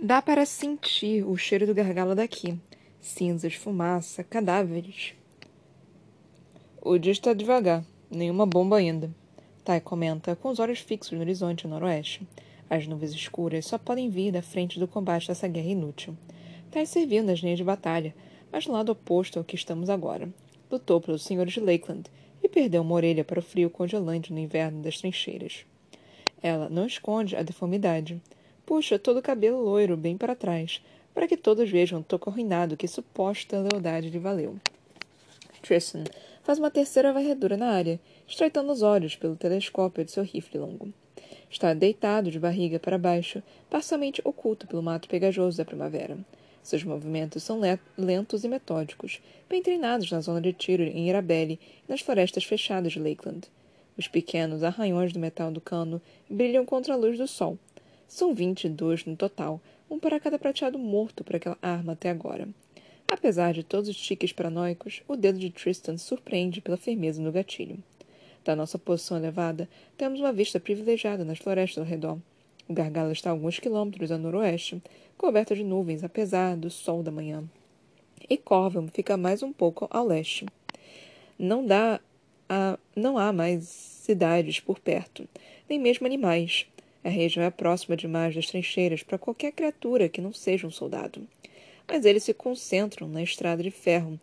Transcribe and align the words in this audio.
Dá 0.00 0.22
para 0.22 0.46
sentir 0.46 1.26
o 1.26 1.36
cheiro 1.36 1.66
do 1.66 1.74
gargalo 1.74 2.14
daqui. 2.14 2.56
Cinzas, 3.00 3.54
fumaça, 3.54 4.22
cadáveres. 4.22 5.12
O 6.80 6.96
dia 6.96 7.10
está 7.10 7.34
devagar. 7.34 7.84
Nenhuma 8.08 8.46
bomba 8.46 8.76
ainda. 8.76 9.10
Tai 9.64 9.80
comenta, 9.80 10.36
com 10.36 10.50
os 10.50 10.60
olhos 10.60 10.78
fixos 10.78 11.14
no 11.14 11.20
horizonte 11.20 11.66
noroeste. 11.66 12.24
As 12.70 12.86
nuvens 12.86 13.10
escuras 13.10 13.66
só 13.66 13.76
podem 13.76 14.08
vir 14.08 14.30
da 14.30 14.40
frente 14.40 14.78
do 14.78 14.86
combate 14.86 15.26
dessa 15.26 15.48
guerra 15.48 15.70
inútil. 15.70 16.16
Tai 16.70 16.86
serviu 16.86 17.24
nas 17.24 17.40
linhas 17.40 17.58
de 17.58 17.64
batalha, 17.64 18.14
mas 18.52 18.68
no 18.68 18.74
lado 18.74 18.92
oposto 18.92 19.40
ao 19.40 19.44
que 19.44 19.56
estamos 19.56 19.90
agora. 19.90 20.32
Lutou 20.70 21.00
pelos 21.00 21.24
senhores 21.24 21.54
de 21.54 21.60
Lakeland 21.60 22.08
e 22.40 22.48
perdeu 22.48 22.82
uma 22.82 22.94
orelha 22.94 23.24
para 23.24 23.40
o 23.40 23.42
frio 23.42 23.68
congelante 23.68 24.32
no 24.32 24.38
inverno 24.38 24.80
das 24.80 24.98
trincheiras. 24.98 25.66
Ela 26.40 26.68
não 26.68 26.86
esconde 26.86 27.34
a 27.34 27.42
deformidade. 27.42 28.22
Puxa 28.68 28.98
todo 28.98 29.16
o 29.16 29.22
cabelo 29.22 29.62
loiro 29.62 29.96
bem 29.96 30.14
para 30.14 30.36
trás, 30.36 30.82
para 31.14 31.26
que 31.26 31.38
todos 31.38 31.70
vejam 31.70 32.00
o 32.00 32.04
toco 32.04 32.28
arruinado 32.28 32.76
que 32.76 32.86
suposta 32.86 33.58
lealdade 33.58 34.10
lhe 34.10 34.18
valeu. 34.18 34.58
Tristan 35.62 36.04
faz 36.42 36.58
uma 36.58 36.70
terceira 36.70 37.10
varredura 37.10 37.56
na 37.56 37.70
área, 37.70 37.98
estreitando 38.26 38.70
os 38.70 38.82
olhos 38.82 39.16
pelo 39.16 39.36
telescópio 39.36 40.04
de 40.04 40.10
seu 40.10 40.22
rifle 40.22 40.60
longo. 40.60 40.92
Está 41.50 41.72
deitado 41.72 42.30
de 42.30 42.38
barriga 42.38 42.78
para 42.78 42.98
baixo, 42.98 43.42
parcialmente 43.70 44.20
oculto 44.22 44.66
pelo 44.66 44.82
mato 44.82 45.08
pegajoso 45.08 45.56
da 45.56 45.64
primavera. 45.64 46.18
Seus 46.62 46.84
movimentos 46.84 47.42
são 47.42 47.62
lentos 47.96 48.44
e 48.44 48.48
metódicos, 48.48 49.22
bem 49.48 49.62
treinados 49.62 50.12
na 50.12 50.20
zona 50.20 50.42
de 50.42 50.52
tiro 50.52 50.82
em 50.82 51.08
Irabelle 51.08 51.58
e 51.88 51.90
nas 51.90 52.02
florestas 52.02 52.44
fechadas 52.44 52.92
de 52.92 52.98
Lakeland. 52.98 53.48
Os 53.96 54.06
pequenos 54.08 54.62
arranhões 54.62 55.10
do 55.10 55.18
metal 55.18 55.50
do 55.50 55.58
cano 55.58 56.02
brilham 56.28 56.66
contra 56.66 56.92
a 56.92 56.98
luz 56.98 57.16
do 57.16 57.26
sol. 57.26 57.58
São 58.08 58.34
vinte 58.34 58.64
e 58.64 58.68
dois 58.70 59.04
no 59.04 59.14
total, 59.14 59.60
um 59.90 59.98
para 59.98 60.18
cada 60.18 60.38
prateado 60.38 60.78
morto 60.78 61.22
por 61.22 61.36
aquela 61.36 61.58
arma 61.60 61.92
até 61.92 62.08
agora. 62.08 62.48
Apesar 63.06 63.52
de 63.52 63.62
todos 63.62 63.88
os 63.88 63.96
tiques 63.96 64.32
paranoicos, 64.32 65.02
o 65.06 65.14
dedo 65.14 65.38
de 65.38 65.50
Tristan 65.50 65.96
surpreende 65.96 66.60
pela 66.60 66.76
firmeza 66.76 67.22
no 67.22 67.30
gatilho. 67.30 67.78
Da 68.44 68.56
nossa 68.56 68.78
posição 68.78 69.18
elevada, 69.18 69.68
temos 69.96 70.20
uma 70.20 70.32
vista 70.32 70.58
privilegiada 70.58 71.24
nas 71.24 71.38
florestas 71.38 71.78
ao 71.78 71.88
redor. 71.88 72.18
O 72.66 72.72
gargalo 72.72 73.12
está 73.12 73.30
a 73.30 73.32
alguns 73.32 73.58
quilômetros 73.58 74.10
a 74.10 74.18
noroeste, 74.18 74.82
coberto 75.16 75.54
de 75.54 75.64
nuvens 75.64 76.02
apesar 76.02 76.56
do 76.56 76.70
sol 76.70 77.02
da 77.02 77.10
manhã. 77.10 77.44
E 78.28 78.36
Corvam 78.36 78.88
fica 78.88 79.16
mais 79.16 79.42
um 79.42 79.52
pouco 79.52 79.86
ao 79.90 80.06
leste. 80.06 80.46
Não 81.38 81.64
dá 81.64 82.00
a, 82.48 82.78
não 82.96 83.16
há 83.16 83.32
mais 83.32 83.64
cidades 83.64 84.60
por 84.60 84.78
perto, 84.78 85.28
nem 85.68 85.78
mesmo 85.78 86.06
animais. 86.06 86.66
A 87.04 87.08
região 87.08 87.44
é 87.44 87.50
próxima 87.50 87.96
demais 87.96 88.34
das 88.34 88.46
trincheiras 88.46 89.02
para 89.02 89.18
qualquer 89.18 89.52
criatura 89.52 90.08
que 90.08 90.20
não 90.20 90.32
seja 90.32 90.66
um 90.66 90.70
soldado. 90.70 91.26
Mas 91.86 92.04
eles 92.04 92.24
se 92.24 92.34
concentram 92.34 93.08
na 93.08 93.22
estrada 93.22 93.62
de 93.62 93.70
ferro, 93.70 94.20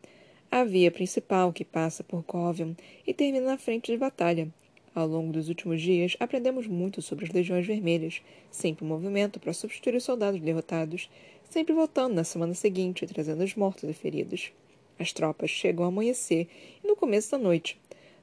a 0.51 0.63
via 0.63 0.91
principal 0.91 1.51
que 1.51 1.65
passa 1.65 2.03
por 2.03 2.23
Covium 2.23 2.75
e 3.05 3.13
termina 3.13 3.45
na 3.45 3.57
frente 3.57 3.91
de 3.91 3.97
batalha, 3.97 4.51
ao 4.95 5.05
longo 5.05 5.33
dos 5.33 5.49
últimos 5.49 5.81
dias, 5.81 6.15
aprendemos 6.21 6.67
muito 6.67 7.01
sobre 7.01 7.25
as 7.25 7.31
Legiões 7.31 7.67
Vermelhas, 7.67 8.21
sempre 8.49 8.85
em 8.85 8.87
movimento 8.87 9.41
para 9.41 9.51
substituir 9.51 9.93
os 9.93 10.05
soldados 10.05 10.39
derrotados, 10.39 11.09
sempre 11.49 11.73
voltando 11.73 12.13
na 12.15 12.23
semana 12.23 12.53
seguinte, 12.53 13.05
trazendo 13.05 13.43
os 13.43 13.55
mortos 13.55 13.89
e 13.89 13.93
feridos. 13.93 14.53
As 14.97 15.11
tropas 15.11 15.49
chegam 15.49 15.83
ao 15.83 15.89
amanhecer 15.89 16.47
e 16.81 16.87
no 16.87 16.95
começo 16.95 17.29
da 17.31 17.37
noite. 17.37 17.77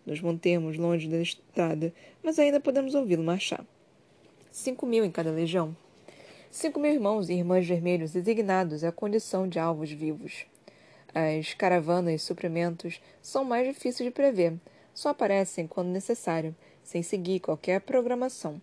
Nos 0.07 0.23
mantemos 0.23 0.79
longe 0.79 1.09
da 1.09 1.21
estrada, 1.21 1.93
mas 2.23 2.39
ainda 2.39 2.59
podemos 2.59 2.95
ouvi-lo 2.95 3.23
marchar. 3.23 3.67
Cinco 4.53 4.85
mil 4.85 5.03
em 5.03 5.11
cada 5.11 5.31
legião. 5.31 5.75
Cinco 6.51 6.79
mil 6.79 6.93
irmãos 6.93 7.31
e 7.31 7.33
irmãs 7.33 7.67
vermelhos 7.67 8.13
designados 8.13 8.85
à 8.85 8.93
condição 8.93 9.49
de 9.49 9.59
alvos 9.59 9.91
vivos. 9.91 10.45
As 11.15 11.55
caravanas 11.55 12.21
e 12.21 12.23
suprimentos 12.23 13.01
são 13.23 13.47
mais 13.47 13.67
difíceis 13.67 14.07
de 14.07 14.15
prever, 14.15 14.53
só 14.93 15.09
aparecem 15.09 15.67
quando 15.67 15.89
necessário, 15.89 16.55
sem 16.85 17.03
seguir 17.03 17.41
qualquer 17.41 17.81
programação. 17.81 18.61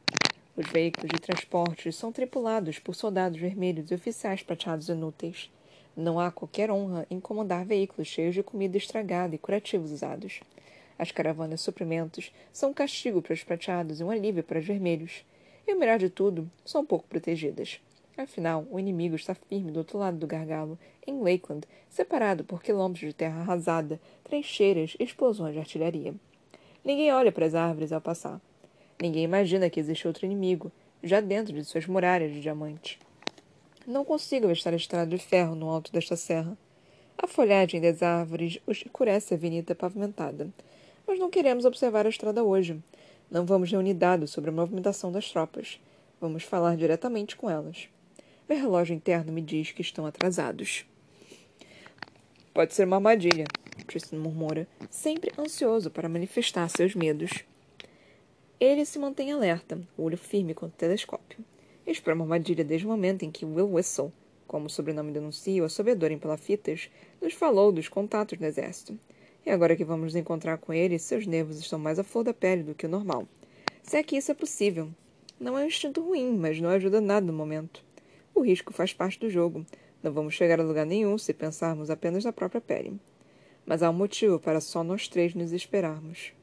Os 0.55 0.69
veículos 0.69 1.09
de 1.09 1.19
transporte 1.19 1.91
são 1.91 2.11
tripulados 2.11 2.77
por 2.77 2.93
soldados 2.93 3.39
vermelhos 3.39 3.89
e 3.89 3.95
oficiais 3.95 4.43
prateados 4.43 4.89
inúteis. 4.89 5.51
Não 5.97 6.19
há 6.19 6.29
qualquer 6.29 6.69
honra 6.69 7.07
em 7.09 7.19
comandar 7.19 7.65
veículos 7.65 8.07
cheios 8.07 8.35
de 8.35 8.43
comida 8.43 8.77
estragada 8.77 9.33
e 9.33 9.39
curativos 9.39 9.91
usados. 9.91 10.39
As 10.99 11.11
caravanas 11.11 11.61
de 11.61 11.65
suprimentos 11.65 12.31
são 12.53 12.69
um 12.69 12.73
castigo 12.75 13.23
para 13.23 13.33
os 13.33 13.43
prateados 13.43 13.99
e 13.99 14.03
um 14.03 14.11
alívio 14.11 14.43
para 14.43 14.59
os 14.59 14.65
vermelhos. 14.65 15.23
E 15.69 15.73
o 15.75 15.77
melhor 15.77 15.99
de 15.99 16.09
tudo, 16.09 16.49
são 16.65 16.83
pouco 16.83 17.07
protegidas. 17.07 17.79
Afinal, 18.17 18.65
o 18.71 18.79
inimigo 18.79 19.15
está 19.15 19.35
firme 19.35 19.71
do 19.71 19.77
outro 19.77 19.99
lado 19.99 20.17
do 20.17 20.25
gargalo, 20.25 20.79
em 21.05 21.21
Lakeland, 21.21 21.67
separado 21.87 22.43
por 22.43 22.63
quilômetros 22.63 23.07
de 23.07 23.13
terra 23.13 23.41
arrasada, 23.41 24.01
trincheiras 24.23 24.97
e 24.99 25.03
explosões 25.03 25.53
de 25.53 25.59
artilharia. 25.59 26.15
Ninguém 26.83 27.13
olha 27.13 27.31
para 27.31 27.45
as 27.45 27.53
árvores 27.53 27.91
ao 27.91 28.01
passar. 28.01 28.41
Ninguém 28.99 29.25
imagina 29.25 29.69
que 29.69 29.79
existe 29.79 30.07
outro 30.07 30.25
inimigo, 30.25 30.71
já 31.03 31.21
dentro 31.21 31.53
de 31.53 31.63
suas 31.63 31.85
muralhas 31.85 32.33
de 32.33 32.41
diamante. 32.41 32.97
Não 33.85 34.03
consigo 34.03 34.47
avistar 34.47 34.73
a 34.73 34.75
estrada 34.75 35.15
de 35.15 35.19
ferro 35.19 35.53
no 35.53 35.69
alto 35.69 35.91
desta 35.91 36.15
serra. 36.15 36.57
A 37.15 37.27
folhagem 37.27 37.79
das 37.79 38.01
árvores 38.01 38.57
escurece 38.67 39.35
a 39.35 39.37
avenida 39.37 39.75
pavimentada. 39.75 40.49
Mas 41.05 41.19
não 41.19 41.29
queremos 41.29 41.63
observar 41.63 42.07
a 42.07 42.09
estrada 42.09 42.43
hoje. 42.43 42.81
Não 43.29 43.45
vamos 43.45 43.71
reunir 43.71 43.93
dados 43.93 44.31
sobre 44.31 44.49
a 44.49 44.53
movimentação 44.53 45.11
das 45.11 45.31
tropas. 45.31 45.79
Vamos 46.19 46.43
falar 46.43 46.75
diretamente 46.75 47.35
com 47.35 47.47
elas. 47.47 47.87
Meu 48.47 48.57
relógio 48.57 48.95
interno 48.95 49.31
me 49.31 49.41
diz 49.41 49.71
que 49.71 49.83
estão 49.83 50.07
atrasados. 50.07 50.83
Pode 52.51 52.73
ser 52.73 52.85
uma 52.85 52.95
armadilha, 52.95 53.45
Tristan 53.85 54.17
murmura, 54.17 54.67
sempre 54.89 55.31
ansioso 55.37 55.91
para 55.91 56.09
manifestar 56.09 56.67
seus 56.69 56.95
medos. 56.95 57.45
Ele 58.59 58.83
se 58.83 58.97
mantém 58.97 59.31
alerta, 59.31 59.79
o 59.95 60.03
olho 60.03 60.17
firme 60.17 60.55
contra 60.55 60.75
o 60.75 60.79
telescópio. 60.79 61.45
Espera 61.85 62.15
uma 62.15 62.25
armadilha 62.25 62.63
desde 62.63 62.87
o 62.87 62.89
momento 62.89 63.23
em 63.23 63.31
que 63.31 63.45
Will 63.45 63.73
Whistle, 63.73 64.11
como 64.47 64.65
o 64.65 64.69
sobrenome 64.69 65.11
denuncia 65.11 65.63
o 65.63 65.69
sabedor 65.69 66.11
em 66.11 66.17
palafitas, 66.17 66.89
nos 67.21 67.33
falou 67.33 67.71
dos 67.71 67.87
contatos 67.87 68.39
do 68.39 68.45
exército. 68.45 68.99
E 69.45 69.49
agora 69.49 69.75
que 69.75 69.83
vamos 69.83 70.05
nos 70.05 70.15
encontrar 70.15 70.57
com 70.57 70.73
ele, 70.73 70.99
seus 70.99 71.25
nervos 71.25 71.59
estão 71.59 71.79
mais 71.79 71.97
à 71.97 72.03
flor 72.03 72.23
da 72.23 72.33
pele 72.33 72.63
do 72.63 72.75
que 72.75 72.85
o 72.85 72.89
normal. 72.89 73.27
Se 73.81 73.97
é 73.97 74.03
que 74.03 74.17
isso 74.17 74.31
é 74.31 74.35
possível. 74.35 74.89
Não 75.39 75.57
é 75.57 75.63
um 75.63 75.67
instinto 75.67 76.03
ruim, 76.03 76.37
mas 76.37 76.59
não 76.59 76.69
ajuda 76.69 76.99
nada 76.99 77.25
no 77.25 77.33
momento. 77.33 77.83
O 78.35 78.41
risco 78.41 78.73
faz 78.73 78.93
parte 78.93 79.19
do 79.19 79.29
jogo. 79.29 79.65
Não 80.03 80.11
vamos 80.11 80.33
chegar 80.33 80.59
a 80.59 80.63
lugar 80.63 80.85
nenhum 80.85 81.17
se 81.17 81.33
pensarmos 81.33 81.89
apenas 81.89 82.23
na 82.23 82.31
própria 82.31 82.61
pele. 82.61 82.99
Mas 83.65 83.81
há 83.81 83.89
um 83.89 83.93
motivo 83.93 84.39
para 84.39 84.61
só 84.61 84.83
nós 84.83 85.07
três 85.07 85.33
nos 85.33 85.51
esperarmos. 85.51 86.33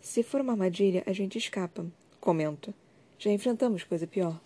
Se 0.00 0.22
for 0.22 0.40
uma 0.40 0.52
armadilha, 0.52 1.02
a 1.06 1.12
gente 1.12 1.38
escapa, 1.38 1.86
comento. 2.20 2.72
Já 3.18 3.30
enfrentamos 3.30 3.84
coisa 3.84 4.06
pior. 4.06 4.40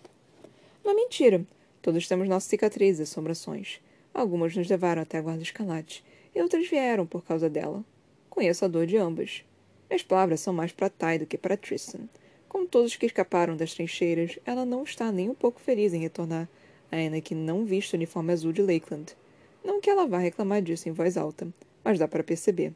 É 0.83 0.93
mentira. 0.93 1.45
Todos 1.81 2.07
temos 2.07 2.27
nossas 2.27 2.49
cicatrizes 2.49 2.99
e 2.99 3.03
assombrações. 3.03 3.79
Algumas 4.13 4.55
nos 4.55 4.69
levaram 4.69 5.01
até 5.01 5.17
a 5.17 5.21
guarda 5.21 5.41
escalate, 5.41 6.03
e 6.35 6.41
outras 6.41 6.67
vieram 6.67 7.05
por 7.05 7.23
causa 7.23 7.49
dela. 7.49 7.83
Conheço 8.29 8.65
a 8.65 8.67
dor 8.67 8.85
de 8.85 8.97
ambas. 8.97 9.43
As 9.89 10.01
palavras 10.01 10.39
são 10.39 10.53
mais 10.53 10.71
para 10.71 10.89
Tai 10.89 11.19
do 11.19 11.25
que 11.25 11.37
para 11.37 11.55
Tristan. 11.55 12.09
Como 12.49 12.67
todos 12.67 12.95
que 12.95 13.05
escaparam 13.05 13.55
das 13.55 13.73
trincheiras, 13.73 14.39
ela 14.45 14.65
não 14.65 14.83
está 14.83 15.11
nem 15.11 15.29
um 15.29 15.35
pouco 15.35 15.59
feliz 15.59 15.93
em 15.93 15.99
retornar, 15.99 16.47
ainda 16.91 17.21
que 17.21 17.35
não 17.35 17.65
vista 17.65 17.95
o 17.95 17.97
uniforme 17.97 18.31
azul 18.33 18.51
de 18.51 18.61
Lakeland. 18.61 19.15
Não 19.63 19.79
que 19.79 19.89
ela 19.89 20.07
vá 20.07 20.17
reclamar 20.17 20.61
disso 20.61 20.89
em 20.89 20.91
voz 20.91 21.17
alta, 21.17 21.47
mas 21.83 21.97
dá 21.97 22.07
para 22.07 22.23
perceber. 22.23 22.73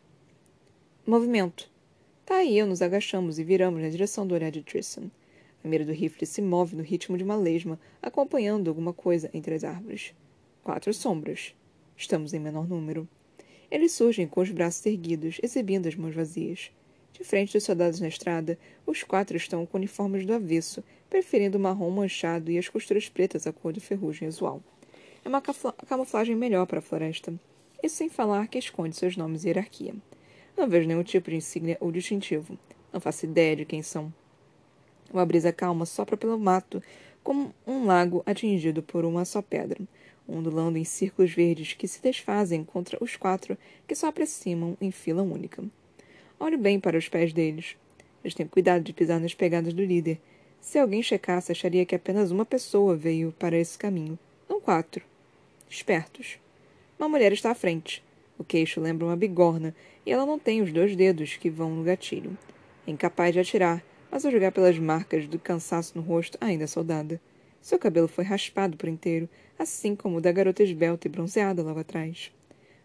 Movimento. 1.06 1.70
Tá 2.26 2.36
aí, 2.38 2.62
nos 2.64 2.82
agachamos 2.82 3.40
e 3.40 3.44
viramos 3.44 3.82
na 3.82 3.90
direção 3.90 4.28
do 4.28 4.36
olhar 4.36 4.52
de 4.52 4.62
Tristan. 4.62 5.10
A 5.64 5.68
mira 5.68 5.86
do 5.86 5.92
rifle 5.92 6.26
se 6.26 6.42
move 6.42 6.76
no 6.76 6.84
ritmo 6.84 7.18
de 7.18 7.24
uma 7.24 7.36
lesma, 7.36 7.80
acompanhando 8.02 8.70
alguma 8.70 8.94
coisa 8.94 9.30
entre 9.34 9.56
as 9.56 9.64
árvores. 9.64 10.14
Quatro 10.64 10.94
sombras. 10.94 11.56
Estamos 11.96 12.34
em 12.34 12.40
menor 12.40 12.68
número. 12.68 13.08
Eles 13.70 13.92
surgem 13.92 14.28
com 14.28 14.42
os 14.42 14.50
braços 14.50 14.86
erguidos, 14.86 15.40
exibindo 15.44 15.88
as 15.88 15.96
mãos 15.96 16.16
vazias. 16.16 16.72
De 17.12 17.24
frente 17.24 17.54
dos 17.54 17.64
soldados 17.64 18.00
na 18.00 18.08
estrada, 18.08 18.58
os 18.86 19.04
quatro 19.04 19.36
estão 19.36 19.66
com 19.66 19.78
uniformes 19.78 20.26
do 20.26 20.34
avesso, 20.34 20.84
preferindo 21.10 21.58
o 21.58 21.62
marrom 21.62 21.90
manchado 21.90 22.52
e 22.52 22.58
as 22.58 22.70
costuras 22.70 23.10
pretas 23.10 23.48
à 23.48 23.52
cor 23.52 23.74
de 23.74 23.80
ferrugem 23.80 24.28
usual. 24.28 24.62
É 25.26 25.28
uma 25.28 25.42
camuflagem 25.42 26.36
melhor 26.36 26.66
para 26.66 26.80
a 26.80 26.82
floresta. 26.82 27.34
Isso 27.84 27.96
sem 27.96 28.10
falar 28.10 28.48
que 28.48 28.58
esconde 28.58 28.96
seus 28.96 29.18
nomes 29.18 29.44
e 29.44 29.48
hierarquia. 29.48 29.94
Não 30.56 30.70
vejo 30.70 30.88
nenhum 30.88 31.04
tipo 31.04 31.30
de 31.30 31.36
insígnia 31.36 31.78
ou 31.80 31.92
distintivo. 31.92 32.58
Não 32.94 33.02
faço 33.02 33.26
ideia 33.26 33.56
de 33.56 33.66
quem 33.66 33.82
são. 33.84 34.14
Uma 35.12 35.26
brisa 35.26 35.52
calma 35.52 35.86
sopra 35.86 36.16
pelo 36.16 36.40
mato, 36.40 36.82
como 37.24 37.54
um 37.66 37.86
lago 37.86 38.24
atingido 38.26 38.82
por 38.82 39.04
uma 39.04 39.26
só 39.26 39.42
pedra, 39.42 39.80
ondulando 40.28 40.78
em 40.78 40.84
círculos 40.84 41.34
verdes 41.34 41.74
que 41.74 41.88
se 41.88 42.02
desfazem 42.02 42.64
contra 42.64 43.02
os 43.02 43.16
quatro 43.16 43.58
que 43.88 43.96
só 43.96 44.08
aproximam 44.08 44.78
em 44.82 44.92
fila 44.92 45.24
única. 45.24 45.64
Olho 46.40 46.58
bem 46.58 46.80
para 46.80 46.98
os 46.98 47.08
pés 47.08 47.34
deles. 47.34 47.76
Eles 48.24 48.34
têm 48.34 48.46
cuidado 48.46 48.84
de 48.84 48.94
pisar 48.94 49.20
nas 49.20 49.34
pegadas 49.34 49.74
do 49.74 49.84
líder, 49.84 50.20
Se 50.60 50.78
alguém 50.78 51.02
checasse, 51.02 51.52
acharia 51.52 51.86
que 51.86 51.96
apenas 51.96 52.32
uma 52.32 52.46
pessoa 52.46 52.96
veio 52.96 53.32
para 53.40 53.58
esse 53.58 53.78
caminho, 53.78 54.20
não 54.50 54.60
quatro. 54.60 55.04
Espertos. 55.70 56.40
Uma 57.00 57.08
mulher 57.08 57.32
está 57.32 57.52
à 57.52 57.56
frente. 57.56 58.04
O 58.38 58.44
queixo 58.44 58.82
lembra 58.82 59.06
uma 59.06 59.16
bigorna 59.16 59.74
e 60.06 60.12
ela 60.12 60.26
não 60.26 60.38
tem 60.38 60.62
os 60.62 60.72
dois 60.72 60.96
dedos 60.96 61.38
que 61.38 61.50
vão 61.50 61.72
no 61.72 61.84
gatilho. 61.84 62.38
É 62.86 62.92
incapaz 62.92 63.34
de 63.34 63.40
atirar, 63.40 63.84
mas 64.12 64.26
ao 64.26 64.32
jogar 64.32 64.52
pelas 64.52 64.78
marcas 64.78 65.28
do 65.28 65.40
cansaço 65.40 65.98
no 65.98 66.04
rosto, 66.04 66.38
ainda 66.42 66.66
é 66.66 66.68
soldada. 66.68 67.20
Seu 67.68 67.78
cabelo 67.78 68.08
foi 68.08 68.24
raspado 68.24 68.78
por 68.78 68.88
inteiro, 68.88 69.28
assim 69.60 69.94
como 69.94 70.16
o 70.16 70.22
da 70.22 70.32
garota 70.32 70.64
esbelta 70.64 71.06
e 71.06 71.12
bronzeada 71.12 71.62
logo 71.62 71.82
atrás. 71.82 72.32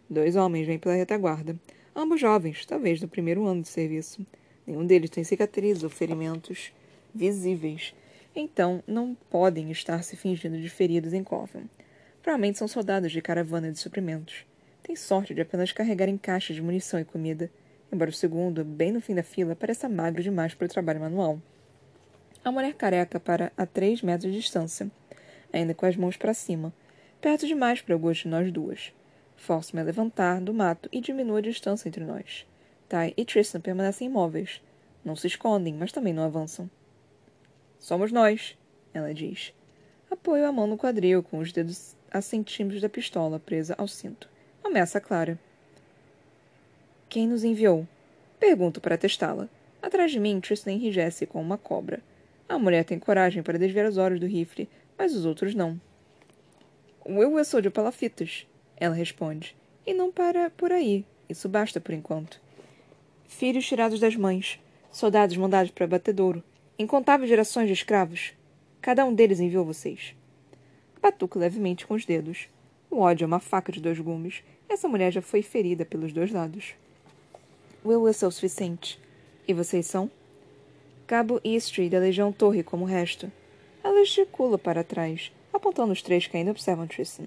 Dois 0.09 0.35
homens 0.35 0.67
vêm 0.67 0.77
pela 0.77 0.93
retaguarda, 0.93 1.57
ambos 1.95 2.19
jovens, 2.19 2.65
talvez 2.65 2.99
no 3.01 3.07
primeiro 3.07 3.45
ano 3.45 3.61
de 3.61 3.69
serviço. 3.69 4.27
Nenhum 4.67 4.85
deles 4.85 5.09
tem 5.09 5.23
cicatrizes 5.23 5.83
ou 5.83 5.89
ferimentos 5.89 6.73
visíveis, 7.15 7.95
então 8.35 8.83
não 8.85 9.15
podem 9.29 9.71
estar 9.71 10.03
se 10.03 10.17
fingindo 10.17 10.59
de 10.59 10.69
feridos 10.69 11.13
em 11.13 11.23
Coven. 11.23 11.69
Provavelmente 12.21 12.57
são 12.57 12.67
soldados 12.67 13.13
de 13.13 13.21
caravana 13.21 13.71
de 13.71 13.79
suprimentos. 13.79 14.45
Tem 14.83 14.97
sorte 14.97 15.33
de 15.33 15.39
apenas 15.39 15.71
carregarem 15.71 16.17
caixas 16.17 16.57
de 16.57 16.61
munição 16.61 16.99
e 16.99 17.05
comida, 17.05 17.49
embora 17.89 18.09
o 18.09 18.13
segundo, 18.13 18.65
bem 18.65 18.91
no 18.91 18.99
fim 18.99 19.15
da 19.15 19.23
fila, 19.23 19.55
pareça 19.55 19.87
magro 19.87 20.21
demais 20.21 20.53
para 20.53 20.65
o 20.65 20.69
trabalho 20.69 20.99
manual. 20.99 21.39
A 22.45 22.51
mulher 22.51 22.73
careca 22.73 23.21
para 23.21 23.53
a 23.55 23.65
três 23.65 24.01
metros 24.01 24.33
de 24.33 24.39
distância, 24.39 24.91
ainda 25.53 25.73
com 25.73 25.85
as 25.85 25.95
mãos 25.95 26.17
para 26.17 26.33
cima, 26.33 26.73
perto 27.21 27.47
demais 27.47 27.81
para 27.81 27.95
o 27.95 27.99
gosto 27.99 28.23
de 28.23 28.27
nós 28.27 28.51
duas. 28.51 28.93
Forço-me 29.37 29.81
a 29.81 29.85
levantar 29.85 30.41
do 30.41 30.53
mato 30.53 30.89
e 30.91 30.99
diminuo 30.99 31.37
a 31.37 31.41
distância 31.41 31.87
entre 31.87 32.03
nós. 32.03 32.45
Tai 32.89 33.13
e 33.15 33.23
Tristan 33.23 33.61
permanecem 33.61 34.07
imóveis. 34.07 34.61
Não 35.05 35.15
se 35.15 35.27
escondem, 35.27 35.73
mas 35.73 35.93
também 35.93 36.13
não 36.13 36.23
avançam. 36.23 36.69
Somos 37.79 38.11
nós, 38.11 38.57
ela 38.93 39.13
diz. 39.13 39.53
Apoio 40.11 40.45
a 40.45 40.51
mão 40.51 40.67
no 40.67 40.77
quadril, 40.77 41.23
com 41.23 41.39
os 41.39 41.53
dedos 41.53 41.95
a 42.11 42.21
centímetros 42.21 42.81
da 42.81 42.89
pistola 42.89 43.39
presa 43.39 43.73
ao 43.77 43.87
cinto. 43.87 44.29
Ameaça 44.61 44.99
clara. 44.99 45.39
Quem 47.07 47.25
nos 47.25 47.43
enviou? 47.45 47.87
Pergunto 48.37 48.81
para 48.81 48.97
testá-la. 48.97 49.47
Atrás 49.81 50.11
de 50.11 50.19
mim, 50.19 50.41
Tristan 50.41 50.73
enrijece 50.73 51.25
com 51.25 51.41
uma 51.41 51.57
cobra. 51.57 52.01
A 52.53 52.59
mulher 52.59 52.85
tem 52.85 52.99
coragem 52.99 53.41
para 53.41 53.57
desviar 53.57 53.87
os 53.87 53.97
olhos 53.97 54.19
do 54.19 54.27
rifle, 54.27 54.69
mas 54.95 55.15
os 55.15 55.25
outros 55.25 55.55
não. 55.55 55.81
É 57.03 57.43
sou 57.43 57.59
de 57.59 57.71
palafitas, 57.71 58.45
ela 58.77 58.93
responde. 58.93 59.57
E 59.87 59.91
não 59.91 60.11
para 60.11 60.51
por 60.51 60.71
aí. 60.71 61.03
Isso 61.27 61.49
basta 61.49 61.81
por 61.81 61.95
enquanto. 61.95 62.39
Filhos 63.27 63.65
tirados 63.65 63.99
das 63.99 64.15
mães, 64.15 64.59
soldados 64.91 65.35
mandados 65.35 65.71
para 65.71 65.87
batedouro, 65.87 66.43
incontáveis 66.77 67.27
gerações 67.27 67.65
de 67.65 67.73
escravos. 67.73 68.33
Cada 68.79 69.03
um 69.03 69.15
deles 69.15 69.39
enviou 69.39 69.65
vocês. 69.65 70.15
Batuco 71.01 71.39
levemente 71.39 71.87
com 71.87 71.95
os 71.95 72.05
dedos. 72.05 72.49
O 72.87 72.99
ódio 72.99 73.25
é 73.25 73.27
uma 73.27 73.39
faca 73.39 73.71
de 73.71 73.81
dois 73.81 73.99
gumes. 73.99 74.43
Essa 74.69 74.87
mulher 74.87 75.11
já 75.11 75.23
foi 75.23 75.41
ferida 75.41 75.85
pelos 75.85 76.13
dois 76.13 76.31
lados. 76.31 76.75
Will 77.83 78.07
é 78.07 78.11
o 78.11 78.13
suficiente. 78.13 79.01
E 79.47 79.55
vocês 79.55 79.87
são? 79.87 80.11
Cabo 81.05 81.41
Eastry 81.43 81.89
da 81.89 81.99
Legião 81.99 82.31
Torre 82.31 82.63
como 82.63 82.85
o 82.85 82.87
resto. 82.87 83.29
Ela 83.83 84.05
gesticula 84.05 84.57
para 84.57 84.85
trás, 84.85 85.33
apontando 85.51 85.91
os 85.91 86.01
três 86.01 86.27
que 86.27 86.37
ainda 86.37 86.51
observam 86.51 86.87
Tristan. 86.87 87.25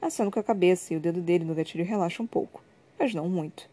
Acendo 0.00 0.30
com 0.30 0.38
a 0.38 0.44
cabeça 0.44 0.94
e 0.94 0.96
o 0.96 1.00
dedo 1.00 1.20
dele 1.20 1.44
no 1.44 1.54
gatilho 1.54 1.84
relaxa 1.84 2.22
um 2.22 2.26
pouco, 2.26 2.62
mas 2.96 3.12
não 3.12 3.28
muito. 3.28 3.68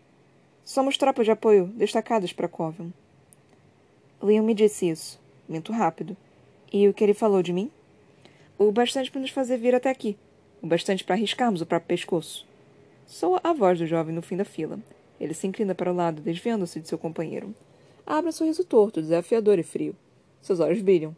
Somos 0.63 0.97
tropas 0.97 1.25
de 1.25 1.31
apoio 1.31 1.67
destacadas 1.67 2.33
para 2.33 2.47
Coven. 2.47 2.91
Liam 4.21 4.43
me 4.43 4.55
disse 4.55 4.89
isso. 4.89 5.21
Minto 5.47 5.71
rápido. 5.71 6.17
E 6.73 6.87
o 6.87 6.93
que 6.93 7.03
ele 7.03 7.13
falou 7.13 7.43
de 7.43 7.53
mim? 7.53 7.69
O 8.57 8.71
bastante 8.71 9.11
para 9.11 9.21
nos 9.21 9.29
fazer 9.29 9.57
vir 9.57 9.75
até 9.75 9.91
aqui. 9.91 10.17
O 10.59 10.65
bastante 10.65 11.03
para 11.03 11.13
arriscarmos 11.13 11.61
o 11.61 11.67
próprio 11.67 11.89
pescoço. 11.89 12.47
Soa 13.05 13.39
a 13.43 13.53
voz 13.53 13.77
do 13.77 13.85
jovem 13.85 14.15
no 14.15 14.23
fim 14.23 14.35
da 14.35 14.43
fila. 14.43 14.79
Ele 15.19 15.35
se 15.35 15.45
inclina 15.45 15.75
para 15.75 15.91
o 15.91 15.95
lado, 15.95 16.23
desviando-se 16.23 16.79
de 16.79 16.87
seu 16.87 16.97
companheiro. 16.97 17.53
Abre 18.05 18.29
um 18.29 18.31
sorriso 18.31 18.63
torto, 18.63 19.01
desafiador 19.01 19.57
e 19.57 19.63
frio. 19.63 19.95
Seus 20.41 20.59
olhos 20.59 20.81
brilham. 20.81 21.15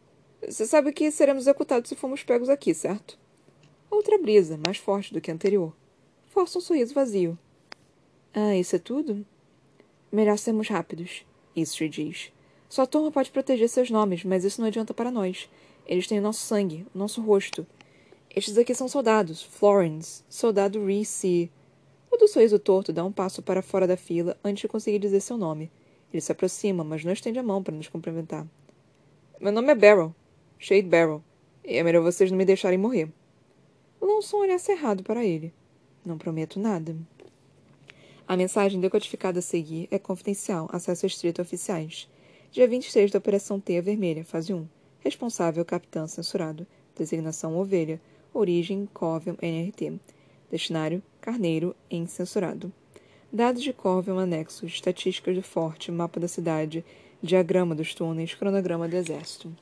Você 0.48 0.66
sabe 0.66 0.94
que 0.94 1.12
seremos 1.12 1.44
executados 1.44 1.90
se 1.90 1.96
formos 1.96 2.24
pegos 2.24 2.48
aqui, 2.48 2.74
certo? 2.74 3.20
Outra 3.92 4.18
brisa, 4.18 4.58
mais 4.66 4.78
forte 4.78 5.14
do 5.14 5.20
que 5.20 5.30
a 5.30 5.34
anterior. 5.34 5.74
Força 6.28 6.60
um 6.60 6.62
sorriso 6.62 6.94
vazio. 6.94 7.38
Ah, 8.34 8.56
isso 8.56 8.76
é 8.76 8.80
tudo? 8.80 9.26
Melhor 10.12 10.38
sermos 10.38 10.70
rápidos, 10.70 11.26
Istri 11.56 11.90
diz. 11.90 12.32
Sua 12.70 12.86
turma 12.86 13.12
pode 13.12 13.32
proteger 13.32 13.68
seus 13.68 13.90
nomes, 13.90 14.24
mas 14.24 14.46
isso 14.46 14.62
não 14.62 14.68
adianta 14.68 14.94
para 14.94 15.12
nós. 15.12 15.50
Eles 15.86 16.08
têm 16.08 16.20
o 16.20 16.22
nosso 16.22 16.46
sangue, 16.46 16.86
o 16.94 16.98
nosso 16.98 17.22
rosto. 17.22 17.68
Estes 18.34 18.58
aqui 18.58 18.76
são 18.76 18.88
soldados. 18.88 19.42
Florence, 19.42 20.24
soldado 20.30 20.86
Reese. 20.86 21.52
O 22.12 22.18
do 22.18 22.28
sorriso 22.28 22.60
torto 22.60 22.94
dá 22.94 23.04
um 23.04 23.12
passo 23.12 23.42
para 23.42 23.62
fora 23.62 23.88
da 23.88 23.98
fila 23.98 24.38
antes 24.44 24.62
de 24.62 24.68
conseguir 24.68 25.00
dizer 25.00 25.20
seu 25.20 25.38
nome. 25.38 25.72
Ele 26.14 26.22
se 26.22 26.32
aproxima, 26.32 26.84
mas 26.84 27.04
não 27.04 27.12
estende 27.12 27.40
a 27.40 27.44
mão 27.44 27.62
para 27.62 27.76
nos 27.76 27.88
cumprimentar. 27.88 28.48
Meu 29.40 29.52
nome 29.52 29.72
é 29.72 29.76
Barrel. 29.76 30.16
Shade 30.58 30.88
Barrel. 30.88 31.24
E 31.64 31.78
é 31.78 31.84
melhor 31.84 32.02
vocês 32.02 32.32
não 32.32 32.38
me 32.38 32.46
deixarem 32.46 32.78
morrer. 32.78 33.10
Lançou 34.02 34.40
um 34.40 34.44
olhar 34.44 34.60
cerrado 34.60 35.04
para 35.04 35.26
ele. 35.26 35.54
Não 36.06 36.18
prometo 36.18 36.60
nada. 36.60 36.96
A 38.28 38.36
mensagem 38.36 38.80
decodificada 38.80 39.40
a 39.40 39.42
seguir 39.42 39.88
é 39.92 40.00
confidencial, 40.00 40.68
acesso 40.72 41.06
estrito 41.06 41.42
a 41.42 41.44
oficiais. 41.44 42.10
Dia 42.52 42.68
23 42.68 43.12
da 43.12 43.20
Operação 43.20 43.60
Teia 43.60 43.82
Vermelha, 43.82 44.24
fase 44.24 44.54
1. 44.54 44.68
Responsável, 45.00 45.64
capitã 45.64 46.08
censurado. 46.08 46.66
Designação 46.98 47.58
ovelha. 47.58 48.02
Origem, 48.34 48.88
Covium, 48.94 49.38
NRT. 49.42 50.00
Destinário, 50.50 51.04
carneiro, 51.22 51.76
em 51.90 52.08
censurado. 52.08 52.72
Dados 53.32 53.62
de 53.62 53.74
Corvium 53.74 54.20
anexos, 54.20 54.72
estatísticas 54.72 55.36
do 55.36 55.44
forte, 55.44 55.92
mapa 55.92 56.18
da 56.18 56.30
cidade, 56.30 56.84
diagrama 57.22 57.76
dos 57.76 57.94
túneis, 57.94 58.34
cronograma 58.34 58.88
do 58.88 58.96
exército. 58.96 59.54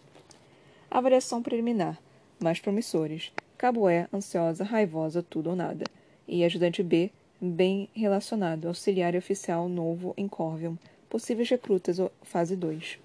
Avaliação 0.89 1.41
preliminar. 1.41 1.99
Mais 2.39 2.59
promissores. 2.59 3.33
Cabo 3.57 3.89
E, 3.89 4.05
ansiosa, 4.13 4.63
raivosa, 4.63 5.23
tudo 5.23 5.49
ou 5.49 5.55
nada. 5.55 5.83
E 6.27 6.45
ajudante 6.45 6.83
B, 6.83 7.09
bem 7.41 7.89
relacionado, 7.95 8.67
auxiliar 8.67 9.15
e 9.15 9.17
oficial 9.17 9.67
novo 9.67 10.13
em 10.15 10.27
Corvium. 10.27 10.77
Possíveis 11.09 11.49
recrutas, 11.49 11.97
fase 12.21 12.55
2. 12.55 12.99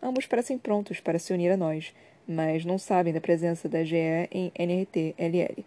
Ambos 0.00 0.26
parecem 0.26 0.56
prontos 0.56 1.00
para 1.00 1.18
se 1.18 1.32
unir 1.32 1.50
a 1.50 1.56
nós, 1.56 1.92
mas 2.26 2.64
não 2.64 2.78
sabem 2.78 3.12
da 3.12 3.20
presença 3.20 3.68
da 3.68 3.82
GE 3.82 4.28
em 4.30 4.52
NRT-LL. 4.54 5.64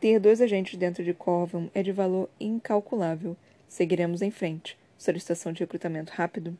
Ter 0.00 0.18
dois 0.18 0.40
agentes 0.40 0.76
dentro 0.76 1.04
de 1.04 1.14
Corvium 1.14 1.70
é 1.72 1.80
de 1.80 1.92
valor 1.92 2.28
incalculável. 2.40 3.36
Seguiremos 3.72 4.20
em 4.20 4.30
frente. 4.30 4.76
Solicitação 4.98 5.50
de 5.50 5.60
recrutamento 5.60 6.12
rápido. 6.14 6.58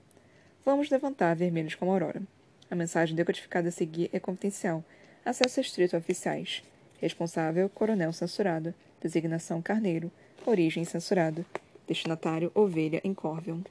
Vamos 0.64 0.88
levantar 0.88 1.37
vermelhos 1.37 1.75
como 1.75 1.90
aurora. 1.90 2.23
A 2.71 2.75
mensagem 2.75 3.14
decodificada 3.14 3.69
a 3.69 3.71
seguir 3.71 4.09
é 4.14 4.19
confidencial. 4.19 4.83
Acesso 5.23 5.59
restrito 5.61 5.95
a 5.95 5.99
oficiais. 5.99 6.62
Responsável, 7.02 7.69
coronel 7.69 8.14
censurado. 8.14 8.73
Designação 8.99 9.61
carneiro. 9.61 10.11
Origem 10.47 10.87
censurado. 10.87 11.45
Destinatário, 11.87 12.50
ovelha 12.54 13.02
Corvium. 13.14 13.62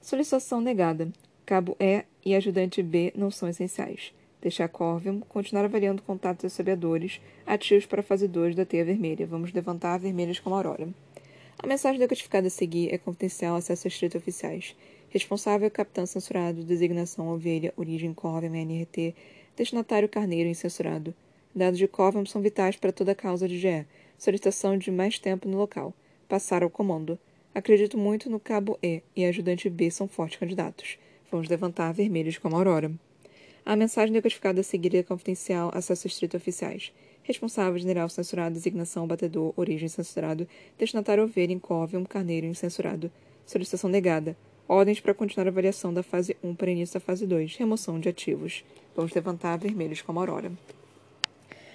Solicitação 0.00 0.60
negada. 0.60 1.08
Cabo 1.44 1.76
E 1.80 2.04
e 2.24 2.36
ajudante 2.36 2.84
B 2.84 3.12
não 3.16 3.32
são 3.32 3.48
essenciais. 3.48 4.14
Deixar 4.40 4.68
Corvium, 4.68 5.18
continuar 5.22 5.64
avaliando 5.64 6.02
contatos 6.02 6.44
assobiadores, 6.44 7.20
ativos 7.44 7.84
para 7.84 7.98
a 7.98 8.04
fase 8.04 8.28
2 8.28 8.54
da 8.54 8.64
teia 8.64 8.84
vermelha. 8.84 9.26
Vamos 9.26 9.52
levantar 9.52 9.98
vermelhos 9.98 10.38
como 10.38 10.54
aurora. 10.54 10.88
A 11.62 11.66
mensagem 11.66 11.98
decodificada 12.00 12.46
a 12.46 12.50
seguir 12.50 12.92
é 12.92 12.96
confidencial 12.96 13.54
acesso 13.54 13.84
restrito 13.84 14.16
a 14.16 14.20
oficiais. 14.20 14.74
Responsável, 15.10 15.70
capitão 15.70 16.06
censurado, 16.06 16.64
designação 16.64 17.28
ovelha, 17.28 17.74
origem 17.76 18.14
Corvium, 18.14 18.54
NRT, 18.54 19.14
destinatário 19.54 20.08
carneiro 20.08 20.48
incensurado. 20.48 21.14
Dados 21.54 21.78
de 21.78 21.86
Corvium 21.86 22.24
são 22.24 22.40
vitais 22.40 22.76
para 22.76 22.92
toda 22.92 23.12
a 23.12 23.14
causa 23.14 23.46
de 23.46 23.58
GE. 23.58 23.84
Solicitação 24.16 24.78
de 24.78 24.90
mais 24.90 25.18
tempo 25.18 25.46
no 25.46 25.58
local. 25.58 25.92
Passar 26.26 26.62
ao 26.62 26.70
comando. 26.70 27.18
Acredito 27.54 27.98
muito 27.98 28.30
no 28.30 28.40
cabo 28.40 28.78
E 28.82 29.02
e 29.14 29.26
ajudante 29.26 29.68
B 29.68 29.90
são 29.90 30.08
fortes 30.08 30.38
candidatos. 30.38 30.96
Vamos 31.30 31.46
levantar 31.46 31.92
vermelhos 31.92 32.38
como 32.38 32.56
aurora. 32.56 32.90
A 33.66 33.76
mensagem 33.76 34.14
decodificada 34.14 34.60
a 34.60 34.64
seguir 34.64 34.96
é 34.96 35.02
confidencial 35.02 35.70
acesso 35.74 36.04
restrito 36.04 36.36
a 36.36 36.38
oficiais. 36.38 36.90
Responsável, 37.30 37.78
general 37.78 38.08
censurado, 38.08 38.54
designação, 38.54 39.06
batedor, 39.06 39.52
origem 39.56 39.88
censurado, 39.88 40.48
destinatário 40.76 41.22
ovelha, 41.22 41.52
incóvium, 41.52 42.04
carneiro 42.04 42.44
incensurado. 42.44 43.08
Solicitação 43.46 43.88
negada. 43.88 44.36
Ordens 44.66 44.98
para 44.98 45.14
continuar 45.14 45.46
a 45.46 45.50
avaliação 45.50 45.94
da 45.94 46.02
fase 46.02 46.36
1 46.42 46.56
para 46.56 46.72
início 46.72 46.94
da 46.94 47.00
fase 47.00 47.28
2. 47.28 47.54
Remoção 47.54 48.00
de 48.00 48.08
ativos. 48.08 48.64
Vamos 48.96 49.14
levantar 49.14 49.56
vermelhos 49.58 50.02
como 50.02 50.18
aurora. 50.18 50.50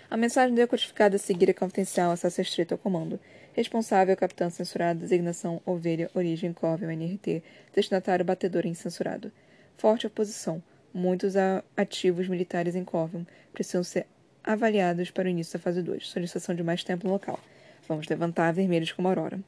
A 0.09 0.17
mensagem 0.17 0.53
decodificada 0.53 1.15
a 1.15 1.19
seguir 1.19 1.49
é 1.49 1.53
confidencial, 1.53 2.11
acesso 2.11 2.39
restrito 2.39 2.73
ao 2.73 2.77
comando. 2.77 3.17
Responsável, 3.53 4.17
capitão 4.17 4.49
censurado, 4.49 4.99
designação, 4.99 5.61
ovelha, 5.65 6.11
origem, 6.13 6.51
cóvio, 6.51 6.91
NRT, 6.91 7.41
destinatário, 7.73 8.25
batedor 8.25 8.65
incensurado. 8.65 9.31
Forte 9.77 10.05
oposição. 10.05 10.61
Muitos 10.93 11.35
ativos 11.77 12.27
militares 12.27 12.75
em 12.75 12.83
Corvin 12.83 13.25
precisam 13.53 13.85
ser 13.85 14.05
avaliados 14.45 15.09
para 15.09 15.25
o 15.25 15.29
início 15.29 15.57
da 15.57 15.63
fase 15.63 15.81
2. 15.81 16.07
Solicitação 16.07 16.53
de 16.53 16.63
mais 16.63 16.83
tempo 16.83 17.07
no 17.07 17.13
local. 17.13 17.39
Vamos 17.87 18.07
levantar 18.07 18.53
vermelhos 18.53 18.91
como 18.91 19.07
aurora. 19.07 19.39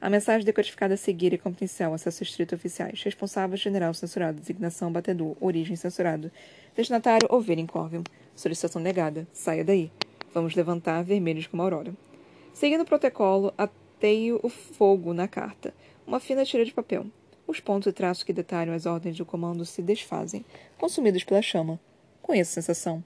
A 0.00 0.08
mensagem 0.08 0.44
decodificada 0.44 0.94
a 0.94 0.96
seguir 0.96 1.34
é 1.34 1.38
confidencial. 1.38 1.92
Acesso 1.92 2.22
estrito 2.22 2.54
oficiais. 2.54 3.02
Responsável 3.02 3.56
general 3.56 3.92
censurado. 3.94 4.38
Designação 4.38 4.92
batedor. 4.92 5.36
Origem 5.40 5.76
censurado. 5.76 6.30
Destinatário 6.76 7.28
em 7.48 7.66
Corvin. 7.66 8.04
Solicitação 8.36 8.80
negada. 8.80 9.26
Saia 9.32 9.64
daí. 9.64 9.90
Vamos 10.32 10.54
levantar 10.54 11.02
vermelhos 11.02 11.46
como 11.46 11.62
aurora. 11.62 11.92
Seguindo 12.52 12.82
o 12.82 12.86
protocolo, 12.86 13.52
ateio 13.56 14.38
o 14.42 14.48
fogo 14.48 15.12
na 15.12 15.26
carta. 15.26 15.74
Uma 16.06 16.20
fina 16.20 16.44
tira 16.44 16.64
de 16.64 16.72
papel. 16.72 17.06
Os 17.46 17.60
pontos 17.60 17.90
e 17.90 17.92
traços 17.92 18.24
que 18.24 18.32
detalham 18.32 18.74
as 18.74 18.86
ordens 18.86 19.16
do 19.16 19.24
comando 19.24 19.64
se 19.64 19.82
desfazem, 19.82 20.44
consumidos 20.78 21.24
pela 21.24 21.42
chama. 21.42 21.78
Conheço 22.22 22.52
a 22.52 22.62
sensação. 22.62 23.04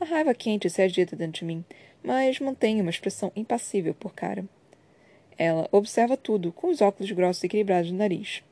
A 0.00 0.04
raiva 0.06 0.32
quente 0.32 0.70
se 0.70 0.80
agita 0.80 1.14
dentro 1.14 1.40
de 1.40 1.44
mim, 1.44 1.62
mas 2.02 2.40
mantenho 2.40 2.80
uma 2.80 2.90
expressão 2.90 3.30
impassível 3.36 3.94
por 3.94 4.14
cara. 4.14 4.46
Ela 5.36 5.68
observa 5.70 6.16
tudo, 6.16 6.52
com 6.52 6.70
os 6.70 6.80
óculos 6.80 7.12
grossos 7.12 7.44
equilibrados 7.44 7.90
no 7.90 7.98
nariz. 7.98 8.42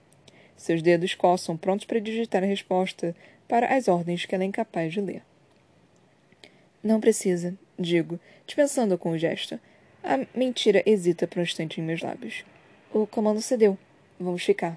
Seus 0.58 0.82
dedos 0.82 1.14
coçam, 1.14 1.56
prontos 1.56 1.86
para 1.86 2.00
digitar 2.00 2.42
a 2.42 2.46
resposta 2.46 3.16
para 3.48 3.74
as 3.74 3.88
ordens 3.88 4.26
que 4.26 4.34
ela 4.34 4.44
é 4.44 4.46
incapaz 4.46 4.92
de 4.92 5.00
ler. 5.00 5.22
Não 6.82 7.00
precisa, 7.00 7.56
digo, 7.78 8.20
dispensando 8.46 8.98
com 8.98 9.12
o 9.12 9.18
gesto. 9.18 9.58
A 10.04 10.18
mentira 10.34 10.82
hesita 10.84 11.26
por 11.26 11.38
um 11.38 11.42
instante 11.42 11.80
em 11.80 11.84
meus 11.84 12.02
lábios. 12.02 12.44
O 12.92 13.06
comando 13.06 13.40
cedeu. 13.40 13.78
Vamos 14.20 14.42
ficar. 14.44 14.76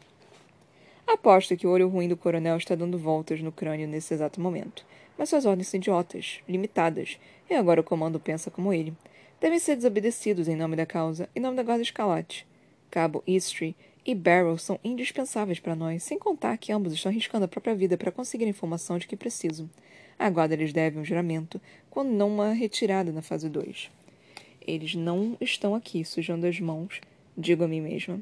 Aposto 1.06 1.58
que 1.58 1.68
o 1.68 1.72
olho 1.72 1.90
ruim 1.90 2.08
do 2.08 2.16
coronel 2.16 2.56
está 2.56 2.76
dando 2.76 2.98
voltas 2.98 3.42
no 3.42 3.52
crânio 3.52 3.88
nesse 3.88 4.14
exato 4.14 4.40
momento. 4.40 4.86
Mas 5.22 5.30
suas 5.30 5.46
ordens 5.46 5.68
são 5.68 5.78
idiotas, 5.78 6.40
limitadas, 6.50 7.20
e 7.48 7.54
agora 7.54 7.80
o 7.80 7.84
comando 7.84 8.20
pensa 8.20 8.50
como 8.50 8.74
ele. 8.74 8.92
Devem 9.40 9.60
ser 9.60 9.76
desobedecidos 9.76 10.48
em 10.48 10.56
nome 10.56 10.76
da 10.76 10.84
causa, 10.84 11.30
em 11.36 11.40
nome 11.40 11.56
da 11.56 11.62
Guarda 11.62 11.84
Escalate. 11.84 12.48
Cabo 12.90 13.24
Eastry 13.28 13.76
e 14.04 14.16
Barrow 14.16 14.58
são 14.58 14.80
indispensáveis 14.84 15.60
para 15.60 15.76
nós, 15.76 16.02
sem 16.02 16.18
contar 16.18 16.58
que 16.58 16.72
ambos 16.72 16.92
estão 16.92 17.12
arriscando 17.12 17.46
a 17.46 17.48
própria 17.48 17.76
vida 17.76 18.00
para 18.00 18.12
conseguir 18.12 18.46
a 18.46 18.50
informação 18.50 18.98
de 18.98 19.06
que 19.06 19.16
precisam. 19.16 19.70
A 20.18 20.28
guarda 20.28 20.56
lhes 20.56 20.74
deve 20.74 20.98
um 20.98 21.06
juramento, 21.06 21.62
quando 21.92 22.10
não 22.10 22.28
uma 22.28 22.52
retirada 22.52 23.12
na 23.12 23.22
fase 23.22 23.48
2. 23.48 23.92
Eles 24.66 24.96
não 24.96 25.38
estão 25.40 25.76
aqui 25.76 26.04
sujando 26.04 26.48
as 26.48 26.60
mãos, 26.60 27.00
digo 27.38 27.64
a 27.64 27.68
mim 27.68 27.82
mesma. 27.82 28.20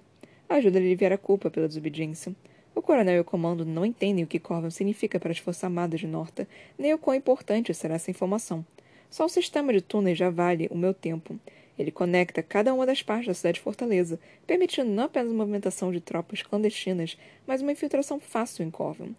Ajuda 0.50 0.77
a 0.77 0.82
aliviar 0.82 1.13
a 1.13 1.18
culpa 1.18 1.50
pela 1.50 1.70
desobediência. 1.70 2.36
O 2.80 2.82
coronel 2.82 3.18
e 3.18 3.20
o 3.20 3.26
comando 3.26 3.66
não 3.66 3.86
entendem 3.86 4.24
o 4.24 4.28
que 4.28 4.40
Corvan 4.40 4.70
significa 4.70 5.20
para 5.20 5.32
as 5.32 5.38
Forças 5.38 5.66
Armadas 5.66 6.00
de 6.00 6.08
Norta, 6.08 6.48
nem 6.78 6.94
o 6.94 6.98
quão 6.98 7.14
importante 7.14 7.74
será 7.74 7.96
essa 7.96 8.10
informação. 8.10 8.66
Só 9.10 9.26
o 9.26 9.30
sistema 9.30 9.74
de 9.74 9.82
túneis 9.82 10.18
já 10.18 10.30
vale 10.30 10.70
o 10.72 10.78
meu 10.78 10.94
tempo. 10.94 11.38
Ele 11.78 11.92
conecta 11.92 12.42
cada 12.42 12.74
uma 12.74 12.86
das 12.86 13.04
partes 13.04 13.28
da 13.28 13.34
cidade 13.34 13.56
de 13.56 13.64
Fortaleza, 13.64 14.18
permitindo 14.48 14.90
não 14.90 15.04
apenas 15.04 15.30
a 15.30 15.36
movimentação 15.36 15.92
de 15.92 16.00
tropas 16.00 16.42
clandestinas, 16.42 17.18
mas 17.46 17.62
uma 17.62 17.74
infiltração 17.74 18.18
fácil 18.18 18.64
em 18.64 18.72
Corvan. 18.72 19.10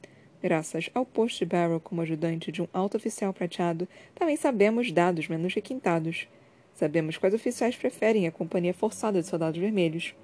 Graças 0.42 0.88
ao 0.94 1.04
posto 1.04 1.40
de 1.40 1.44
Barrow 1.44 1.80
como 1.80 2.00
ajudante 2.00 2.50
de 2.50 2.62
um 2.62 2.68
alto 2.72 2.96
oficial 2.96 3.30
prateado, 3.34 3.86
também 4.14 4.38
sabemos 4.38 4.90
dados 4.90 5.28
menos 5.28 5.52
requintados. 5.52 6.26
Sabemos 6.72 7.18
quais 7.18 7.34
oficiais 7.34 7.76
preferem 7.76 8.26
a 8.26 8.32
companhia 8.32 8.72
forçada 8.72 9.20
de 9.20 9.28
soldados 9.28 9.60
vermelhos. 9.60 10.14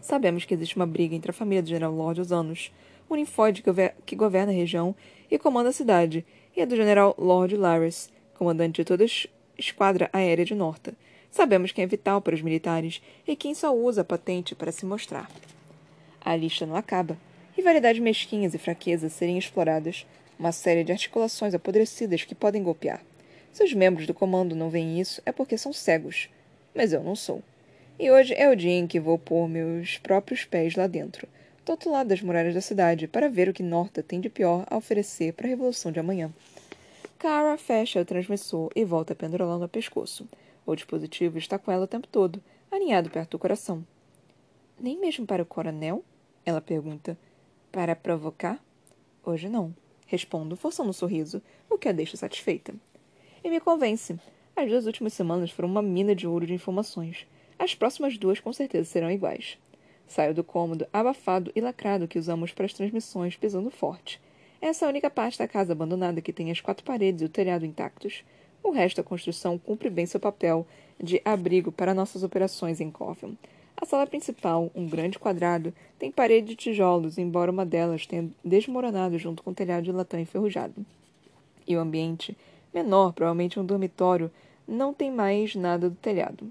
Sabemos 0.00 0.44
que 0.44 0.54
existe 0.54 0.76
uma 0.76 0.86
briga 0.86 1.14
entre 1.14 1.30
a 1.30 1.34
família 1.34 1.62
do 1.62 1.68
General 1.68 1.92
Lord 1.92 2.20
os 2.20 2.32
anos, 2.32 2.72
o 3.08 3.14
que, 3.16 3.62
que 4.04 4.16
governa 4.16 4.52
a 4.52 4.54
região 4.54 4.94
e 5.30 5.38
comanda 5.38 5.68
a 5.68 5.72
cidade, 5.72 6.24
e 6.56 6.62
a 6.62 6.64
do 6.64 6.76
General 6.76 7.14
Lord 7.18 7.56
Laris, 7.56 8.10
comandante 8.34 8.76
de 8.76 8.84
toda 8.84 9.04
a 9.04 9.08
esquadra 9.58 10.08
aérea 10.12 10.44
de 10.44 10.54
Norta. 10.54 10.94
Sabemos 11.30 11.70
quem 11.70 11.84
é 11.84 11.86
vital 11.86 12.20
para 12.20 12.34
os 12.34 12.42
militares 12.42 13.02
e 13.26 13.36
quem 13.36 13.54
só 13.54 13.74
usa 13.74 14.00
a 14.00 14.04
patente 14.04 14.54
para 14.54 14.72
se 14.72 14.86
mostrar. 14.86 15.30
A 16.20 16.34
lista 16.34 16.64
não 16.64 16.76
acaba. 16.76 17.16
Rivalidades 17.54 18.00
mesquinhas 18.00 18.54
e 18.54 18.58
fraquezas 18.58 19.12
serem 19.12 19.38
exploradas, 19.38 20.06
uma 20.38 20.52
série 20.52 20.84
de 20.84 20.92
articulações 20.92 21.54
apodrecidas 21.54 22.24
que 22.24 22.34
podem 22.34 22.62
golpear. 22.62 23.02
Se 23.52 23.64
os 23.64 23.72
membros 23.72 24.06
do 24.06 24.14
comando 24.14 24.54
não 24.54 24.68
veem 24.68 25.00
isso, 25.00 25.22
é 25.24 25.32
porque 25.32 25.56
são 25.56 25.72
cegos. 25.72 26.28
Mas 26.74 26.92
eu 26.92 27.02
não 27.02 27.14
sou. 27.14 27.42
E 27.98 28.10
hoje 28.10 28.34
é 28.34 28.50
o 28.50 28.56
dia 28.56 28.72
em 28.72 28.86
que 28.86 29.00
vou 29.00 29.18
pôr 29.18 29.48
meus 29.48 29.98
próprios 29.98 30.44
pés 30.44 30.76
lá 30.76 30.86
dentro, 30.86 31.26
do 31.64 31.70
outro 31.70 31.90
lado 31.90 32.08
das 32.08 32.20
muralhas 32.20 32.54
da 32.54 32.60
cidade, 32.60 33.08
para 33.08 33.28
ver 33.28 33.48
o 33.48 33.54
que 33.54 33.62
Norta 33.62 34.02
tem 34.02 34.20
de 34.20 34.28
pior 34.28 34.66
a 34.68 34.76
oferecer 34.76 35.32
para 35.32 35.46
a 35.46 35.48
revolução 35.48 35.90
de 35.90 35.98
amanhã. 35.98 36.32
Kara 37.18 37.56
fecha 37.56 38.00
o 38.00 38.04
transmissor 38.04 38.70
e 38.76 38.84
volta 38.84 39.14
pendurando 39.14 39.64
o 39.64 39.68
pescoço. 39.68 40.28
O 40.66 40.74
dispositivo 40.74 41.38
está 41.38 41.58
com 41.58 41.72
ela 41.72 41.84
o 41.84 41.88
tempo 41.88 42.06
todo, 42.06 42.42
alinhado 42.70 43.08
perto 43.08 43.30
do 43.30 43.38
coração. 43.38 43.84
Nem 44.78 45.00
mesmo 45.00 45.26
para 45.26 45.42
o 45.42 45.46
coronel? 45.46 46.04
Ela 46.44 46.60
pergunta. 46.60 47.16
Para 47.72 47.96
provocar? 47.96 48.62
Hoje 49.24 49.48
não. 49.48 49.74
Respondo, 50.06 50.54
forçando 50.54 50.90
um 50.90 50.92
sorriso, 50.92 51.42
o 51.70 51.78
que 51.78 51.88
a 51.88 51.92
deixa 51.92 52.16
satisfeita 52.16 52.74
e 53.46 53.50
me 53.50 53.60
convence. 53.60 54.18
As 54.56 54.68
duas 54.68 54.86
últimas 54.86 55.12
semanas 55.12 55.50
foram 55.50 55.68
uma 55.68 55.82
mina 55.82 56.14
de 56.14 56.26
ouro 56.26 56.46
de 56.46 56.52
informações. 56.52 57.26
As 57.58 57.74
próximas 57.74 58.18
duas 58.18 58.38
com 58.38 58.52
certeza 58.52 58.84
serão 58.84 59.10
iguais. 59.10 59.58
Saio 60.06 60.34
do 60.34 60.44
cômodo 60.44 60.86
abafado 60.92 61.50
e 61.54 61.60
lacrado 61.60 62.06
que 62.06 62.18
usamos 62.18 62.52
para 62.52 62.66
as 62.66 62.72
transmissões, 62.72 63.36
pisando 63.36 63.70
forte. 63.70 64.20
Essa 64.60 64.84
é 64.84 64.86
a 64.86 64.90
única 64.90 65.10
parte 65.10 65.38
da 65.38 65.48
casa 65.48 65.72
abandonada 65.72 66.20
que 66.20 66.32
tem 66.32 66.50
as 66.50 66.60
quatro 66.60 66.84
paredes 66.84 67.22
e 67.22 67.24
o 67.24 67.28
telhado 67.28 67.64
intactos. 67.64 68.24
O 68.62 68.70
resto 68.70 68.98
da 68.98 69.02
construção 69.02 69.58
cumpre 69.58 69.88
bem 69.88 70.06
seu 70.06 70.20
papel 70.20 70.66
de 71.02 71.20
abrigo 71.24 71.72
para 71.72 71.94
nossas 71.94 72.22
operações 72.22 72.80
em 72.80 72.90
Coffin. 72.90 73.36
A 73.76 73.84
sala 73.84 74.06
principal, 74.06 74.70
um 74.74 74.86
grande 74.86 75.18
quadrado, 75.18 75.72
tem 75.98 76.10
parede 76.10 76.48
de 76.48 76.56
tijolos, 76.56 77.18
embora 77.18 77.50
uma 77.50 77.66
delas 77.66 78.06
tenha 78.06 78.28
desmoronado 78.44 79.18
junto 79.18 79.42
com 79.42 79.50
o 79.50 79.54
telhado 79.54 79.84
de 79.84 79.92
latão 79.92 80.18
enferrujado. 80.18 80.84
E 81.66 81.76
o 81.76 81.80
ambiente 81.80 82.36
menor, 82.72 83.12
provavelmente 83.12 83.60
um 83.60 83.64
dormitório, 83.64 84.30
não 84.66 84.94
tem 84.94 85.10
mais 85.10 85.54
nada 85.54 85.90
do 85.90 85.96
telhado. 85.96 86.50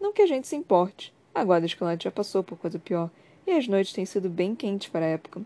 Não 0.00 0.12
que 0.12 0.22
a 0.22 0.26
gente 0.26 0.46
se 0.46 0.56
importe. 0.56 1.12
A 1.34 1.44
guarda 1.44 1.66
escalante 1.66 2.04
já 2.04 2.10
passou 2.10 2.42
por 2.42 2.58
coisa 2.58 2.78
pior, 2.78 3.10
e 3.46 3.52
as 3.52 3.66
noites 3.66 3.92
têm 3.92 4.04
sido 4.04 4.28
bem 4.28 4.54
quentes 4.54 4.88
para 4.88 5.06
a 5.06 5.08
época, 5.08 5.40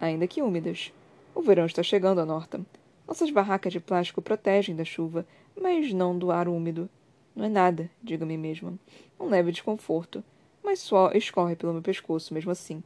ainda 0.00 0.26
que 0.26 0.42
úmidas. 0.42 0.92
O 1.34 1.42
verão 1.42 1.66
está 1.66 1.82
chegando 1.82 2.20
a 2.20 2.26
Norta. 2.26 2.60
Nossas 3.06 3.30
barracas 3.30 3.72
de 3.72 3.80
plástico 3.80 4.20
protegem 4.20 4.76
da 4.76 4.84
chuva, 4.84 5.26
mas 5.60 5.92
não 5.92 6.16
do 6.16 6.30
ar 6.30 6.48
úmido. 6.48 6.88
Não 7.34 7.44
é 7.44 7.48
nada, 7.48 7.90
digo 8.02 8.24
a 8.24 8.26
mim 8.26 8.36
mesma. 8.36 8.78
Um 9.18 9.26
leve 9.26 9.52
desconforto, 9.52 10.22
mas 10.62 10.80
suor 10.80 11.16
escorre 11.16 11.56
pelo 11.56 11.72
meu 11.72 11.82
pescoço 11.82 12.34
mesmo 12.34 12.50
assim. 12.50 12.82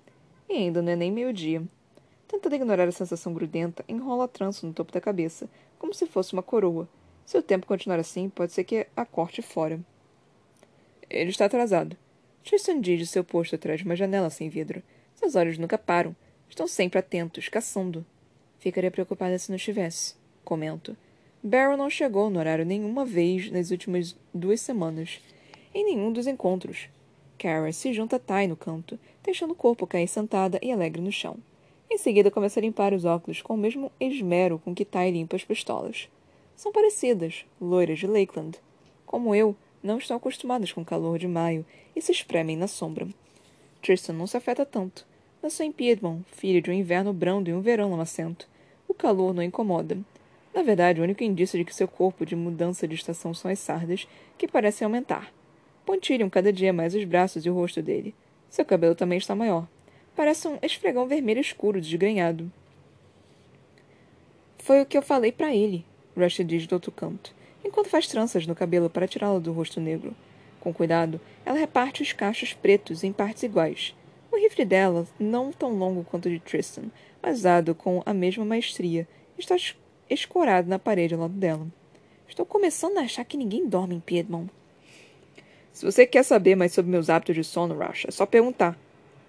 E 0.48 0.54
ainda 0.54 0.82
não 0.82 0.92
é 0.92 0.96
nem 0.96 1.10
meio-dia. 1.10 1.62
Tentando 2.28 2.54
ignorar 2.54 2.88
a 2.88 2.92
sensação 2.92 3.34
grudenta, 3.34 3.84
enrola 3.88 4.24
a 4.24 4.28
trança 4.28 4.66
no 4.66 4.72
topo 4.72 4.92
da 4.92 5.00
cabeça, 5.00 5.48
como 5.78 5.92
se 5.92 6.06
fosse 6.06 6.32
uma 6.32 6.42
coroa. 6.42 6.88
Se 7.24 7.36
o 7.36 7.42
tempo 7.42 7.66
continuar 7.66 7.98
assim, 7.98 8.28
pode 8.28 8.52
ser 8.52 8.64
que 8.64 8.86
a 8.96 9.04
corte 9.04 9.42
fora. 9.42 9.80
Ele 11.12 11.28
está 11.28 11.44
atrasado. 11.44 11.94
Tristan 12.42 12.80
de 12.80 13.06
seu 13.06 13.22
posto 13.22 13.54
atrás 13.54 13.80
de 13.80 13.84
uma 13.84 13.94
janela 13.94 14.30
sem 14.30 14.48
vidro. 14.48 14.82
Seus 15.14 15.34
olhos 15.34 15.58
nunca 15.58 15.76
param. 15.76 16.16
Estão 16.48 16.66
sempre 16.66 16.98
atentos, 16.98 17.50
caçando. 17.50 18.04
Ficaria 18.58 18.90
preocupada 18.90 19.38
se 19.38 19.50
não 19.50 19.56
estivesse. 19.56 20.14
Comento. 20.42 20.96
Barrow 21.42 21.76
não 21.76 21.90
chegou 21.90 22.30
no 22.30 22.38
horário 22.38 22.64
nenhuma 22.64 23.04
vez 23.04 23.50
nas 23.50 23.70
últimas 23.70 24.16
duas 24.32 24.60
semanas. 24.62 25.20
Em 25.74 25.84
nenhum 25.84 26.10
dos 26.10 26.26
encontros. 26.26 26.88
Kara 27.38 27.72
se 27.72 27.92
junta 27.92 28.16
a 28.16 28.18
Ty 28.18 28.46
no 28.46 28.56
canto, 28.56 28.98
deixando 29.22 29.50
o 29.50 29.56
corpo 29.56 29.86
cair 29.86 30.08
sentada 30.08 30.58
e 30.62 30.72
alegre 30.72 31.02
no 31.02 31.12
chão. 31.12 31.36
Em 31.90 31.98
seguida, 31.98 32.30
começa 32.30 32.58
a 32.58 32.62
limpar 32.62 32.94
os 32.94 33.04
óculos 33.04 33.42
com 33.42 33.54
o 33.54 33.58
mesmo 33.58 33.92
esmero 34.00 34.58
com 34.58 34.74
que 34.74 34.84
Ty 34.84 35.10
limpa 35.10 35.36
as 35.36 35.44
pistolas. 35.44 36.08
São 36.56 36.72
parecidas, 36.72 37.44
loiras 37.60 37.98
de 37.98 38.06
Lakeland. 38.06 38.58
Como 39.04 39.34
eu, 39.34 39.54
não 39.82 39.98
estão 39.98 40.16
acostumadas 40.16 40.72
com 40.72 40.82
o 40.82 40.84
calor 40.84 41.18
de 41.18 41.26
maio 41.26 41.64
e 41.94 42.00
se 42.00 42.12
espremem 42.12 42.56
na 42.56 42.66
sombra. 42.66 43.08
Tristan 43.82 44.12
não 44.12 44.26
se 44.26 44.36
afeta 44.36 44.64
tanto. 44.64 45.06
Nasceu 45.42 45.66
em 45.66 45.72
Piedmont, 45.72 46.24
filho 46.30 46.62
de 46.62 46.70
um 46.70 46.74
inverno 46.74 47.12
brando 47.12 47.50
e 47.50 47.52
um 47.52 47.60
verão 47.60 47.90
lamacento. 47.90 48.48
O 48.86 48.94
calor 48.94 49.34
não 49.34 49.42
incomoda. 49.42 49.98
Na 50.54 50.62
verdade, 50.62 51.00
o 51.00 51.04
único 51.04 51.24
indício 51.24 51.58
de 51.58 51.64
que 51.64 51.74
seu 51.74 51.88
corpo 51.88 52.24
de 52.24 52.36
mudança 52.36 52.86
de 52.86 52.94
estação 52.94 53.34
são 53.34 53.50
as 53.50 53.58
sardas, 53.58 54.06
que 54.38 54.46
parecem 54.46 54.84
aumentar. 54.84 55.32
Pontilham 55.84 56.30
cada 56.30 56.52
dia 56.52 56.72
mais 56.72 56.94
os 56.94 57.04
braços 57.04 57.44
e 57.44 57.50
o 57.50 57.54
rosto 57.54 57.82
dele. 57.82 58.14
Seu 58.48 58.64
cabelo 58.64 58.94
também 58.94 59.18
está 59.18 59.34
maior, 59.34 59.66
Parece 60.14 60.46
um 60.46 60.58
esfregão 60.62 61.06
vermelho 61.06 61.40
escuro, 61.40 61.80
desgrenhado. 61.80 62.52
Foi 64.58 64.82
o 64.82 64.86
que 64.86 64.96
eu 64.96 65.02
falei 65.02 65.32
para 65.32 65.54
ele, 65.54 65.84
Rush 66.16 66.44
diz 66.44 66.66
do 66.66 66.74
outro 66.74 66.92
canto, 66.92 67.34
enquanto 67.64 67.88
faz 67.88 68.06
tranças 68.06 68.46
no 68.46 68.54
cabelo 68.54 68.90
para 68.90 69.08
tirá-lo 69.08 69.40
do 69.40 69.52
rosto 69.52 69.80
negro. 69.80 70.14
Com 70.60 70.72
cuidado, 70.72 71.20
ela 71.44 71.58
reparte 71.58 72.02
os 72.02 72.12
cachos 72.12 72.52
pretos 72.52 73.02
em 73.02 73.12
partes 73.12 73.42
iguais. 73.42 73.94
O 74.30 74.36
rifle 74.36 74.64
dela, 74.64 75.06
não 75.18 75.52
tão 75.52 75.76
longo 75.76 76.04
quanto 76.04 76.26
o 76.26 76.30
de 76.30 76.38
Tristan, 76.38 76.84
mas 77.20 77.38
usado 77.38 77.74
com 77.74 78.02
a 78.06 78.14
mesma 78.14 78.44
maestria, 78.44 79.06
está 79.38 79.56
escorado 80.08 80.68
na 80.68 80.78
parede 80.78 81.14
ao 81.14 81.20
lado 81.20 81.34
dela. 81.34 81.66
Estou 82.28 82.46
começando 82.46 82.98
a 82.98 83.02
achar 83.02 83.24
que 83.24 83.36
ninguém 83.36 83.68
dorme 83.68 83.96
em 83.96 84.00
Piedmont. 84.00 84.50
Se 85.72 85.84
você 85.84 86.06
quer 86.06 86.22
saber 86.22 86.54
mais 86.54 86.72
sobre 86.72 86.90
meus 86.90 87.10
hábitos 87.10 87.34
de 87.34 87.44
sono, 87.44 87.74
Rush, 87.74 88.06
é 88.06 88.10
só 88.10 88.24
perguntar. 88.24 88.78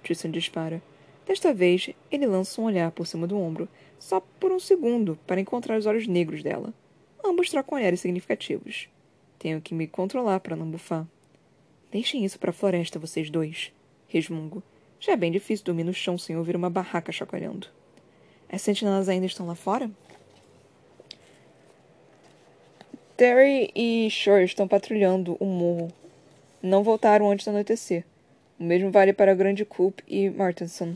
Tristan 0.03 0.31
dispara. 0.31 0.81
Desta 1.25 1.53
vez, 1.53 1.89
ele 2.11 2.25
lança 2.25 2.61
um 2.61 2.65
olhar 2.65 2.91
por 2.91 3.07
cima 3.07 3.25
do 3.25 3.37
ombro, 3.37 3.67
só 3.97 4.21
por 4.39 4.51
um 4.51 4.59
segundo, 4.59 5.17
para 5.25 5.39
encontrar 5.39 5.77
os 5.77 5.85
olhos 5.85 6.05
negros 6.05 6.43
dela. 6.43 6.73
Ambos 7.23 7.49
trocam 7.49 7.77
olhares 7.77 8.01
significativos. 8.01 8.89
Tenho 9.39 9.61
que 9.61 9.73
me 9.73 9.87
controlar 9.87 10.39
para 10.39 10.55
não 10.55 10.69
bufar. 10.69 11.07
Deixem 11.91 12.25
isso 12.25 12.37
para 12.37 12.49
a 12.49 12.53
floresta, 12.53 12.99
vocês 12.99 13.29
dois. 13.29 13.71
Resmungo. 14.07 14.61
Já 14.99 15.13
é 15.13 15.17
bem 15.17 15.31
difícil 15.31 15.65
dormir 15.65 15.83
no 15.83 15.93
chão 15.93 16.17
sem 16.17 16.35
ouvir 16.37 16.55
uma 16.55 16.69
barraca 16.69 17.11
chacoalhando. 17.11 17.67
As 18.49 18.61
sentinelas 18.61 19.09
ainda 19.09 19.25
estão 19.25 19.47
lá 19.47 19.55
fora? 19.55 19.89
Terry 23.15 23.71
e 23.75 24.09
Shore 24.09 24.43
estão 24.43 24.67
patrulhando 24.67 25.37
o 25.39 25.45
morro. 25.45 25.91
Não 26.61 26.83
voltaram 26.83 27.29
antes 27.29 27.45
do 27.45 27.49
anoitecer. 27.49 28.03
O 28.59 28.63
mesmo 28.63 28.91
vale 28.91 29.13
para 29.13 29.35
Grande 29.35 29.63
Coop 29.63 30.03
e 30.07 30.29
Martinson. 30.29 30.95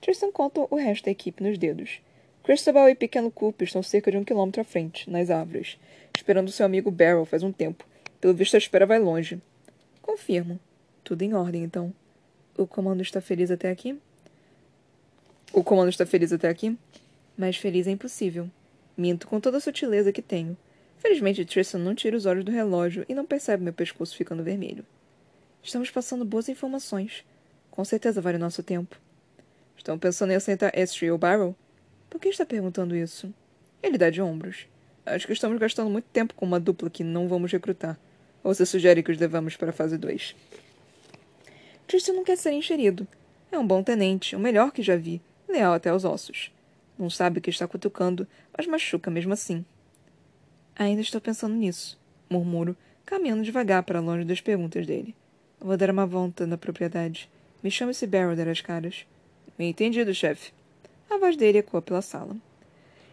Tristan 0.00 0.32
conta 0.32 0.66
o 0.70 0.76
resto 0.76 1.04
da 1.04 1.10
equipe 1.10 1.42
nos 1.42 1.56
dedos. 1.56 2.00
Christabel 2.42 2.88
e 2.88 2.94
Pequeno 2.96 3.30
Coop 3.30 3.62
estão 3.62 3.82
cerca 3.84 4.10
de 4.10 4.16
um 4.16 4.24
quilômetro 4.24 4.60
à 4.60 4.64
frente, 4.64 5.08
nas 5.08 5.30
árvores, 5.30 5.78
esperando 6.16 6.50
seu 6.50 6.66
amigo 6.66 6.90
Barrel 6.90 7.24
faz 7.24 7.44
um 7.44 7.52
tempo. 7.52 7.84
Pelo 8.20 8.34
visto, 8.34 8.56
a 8.56 8.58
espera 8.58 8.84
vai 8.84 8.98
longe. 8.98 9.40
Confirmo. 10.00 10.58
Tudo 11.04 11.22
em 11.22 11.34
ordem, 11.34 11.62
então. 11.62 11.94
O 12.58 12.66
comando 12.66 13.00
está 13.00 13.20
feliz 13.20 13.50
até 13.50 13.70
aqui? 13.70 13.96
O 15.52 15.62
comando 15.62 15.88
está 15.88 16.04
feliz 16.04 16.32
até 16.32 16.48
aqui? 16.48 16.76
Mas 17.36 17.56
feliz 17.56 17.86
é 17.86 17.92
impossível. 17.92 18.50
Minto 18.96 19.28
com 19.28 19.40
toda 19.40 19.58
a 19.58 19.60
sutileza 19.60 20.12
que 20.12 20.20
tenho. 20.20 20.56
Felizmente, 20.98 21.44
Tristan 21.44 21.78
não 21.78 21.94
tira 21.94 22.16
os 22.16 22.26
olhos 22.26 22.44
do 22.44 22.50
relógio 22.50 23.04
e 23.08 23.14
não 23.14 23.24
percebe 23.24 23.62
meu 23.62 23.72
pescoço 23.72 24.16
ficando 24.16 24.42
vermelho. 24.42 24.84
Estamos 25.62 25.90
passando 25.90 26.24
boas 26.24 26.48
informações. 26.48 27.24
Com 27.70 27.84
certeza 27.84 28.20
vale 28.20 28.36
o 28.36 28.40
nosso 28.40 28.62
tempo. 28.62 28.96
Estão 29.76 29.96
pensando 29.98 30.32
em 30.32 30.36
assentar 30.36 30.72
Estrie 30.76 31.10
ou 31.10 31.18
Barrel? 31.18 31.56
Por 32.12 32.20
que 32.20 32.28
está 32.28 32.44
perguntando 32.44 32.94
isso? 32.94 33.32
Ele 33.82 33.96
dá 33.96 34.10
de 34.10 34.20
ombros. 34.20 34.66
Acho 35.06 35.26
que 35.26 35.32
estamos 35.32 35.58
gastando 35.58 35.88
muito 35.88 36.04
tempo 36.12 36.34
com 36.34 36.44
uma 36.44 36.60
dupla 36.60 36.90
que 36.90 37.02
não 37.02 37.26
vamos 37.26 37.50
recrutar. 37.50 37.98
Ou 38.44 38.54
você 38.54 38.66
sugere 38.66 39.02
que 39.02 39.10
os 39.10 39.16
levamos 39.16 39.56
para 39.56 39.70
a 39.70 39.72
fase 39.72 39.96
2? 39.96 40.36
Tristan 41.86 42.12
não 42.12 42.22
quer 42.22 42.36
ser 42.36 42.52
enxerido. 42.52 43.08
É 43.50 43.58
um 43.58 43.66
bom 43.66 43.82
tenente, 43.82 44.36
o 44.36 44.38
melhor 44.38 44.72
que 44.72 44.82
já 44.82 44.94
vi, 44.94 45.22
leal 45.48 45.72
até 45.72 45.90
os 45.90 46.04
ossos. 46.04 46.52
Não 46.98 47.08
sabe 47.08 47.38
o 47.38 47.40
que 47.40 47.48
está 47.48 47.66
cutucando, 47.66 48.28
mas 48.54 48.66
machuca 48.66 49.10
mesmo 49.10 49.32
assim. 49.32 49.64
Ainda 50.76 51.00
estou 51.00 51.18
pensando 51.18 51.54
nisso, 51.54 51.98
murmuro, 52.28 52.76
caminhando 53.06 53.42
devagar 53.42 53.84
para 53.84 54.00
longe 54.00 54.26
das 54.26 54.42
perguntas 54.42 54.86
dele. 54.86 55.16
Vou 55.58 55.78
dar 55.78 55.88
uma 55.88 56.04
volta 56.04 56.46
na 56.46 56.58
propriedade. 56.58 57.30
Me 57.62 57.70
chame-se 57.70 58.06
Barrow 58.06 58.36
das 58.36 58.60
caras. 58.60 59.06
Entendido, 59.58 60.12
chefe. 60.12 60.52
A 61.12 61.18
voz 61.18 61.36
dele 61.36 61.58
ecoa 61.58 61.82
pela 61.82 62.00
sala. 62.00 62.34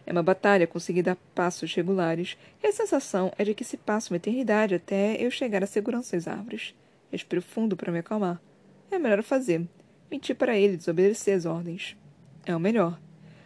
É 0.06 0.10
uma 0.10 0.22
batalha 0.22 0.66
conseguir 0.66 1.02
dar 1.02 1.16
passos 1.34 1.74
regulares, 1.74 2.34
e 2.62 2.66
a 2.66 2.72
sensação 2.72 3.30
é 3.36 3.44
de 3.44 3.52
que 3.52 3.62
se 3.62 3.76
passa 3.76 4.10
uma 4.10 4.16
eternidade 4.16 4.74
até 4.74 5.22
eu 5.22 5.30
chegar 5.30 5.62
à 5.62 5.66
segurança 5.66 6.16
das 6.16 6.26
árvores. 6.26 6.74
Respiro 7.12 7.42
fundo 7.42 7.76
para 7.76 7.92
me 7.92 7.98
acalmar. 7.98 8.40
É 8.90 8.98
melhor 8.98 9.22
fazer. 9.22 9.68
Mentir 10.10 10.34
para 10.34 10.56
ele, 10.56 10.78
desobedecer 10.78 11.36
as 11.36 11.44
ordens. 11.44 11.94
É 12.46 12.56
o 12.56 12.58
melhor. 12.58 12.98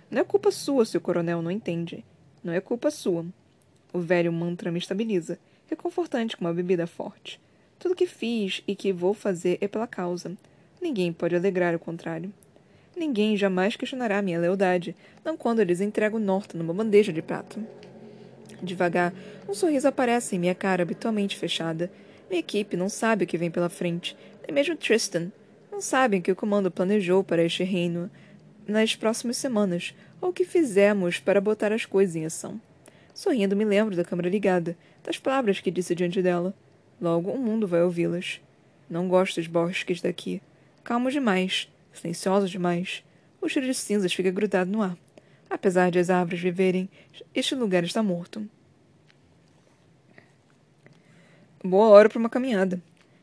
Não 0.08 0.20
é 0.20 0.25
culpa 0.25 0.52
sua 0.52 0.84
se 0.84 0.96
o 0.96 1.00
coronel 1.00 1.42
não 1.42 1.50
entende. 1.50 2.04
Não 2.40 2.52
é 2.52 2.61
culpa 2.61 2.92
sua. 2.92 3.26
O 3.92 3.99
velho 3.99 4.32
mantra 4.32 4.70
me 4.70 4.78
estabiliza, 4.78 5.37
reconfortante 5.66 6.37
como 6.37 6.49
uma 6.49 6.54
bebida 6.54 6.86
forte. 6.86 7.40
Tudo 7.76 7.97
que 7.97 8.06
fiz 8.06 8.62
e 8.69 8.76
que 8.76 8.93
vou 8.93 9.14
fazer 9.14 9.58
é 9.60 9.67
pela 9.67 9.88
causa. 9.88 10.38
Ninguém 10.80 11.12
pode 11.12 11.34
alegrar 11.34 11.75
o 11.75 11.80
contrário. 11.80 12.32
Ninguém 12.97 13.37
jamais 13.37 13.75
questionará 13.75 14.23
minha 14.23 14.39
lealdade, 14.39 14.95
não 15.25 15.37
quando 15.37 15.61
eles 15.61 15.80
entregam 15.80 16.21
Norton 16.21 16.59
numa 16.59 16.73
bandeja 16.73 17.13
de 17.13 17.21
prata. 17.21 17.59
Devagar, 18.63 19.13
um 19.49 19.54
sorriso 19.54 19.89
aparece 19.89 20.37
em 20.37 20.39
minha 20.39 20.54
cara 20.54 20.83
habitualmente 20.83 21.37
fechada. 21.37 21.91
Minha 22.30 22.41
equipe 22.41 22.76
não 22.76 22.89
sabe 22.89 23.25
o 23.25 23.26
que 23.26 23.37
vem 23.37 23.50
pela 23.50 23.69
frente, 23.69 24.17
nem 24.47 24.54
mesmo 24.54 24.76
Tristan. 24.76 25.33
Não 25.73 25.80
sabem 25.80 26.21
o 26.21 26.23
que 26.23 26.30
o 26.30 26.37
comando 26.37 26.71
planejou 26.71 27.25
para 27.25 27.43
este 27.43 27.65
reino 27.65 28.09
nas 28.67 28.95
próximas 28.95 29.37
semanas, 29.37 29.93
ou 30.21 30.30
o 30.30 30.33
que 30.33 30.45
fizemos 30.45 31.19
para 31.19 31.41
botar 31.41 31.73
as 31.73 31.85
coisas 31.85 32.15
em 32.15 32.25
ação. 32.25 32.61
Sorrindo, 33.13 33.57
me 33.57 33.65
lembro 33.65 33.97
da 33.97 34.04
câmera 34.04 34.28
ligada, 34.28 34.76
das 35.02 35.19
palavras 35.19 35.61
que 35.61 35.71
disse 35.71 35.95
diante 35.95 36.23
dela. 36.23 36.54
Logo, 37.00 37.30
o 37.30 37.39
mundo 37.39 37.67
vai 37.67 37.83
ouvi-las. 37.83 38.41
Não 38.89 39.09
gosto 39.09 39.37
dos 39.37 39.49
bosques 39.49 40.00
daqui. 40.00 40.41
Calmos 40.83 41.13
demais 41.13 41.69
silenciosos 41.95 42.50
demais. 42.50 43.04
O 43.41 43.49
cheiro 43.49 43.69
de 43.69 43.75
cinzas 43.75 44.13
fica 44.13 44.30
grudado 44.30 44.71
no 44.71 44.83
ar. 44.83 44.97
Apesar 45.49 45.91
de 45.91 45.99
as 45.99 46.11
árvores 46.11 46.41
viverem, 46.41 46.89
este 47.35 47.54
lugar 47.54 47.85
está 47.85 48.02
morto. 48.02 48.49
Boa 51.63 51.89
hora 51.89 52.09
para 52.09 52.19
uma 52.19 52.28
caminhada. 52.28 52.83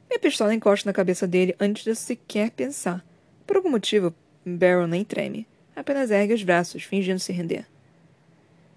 Minha 0.10 0.20
pistola 0.20 0.54
encosta 0.54 0.90
na 0.90 0.94
cabeça 0.94 1.28
dele 1.28 1.56
antes 1.60 1.84
de 1.84 1.96
sequer 1.96 2.52
pensar. 2.52 3.06
Por 3.46 3.58
algum 3.58 3.70
motivo, 3.70 4.14
Barrel 4.46 4.88
nem 4.88 5.06
treme. 5.06 5.48
Apenas 5.76 6.12
ergue 6.12 6.34
os 6.34 6.44
braços, 6.44 6.84
fingindo 6.84 7.20
se 7.20 7.32
render. 7.32 7.66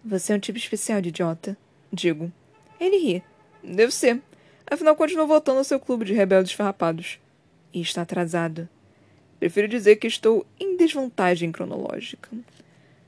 Você 0.05 0.33
é 0.33 0.37
um 0.37 0.39
tipo 0.39 0.59
especial 0.59 1.01
de 1.01 1.09
idiota, 1.09 1.57
digo. 1.93 2.31
Ele 2.79 2.99
ri. 2.99 3.23
Deve 3.63 3.93
ser. 3.93 4.21
Afinal, 4.67 4.95
continuo 4.95 5.27
voltando 5.27 5.59
ao 5.59 5.65
seu 5.65 5.81
clube 5.81 6.05
de 6.05 6.13
rebeldes 6.13 6.53
farrapados. 6.53 7.19
E 7.73 7.81
está 7.81 8.03
atrasado. 8.03 8.69
Prefiro 9.39 9.69
dizer 9.69 9.97
que 9.97 10.07
estou 10.07 10.47
em 10.59 10.77
desvantagem 10.77 11.53
cronológica. 11.53 12.31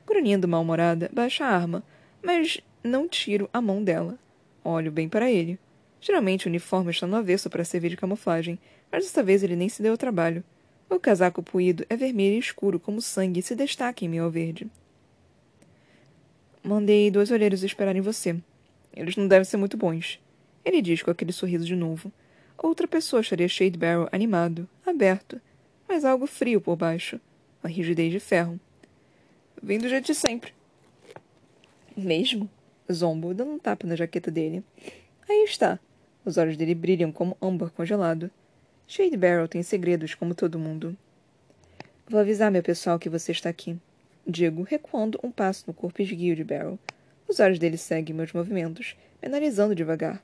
Grunhindo 0.06 0.46
mal-humorada, 0.46 1.10
baixo 1.12 1.42
a 1.42 1.46
arma, 1.46 1.82
mas 2.22 2.60
não 2.82 3.08
tiro 3.08 3.48
a 3.52 3.60
mão 3.60 3.82
dela. 3.82 4.18
Olho 4.62 4.92
bem 4.92 5.08
para 5.08 5.30
ele. 5.30 5.58
Geralmente 6.00 6.46
o 6.46 6.48
uniforme 6.48 6.90
está 6.90 7.06
no 7.06 7.16
avesso 7.16 7.50
para 7.50 7.64
servir 7.64 7.90
de 7.90 7.96
camuflagem, 7.96 8.58
mas 8.90 9.04
desta 9.04 9.22
vez 9.22 9.42
ele 9.42 9.56
nem 9.56 9.68
se 9.68 9.82
deu 9.82 9.92
ao 9.92 9.98
trabalho. 9.98 10.44
O 10.88 11.00
casaco 11.00 11.42
puído 11.42 11.84
é 11.88 11.96
vermelho 11.96 12.36
e 12.36 12.38
escuro 12.38 12.78
como 12.78 13.00
sangue 13.00 13.40
e 13.40 13.42
se 13.42 13.56
destaca 13.56 14.04
em 14.04 14.08
meio 14.08 14.24
ao 14.24 14.30
verde. 14.30 14.68
Mandei 16.62 17.10
dois 17.10 17.30
olheiros 17.30 17.62
esperarem 17.62 18.00
você. 18.00 18.36
Eles 18.94 19.16
não 19.16 19.28
devem 19.28 19.44
ser 19.44 19.56
muito 19.56 19.76
bons. 19.76 20.20
Ele 20.64 20.82
diz 20.82 21.02
com 21.02 21.10
aquele 21.10 21.32
sorriso 21.32 21.64
de 21.64 21.76
novo. 21.76 22.10
Outra 22.58 22.88
pessoa 22.88 23.20
acharia 23.20 23.48
Shade 23.48 23.78
Barrow 23.78 24.08
animado, 24.10 24.68
aberto, 24.84 25.40
mas 25.88 26.04
algo 26.04 26.26
frio 26.26 26.60
por 26.60 26.76
baixo, 26.76 27.20
uma 27.62 27.70
rigidez 27.70 28.12
de 28.12 28.20
ferro. 28.20 28.58
Vem 29.62 29.78
do 29.78 29.88
jeito 29.88 30.06
de 30.06 30.14
sempre. 30.14 30.52
Mesmo? 31.96 32.48
Zombo, 32.92 33.34
dando 33.34 33.52
um 33.52 33.58
tapa 33.58 33.86
na 33.86 33.96
jaqueta 33.96 34.30
dele. 34.30 34.62
Aí 35.28 35.44
está. 35.44 35.78
Os 36.24 36.36
olhos 36.36 36.56
dele 36.56 36.74
brilham 36.74 37.10
como 37.10 37.36
âmbar 37.40 37.70
congelado. 37.70 38.30
Shade 38.86 39.16
Barrel 39.16 39.48
tem 39.48 39.62
segredos 39.62 40.14
como 40.14 40.34
todo 40.34 40.58
mundo. 40.58 40.96
Vou 42.08 42.20
avisar 42.20 42.50
meu 42.50 42.62
pessoal 42.62 42.98
que 42.98 43.08
você 43.08 43.32
está 43.32 43.48
aqui. 43.48 43.76
Digo, 44.26 44.62
recuando 44.62 45.18
um 45.22 45.30
passo 45.30 45.64
no 45.66 45.74
corpo 45.74 46.02
esguio 46.02 46.36
de 46.36 46.44
Barrel. 46.44 46.78
Os 47.28 47.40
olhos 47.40 47.58
dele 47.58 47.76
seguem 47.76 48.14
meus 48.14 48.32
movimentos, 48.32 48.96
me 49.20 49.28
analisando 49.28 49.74
devagar. 49.74 50.22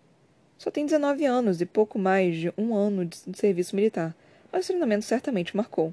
Só 0.56 0.70
tem 0.70 0.86
19 0.86 1.24
anos 1.24 1.60
e 1.60 1.66
pouco 1.66 1.98
mais 1.98 2.36
de 2.36 2.52
um 2.56 2.74
ano 2.74 3.04
de 3.04 3.16
serviço 3.36 3.74
militar, 3.74 4.14
mas 4.52 4.66
o 4.66 4.68
treinamento 4.68 5.06
certamente 5.06 5.56
marcou. 5.56 5.92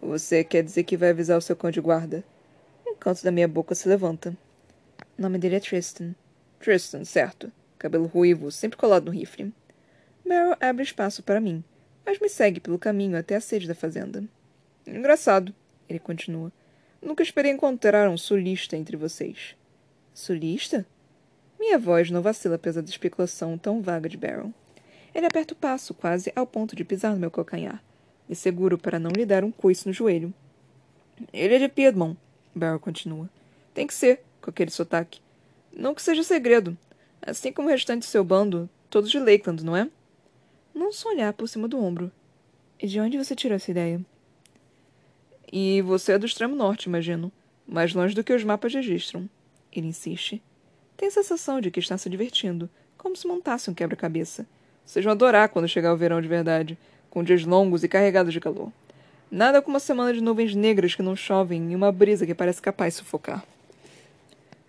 Você 0.00 0.44
quer 0.44 0.62
dizer 0.62 0.84
que 0.84 0.96
vai 0.96 1.10
avisar 1.10 1.36
o 1.36 1.42
seu 1.42 1.56
cão 1.56 1.70
de 1.70 1.80
guarda? 1.80 2.24
Um 2.86 2.94
canto 2.94 3.22
da 3.24 3.30
minha 3.30 3.48
boca 3.48 3.74
se 3.74 3.88
levanta. 3.88 4.36
O 5.18 5.22
nome 5.22 5.38
dele 5.38 5.56
é 5.56 5.60
Tristan. 5.60 6.14
Tristan, 6.58 7.04
certo. 7.04 7.52
Cabelo 7.78 8.06
ruivo, 8.06 8.50
sempre 8.50 8.78
colado 8.78 9.06
no 9.06 9.10
rifle. 9.10 9.52
Meryl 10.24 10.56
abre 10.60 10.84
espaço 10.84 11.22
para 11.22 11.40
mim, 11.40 11.64
mas 12.06 12.20
me 12.20 12.28
segue 12.28 12.60
pelo 12.60 12.78
caminho 12.78 13.18
até 13.18 13.34
a 13.34 13.40
sede 13.40 13.66
da 13.66 13.74
fazenda. 13.74 14.24
Engraçado, 14.86 15.54
ele 15.88 15.98
continua. 15.98 16.52
Nunca 17.00 17.22
esperei 17.22 17.50
encontrar 17.50 18.08
um 18.08 18.16
sulista 18.16 18.76
entre 18.76 18.96
vocês. 18.96 19.56
Sulista? 20.14 20.86
Minha 21.58 21.78
voz 21.78 22.10
não 22.10 22.22
vacila 22.22 22.56
apesar 22.56 22.80
da 22.80 22.90
especulação 22.90 23.58
tão 23.58 23.82
vaga 23.82 24.08
de 24.08 24.16
Barrel. 24.16 24.52
Ele 25.14 25.26
aperta 25.26 25.54
o 25.54 25.56
passo, 25.56 25.94
quase 25.94 26.32
ao 26.34 26.46
ponto 26.46 26.74
de 26.74 26.84
pisar 26.84 27.12
no 27.12 27.18
meu 27.18 27.30
calcanhar. 27.30 27.82
Me 28.28 28.34
seguro 28.34 28.78
para 28.78 28.98
não 28.98 29.10
lhe 29.10 29.26
dar 29.26 29.44
um 29.44 29.50
coice 29.50 29.86
no 29.86 29.92
joelho. 29.92 30.32
Ele 31.32 31.54
é 31.54 31.58
de 31.58 31.68
Piedmont, 31.68 32.18
Barrow 32.54 32.80
continua. 32.80 33.28
Tem 33.74 33.86
que 33.86 33.94
ser, 33.94 34.22
com 34.40 34.50
aquele 34.50 34.70
sotaque. 34.70 35.20
Não 35.72 35.94
que 35.94 36.02
seja 36.02 36.22
segredo. 36.22 36.76
Assim 37.20 37.52
como 37.52 37.68
o 37.68 37.70
restante 37.70 38.00
do 38.00 38.10
seu 38.10 38.24
bando, 38.24 38.68
todos 38.90 39.10
de 39.10 39.18
Lakeland, 39.18 39.64
não 39.64 39.76
é? 39.76 39.88
Não 40.74 40.92
só 40.92 41.10
olhar 41.10 41.32
por 41.32 41.48
cima 41.48 41.68
do 41.68 41.78
ombro. 41.78 42.10
E 42.80 42.86
de 42.86 42.98
onde 42.98 43.16
você 43.16 43.36
tirou 43.36 43.56
essa 43.56 43.70
ideia? 43.70 44.04
E 45.52 45.82
você 45.82 46.12
é 46.12 46.18
do 46.18 46.26
extremo 46.26 46.56
norte, 46.56 46.86
imagino. 46.86 47.30
Mais 47.66 47.94
longe 47.94 48.14
do 48.14 48.24
que 48.24 48.32
os 48.32 48.42
mapas 48.42 48.74
registram. 48.74 49.28
Ele 49.70 49.86
insiste. 49.86 50.42
Tem 50.96 51.08
a 51.08 51.12
sensação 51.12 51.60
de 51.60 51.70
que 51.70 51.80
está 51.80 51.96
se 51.96 52.08
divertindo, 52.08 52.68
como 52.98 53.16
se 53.16 53.26
montasse 53.26 53.70
um 53.70 53.74
quebra-cabeça. 53.74 54.46
Vocês 54.84 55.04
vão 55.04 55.12
adorar 55.12 55.48
quando 55.48 55.68
chegar 55.68 55.92
o 55.92 55.96
verão 55.96 56.20
de 56.20 56.28
verdade, 56.28 56.78
com 57.08 57.22
dias 57.22 57.44
longos 57.44 57.84
e 57.84 57.88
carregados 57.88 58.32
de 58.32 58.40
calor. 58.40 58.72
Nada 59.30 59.62
como 59.62 59.74
uma 59.74 59.80
semana 59.80 60.12
de 60.12 60.20
nuvens 60.20 60.54
negras 60.54 60.94
que 60.94 61.02
não 61.02 61.16
chovem 61.16 61.72
e 61.72 61.74
uma 61.74 61.90
brisa 61.90 62.26
que 62.26 62.34
parece 62.34 62.60
capaz 62.60 62.94
de 62.94 62.98
sufocar. 62.98 63.44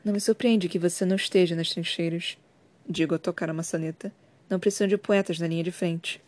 Não 0.03 0.13
me 0.13 0.19
surpreende 0.19 0.69
que 0.69 0.79
você 0.79 1.05
não 1.05 1.15
esteja 1.15 1.55
nas 1.55 1.69
trincheiras, 1.69 2.37
digo 2.87 3.15
a 3.15 3.17
tocar 3.17 3.49
a 3.49 3.53
maçaneta. 3.53 4.11
Não 4.49 4.59
precisam 4.59 4.87
de 4.87 4.97
poetas 4.97 5.39
na 5.39 5.47
linha 5.47 5.63
de 5.63 5.71
frente. 5.71 6.21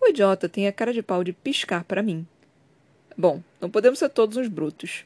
O 0.00 0.08
idiota 0.08 0.48
tem 0.48 0.66
a 0.66 0.72
cara 0.72 0.92
de 0.92 1.02
pau 1.02 1.22
de 1.22 1.32
piscar 1.32 1.84
para 1.84 2.02
mim. 2.02 2.26
Bom, 3.16 3.42
não 3.60 3.70
podemos 3.70 3.98
ser 3.98 4.08
todos 4.08 4.36
uns 4.36 4.48
brutos. 4.48 5.04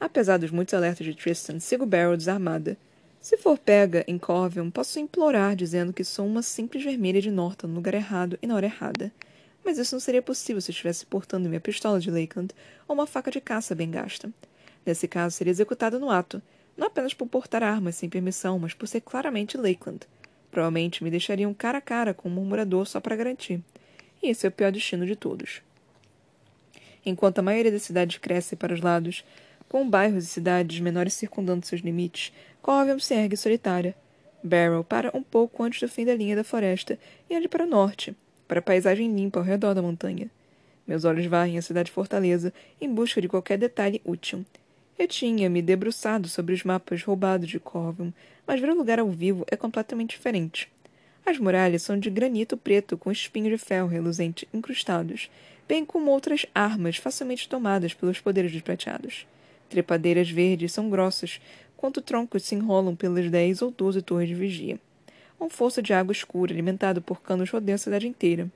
Apesar 0.00 0.38
dos 0.38 0.50
muitos 0.50 0.74
alertas 0.74 1.06
de 1.06 1.14
Tristan, 1.14 1.60
sigo 1.60 1.86
Barrow 1.86 2.16
desarmada. 2.16 2.76
Se 3.22 3.36
for 3.36 3.56
pega 3.56 4.04
em 4.08 4.18
Corvium, 4.18 4.68
posso 4.68 4.98
implorar 4.98 5.54
dizendo 5.54 5.92
que 5.92 6.02
sou 6.02 6.26
uma 6.26 6.42
simples 6.42 6.82
vermelha 6.82 7.22
de 7.22 7.30
Norton 7.30 7.68
no 7.68 7.76
lugar 7.76 7.94
errado 7.94 8.36
e 8.42 8.48
na 8.48 8.56
hora 8.56 8.66
errada. 8.66 9.12
Mas 9.64 9.78
isso 9.78 9.94
não 9.94 10.00
seria 10.00 10.20
possível 10.20 10.60
se 10.60 10.72
estivesse 10.72 11.06
portando 11.06 11.48
minha 11.48 11.60
pistola 11.60 12.00
de 12.00 12.10
Lakeland 12.10 12.52
ou 12.88 12.94
uma 12.94 13.06
faca 13.06 13.30
de 13.30 13.40
caça 13.40 13.76
bem 13.76 13.88
gasta. 13.88 14.28
Nesse 14.84 15.06
caso, 15.06 15.36
seria 15.36 15.52
executada 15.52 16.00
no 16.00 16.10
ato, 16.10 16.42
não 16.76 16.88
apenas 16.88 17.14
por 17.14 17.28
portar 17.28 17.62
armas 17.62 17.94
sem 17.94 18.08
permissão, 18.08 18.58
mas 18.58 18.74
por 18.74 18.88
ser 18.88 19.00
claramente 19.02 19.56
Lakeland. 19.56 20.00
Provavelmente 20.50 21.04
me 21.04 21.10
deixariam 21.10 21.54
cara 21.54 21.78
a 21.78 21.80
cara 21.80 22.12
com 22.12 22.28
um 22.28 22.32
murmurador 22.32 22.86
só 22.86 23.00
para 23.00 23.14
garantir. 23.14 23.62
E 24.20 24.30
esse 24.30 24.46
é 24.46 24.48
o 24.48 24.52
pior 24.52 24.72
destino 24.72 25.06
de 25.06 25.14
todos. 25.14 25.62
Enquanto 27.06 27.38
a 27.38 27.42
maioria 27.42 27.70
das 27.70 27.82
cidades 27.82 28.18
cresce 28.18 28.56
para 28.56 28.74
os 28.74 28.80
lados, 28.80 29.24
com 29.68 29.88
bairros 29.88 30.24
e 30.24 30.26
cidades 30.26 30.80
menores 30.80 31.14
circundando 31.14 31.64
seus 31.64 31.80
limites, 31.80 32.30
Corvium 32.62 33.00
se 33.00 33.12
ergue 33.12 33.36
solitária. 33.36 33.92
Barrow 34.42 34.84
para 34.84 35.10
um 35.16 35.22
pouco 35.22 35.64
antes 35.64 35.80
do 35.80 35.88
fim 35.88 36.04
da 36.04 36.14
linha 36.14 36.36
da 36.36 36.44
floresta 36.44 36.96
e 37.28 37.34
ande 37.34 37.48
para 37.48 37.64
o 37.64 37.68
norte, 37.68 38.16
para 38.46 38.60
a 38.60 38.62
paisagem 38.62 39.12
limpa 39.12 39.40
ao 39.40 39.44
redor 39.44 39.74
da 39.74 39.82
montanha. 39.82 40.30
Meus 40.86 41.04
olhos 41.04 41.26
varrem 41.26 41.58
a 41.58 41.62
cidade 41.62 41.90
fortaleza 41.90 42.52
em 42.80 42.88
busca 42.88 43.20
de 43.20 43.28
qualquer 43.28 43.58
detalhe 43.58 44.00
útil. 44.04 44.44
Eu 44.96 45.08
tinha 45.08 45.50
me 45.50 45.60
debruçado 45.60 46.28
sobre 46.28 46.54
os 46.54 46.62
mapas 46.62 47.02
roubados 47.02 47.48
de 47.48 47.58
Corvium, 47.58 48.12
mas 48.46 48.60
ver 48.60 48.70
o 48.70 48.76
lugar 48.76 49.00
ao 49.00 49.10
vivo 49.10 49.44
é 49.50 49.56
completamente 49.56 50.10
diferente. 50.10 50.70
As 51.26 51.38
muralhas 51.38 51.82
são 51.82 51.98
de 51.98 52.10
granito 52.10 52.56
preto 52.56 52.96
com 52.96 53.10
espinhos 53.10 53.50
de 53.50 53.58
ferro 53.58 53.88
reluzente 53.88 54.46
incrustados, 54.54 55.28
bem 55.66 55.84
como 55.84 56.12
outras 56.12 56.46
armas 56.54 56.96
facilmente 56.96 57.48
tomadas 57.48 57.92
pelos 57.92 58.20
poderes 58.20 58.52
desprateados. 58.52 59.26
Trepadeiras 59.72 60.28
verdes 60.28 60.70
são 60.70 60.90
grossas, 60.90 61.40
quanto 61.82 62.00
troncos 62.00 62.44
se 62.44 62.54
enrolam 62.54 62.94
pelas 62.94 63.28
dez 63.28 63.60
ou 63.60 63.72
doze 63.72 64.00
torres 64.00 64.28
de 64.28 64.36
vigia. 64.36 64.78
Um 65.40 65.50
fosso 65.50 65.82
de 65.82 65.92
água 65.92 66.12
escura 66.12 66.52
alimentado 66.52 67.02
por 67.02 67.20
canos 67.20 67.50
rodeia 67.50 67.74
a 67.74 67.78
cidade 67.78 68.06
inteira. 68.06 68.48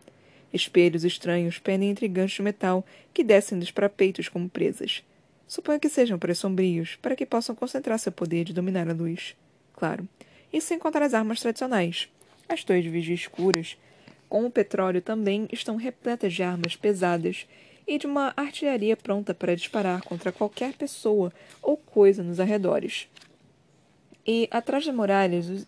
Espelhos 0.54 1.02
estranhos 1.02 1.58
pendem 1.58 1.90
entre 1.90 2.06
ganchos 2.06 2.36
de 2.36 2.42
metal 2.42 2.86
que 3.12 3.24
descem 3.24 3.58
dos 3.58 3.72
parapeitos 3.72 4.28
como 4.28 4.48
presas. 4.48 5.02
Suponho 5.48 5.80
que 5.80 5.88
sejam 5.88 6.20
para 6.20 6.36
sombrios, 6.36 6.94
para 7.02 7.16
que 7.16 7.26
possam 7.26 7.56
concentrar 7.56 7.98
seu 7.98 8.12
poder 8.12 8.44
de 8.44 8.52
dominar 8.52 8.88
a 8.88 8.92
luz. 8.92 9.34
Claro. 9.74 10.08
Isso 10.52 10.68
sem 10.68 10.78
contar 10.78 11.02
as 11.02 11.12
armas 11.12 11.40
tradicionais. 11.40 12.08
As 12.48 12.62
torres 12.62 12.84
de 12.84 12.90
vigia 12.90 13.16
escuras, 13.16 13.76
com 14.28 14.46
o 14.46 14.50
petróleo, 14.52 15.02
também 15.02 15.48
estão 15.52 15.74
repletas 15.74 16.32
de 16.32 16.44
armas 16.44 16.76
pesadas 16.76 17.44
e 17.88 17.98
de 17.98 18.06
uma 18.06 18.32
artilharia 18.36 18.96
pronta 18.96 19.34
para 19.34 19.56
disparar 19.56 20.02
contra 20.02 20.30
qualquer 20.30 20.74
pessoa 20.74 21.32
ou 21.60 21.76
coisa 21.76 22.22
nos 22.22 22.38
arredores. 22.38 23.08
E, 24.26 24.48
atrás 24.50 24.84
das 24.84 24.94
muralhas, 24.94 25.48
os 25.48 25.66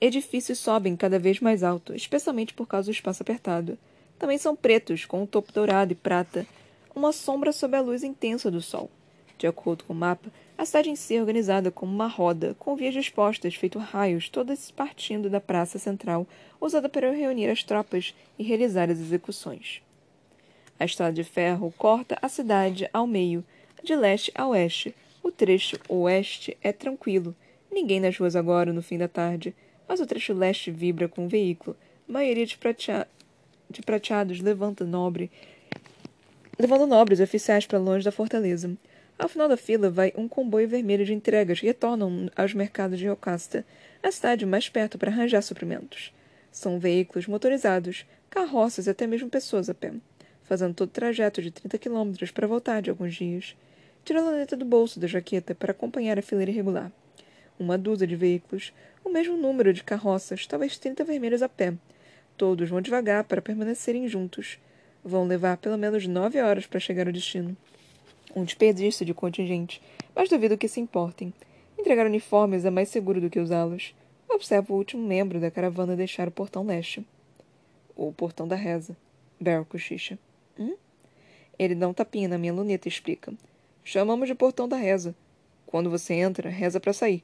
edifícios 0.00 0.58
sobem 0.58 0.96
cada 0.96 1.18
vez 1.18 1.40
mais 1.40 1.62
alto, 1.62 1.94
especialmente 1.94 2.52
por 2.52 2.66
causa 2.66 2.86
do 2.86 2.94
espaço 2.94 3.22
apertado. 3.22 3.78
Também 4.18 4.38
são 4.38 4.56
pretos, 4.56 5.04
com 5.04 5.22
um 5.22 5.26
topo 5.26 5.52
dourado 5.52 5.92
e 5.92 5.96
prata, 5.96 6.46
uma 6.94 7.12
sombra 7.12 7.52
sob 7.52 7.76
a 7.76 7.80
luz 7.80 8.02
intensa 8.02 8.50
do 8.50 8.60
sol. 8.60 8.90
De 9.38 9.46
acordo 9.46 9.84
com 9.84 9.92
o 9.92 9.96
mapa, 9.96 10.30
a 10.56 10.64
cidade 10.64 10.90
em 10.90 10.94
si 10.94 11.16
é 11.16 11.20
organizada 11.20 11.70
como 11.70 11.92
uma 11.92 12.06
roda, 12.06 12.54
com 12.58 12.76
vias 12.76 12.94
dispostas, 12.94 13.54
feito 13.54 13.78
raios, 13.78 14.28
todas 14.28 14.70
partindo 14.70 15.28
da 15.28 15.40
praça 15.40 15.78
central, 15.78 16.26
usada 16.60 16.88
para 16.88 17.10
reunir 17.10 17.48
as 17.48 17.64
tropas 17.64 18.14
e 18.38 18.44
realizar 18.44 18.90
as 18.90 19.00
execuções. 19.00 19.82
A 20.78 20.84
estrada 20.84 21.12
de 21.12 21.24
ferro 21.24 21.72
corta 21.76 22.18
a 22.20 22.28
cidade 22.28 22.88
ao 22.92 23.06
meio, 23.06 23.44
de 23.82 23.96
leste 23.96 24.30
a 24.34 24.46
oeste. 24.46 24.94
O 25.22 25.30
trecho 25.30 25.78
oeste 25.88 26.56
é 26.62 26.72
tranquilo. 26.72 27.34
Ninguém 27.72 28.00
nas 28.00 28.16
ruas 28.16 28.36
agora, 28.36 28.72
no 28.72 28.82
fim 28.82 28.98
da 28.98 29.08
tarde. 29.08 29.54
Mas 29.88 30.00
o 30.00 30.06
trecho 30.06 30.32
leste 30.32 30.70
vibra 30.70 31.08
com 31.08 31.24
o 31.24 31.28
veículo. 31.28 31.76
A 32.08 32.12
maioria 32.12 32.44
de, 32.44 32.58
pratea... 32.58 33.08
de 33.70 33.80
prateados 33.82 34.40
levanta 34.40 34.84
nobre... 34.84 35.30
levando 36.58 36.86
nobres 36.86 37.20
oficiais 37.20 37.66
para 37.66 37.78
longe 37.78 38.04
da 38.04 38.12
fortaleza. 38.12 38.70
Ao 39.18 39.28
final 39.28 39.48
da 39.48 39.56
fila 39.56 39.90
vai 39.90 40.12
um 40.16 40.28
comboio 40.28 40.68
vermelho 40.68 41.04
de 41.04 41.14
entregas 41.14 41.60
que 41.60 41.66
retornam 41.66 42.28
aos 42.36 42.52
mercados 42.54 42.98
de 42.98 43.06
Yocasta, 43.06 43.64
a 44.02 44.10
cidade 44.10 44.44
mais 44.44 44.68
perto 44.68 44.98
para 44.98 45.10
arranjar 45.10 45.42
suprimentos. 45.42 46.12
São 46.50 46.78
veículos 46.78 47.26
motorizados, 47.26 48.04
carroças 48.28 48.86
e 48.86 48.90
até 48.90 49.06
mesmo 49.06 49.30
pessoas 49.30 49.70
a 49.70 49.74
pé 49.74 49.92
fazendo 50.52 50.74
todo 50.74 50.88
o 50.88 50.92
trajeto 50.92 51.40
de 51.40 51.50
30 51.50 51.78
quilômetros 51.78 52.30
para 52.30 52.46
voltar 52.46 52.82
de 52.82 52.90
alguns 52.90 53.14
dias. 53.14 53.56
Tira 54.04 54.20
a 54.20 54.22
luneta 54.22 54.54
do 54.54 54.66
bolso 54.66 55.00
da 55.00 55.06
jaqueta 55.06 55.54
para 55.54 55.72
acompanhar 55.72 56.18
a 56.18 56.22
fileira 56.22 56.50
irregular. 56.50 56.92
Uma 57.62 57.78
dúzia 57.78 58.08
de 58.08 58.16
veículos, 58.16 58.72
o 59.04 59.08
mesmo 59.08 59.36
número 59.36 59.72
de 59.72 59.84
carroças, 59.84 60.48
talvez 60.48 60.76
30 60.78 61.04
vermelhas 61.04 61.42
a 61.42 61.48
pé. 61.48 61.72
Todos 62.36 62.68
vão 62.68 62.80
devagar 62.80 63.22
para 63.22 63.40
permanecerem 63.40 64.08
juntos. 64.08 64.58
Vão 65.04 65.24
levar 65.24 65.56
pelo 65.58 65.78
menos 65.78 66.04
nove 66.08 66.40
horas 66.40 66.66
para 66.66 66.80
chegar 66.80 67.06
ao 67.06 67.12
destino. 67.12 67.56
Um 68.34 68.42
desperdício 68.42 69.06
de 69.06 69.14
contingente, 69.14 69.80
mas 70.12 70.28
duvido 70.28 70.58
que 70.58 70.66
se 70.66 70.80
importem. 70.80 71.32
Entregar 71.78 72.04
uniformes 72.04 72.64
é 72.64 72.70
mais 72.70 72.88
seguro 72.88 73.20
do 73.20 73.30
que 73.30 73.38
usá-los. 73.38 73.94
Observo 74.28 74.74
o 74.74 74.76
último 74.76 75.06
membro 75.06 75.38
da 75.38 75.48
caravana 75.48 75.94
deixar 75.94 76.26
o 76.26 76.32
portão 76.32 76.66
leste. 76.66 77.06
O 77.94 78.12
portão 78.12 78.48
da 78.48 78.56
reza. 78.56 78.96
Barrel 79.40 79.64
cochicha. 79.66 80.18
Hum? 80.58 80.74
Ele 81.56 81.76
dá 81.76 81.86
um 81.86 81.94
tapinha 81.94 82.26
na 82.26 82.38
minha 82.38 82.52
luneta 82.52 82.88
e 82.88 82.90
explica. 82.90 83.32
Chamamos 83.84 84.26
de 84.26 84.34
portão 84.34 84.68
da 84.68 84.76
reza. 84.76 85.14
Quando 85.64 85.88
você 85.88 86.14
entra, 86.14 86.50
reza 86.50 86.80
para 86.80 86.92
sair. 86.92 87.22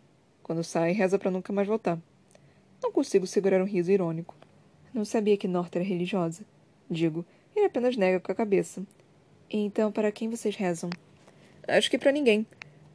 Quando 0.49 0.65
sai, 0.65 0.93
reza 0.93 1.19
para 1.19 1.31
nunca 1.31 1.53
mais 1.53 1.69
voltar. 1.69 1.99
Não 2.83 2.91
consigo 2.91 3.27
segurar 3.27 3.61
um 3.61 3.67
riso 3.67 3.93
irônico. 3.93 4.35
Não 4.95 5.05
sabia 5.05 5.37
que 5.37 5.47
Norta 5.47 5.77
era 5.77 5.87
religiosa. 5.87 6.43
Digo, 6.91 7.23
ele 7.55 7.67
apenas 7.67 7.99
nega 7.99 8.19
com 8.19 8.33
a 8.33 8.35
cabeça. 8.35 8.83
Então, 9.51 9.93
para 9.93 10.11
quem 10.11 10.31
vocês 10.31 10.57
rezam? 10.57 10.89
Acho 11.69 11.91
que 11.91 11.99
para 11.99 12.11
ninguém. 12.11 12.47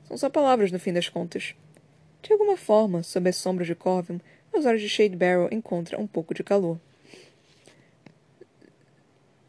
São 0.06 0.18
só 0.18 0.32
palavras 0.32 0.72
no 0.72 0.80
fim 0.80 0.92
das 0.92 1.10
contas. 1.10 1.54
De 2.24 2.34
alguma 2.34 2.58
forma, 2.58 3.04
sob 3.04 3.30
as 3.30 3.36
sombras 3.36 3.68
de 3.68 3.76
Corvin, 3.76 4.20
os 4.52 4.66
olhos 4.66 4.82
de 4.82 4.90
Shade 4.90 5.16
Barrel 5.16 5.50
encontram 5.52 6.02
um 6.02 6.08
pouco 6.08 6.34
de 6.34 6.44
calor. 6.44 6.80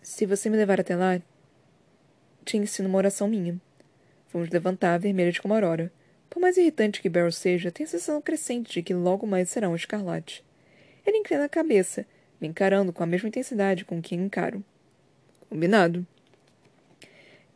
Se 0.03 0.27
você 0.27 0.51
me 0.51 0.59
levar 0.59 0.79
até 0.79 0.95
lá, 0.95 1.23
te 2.45 2.59
ensino 2.59 2.87
uma 2.87 2.99
oração 2.99 3.29
minha. 3.29 3.59
Vamos 4.31 4.51
levantar, 4.51 4.99
vermelhas 4.99 5.39
como 5.39 5.55
aurora. 5.55 5.91
Por 6.35 6.41
mais 6.41 6.57
irritante 6.57 7.01
que 7.01 7.09
Barrow 7.09 7.31
seja, 7.31 7.71
tem 7.71 7.85
a 7.85 7.87
sensação 7.87 8.21
crescente 8.21 8.73
de 8.73 8.83
que 8.83 8.93
logo 8.93 9.25
mais 9.25 9.49
será 9.49 9.69
um 9.69 9.77
escarlate. 9.77 10.45
Ele 11.07 11.19
inclina 11.19 11.45
a 11.45 11.49
cabeça, 11.49 12.05
me 12.41 12.49
encarando 12.49 12.93
com 12.93 13.05
a 13.05 13.07
mesma 13.07 13.29
intensidade 13.29 13.85
com 13.85 14.03
que 14.03 14.17
encaro. 14.17 14.61
Combinado. 15.49 16.05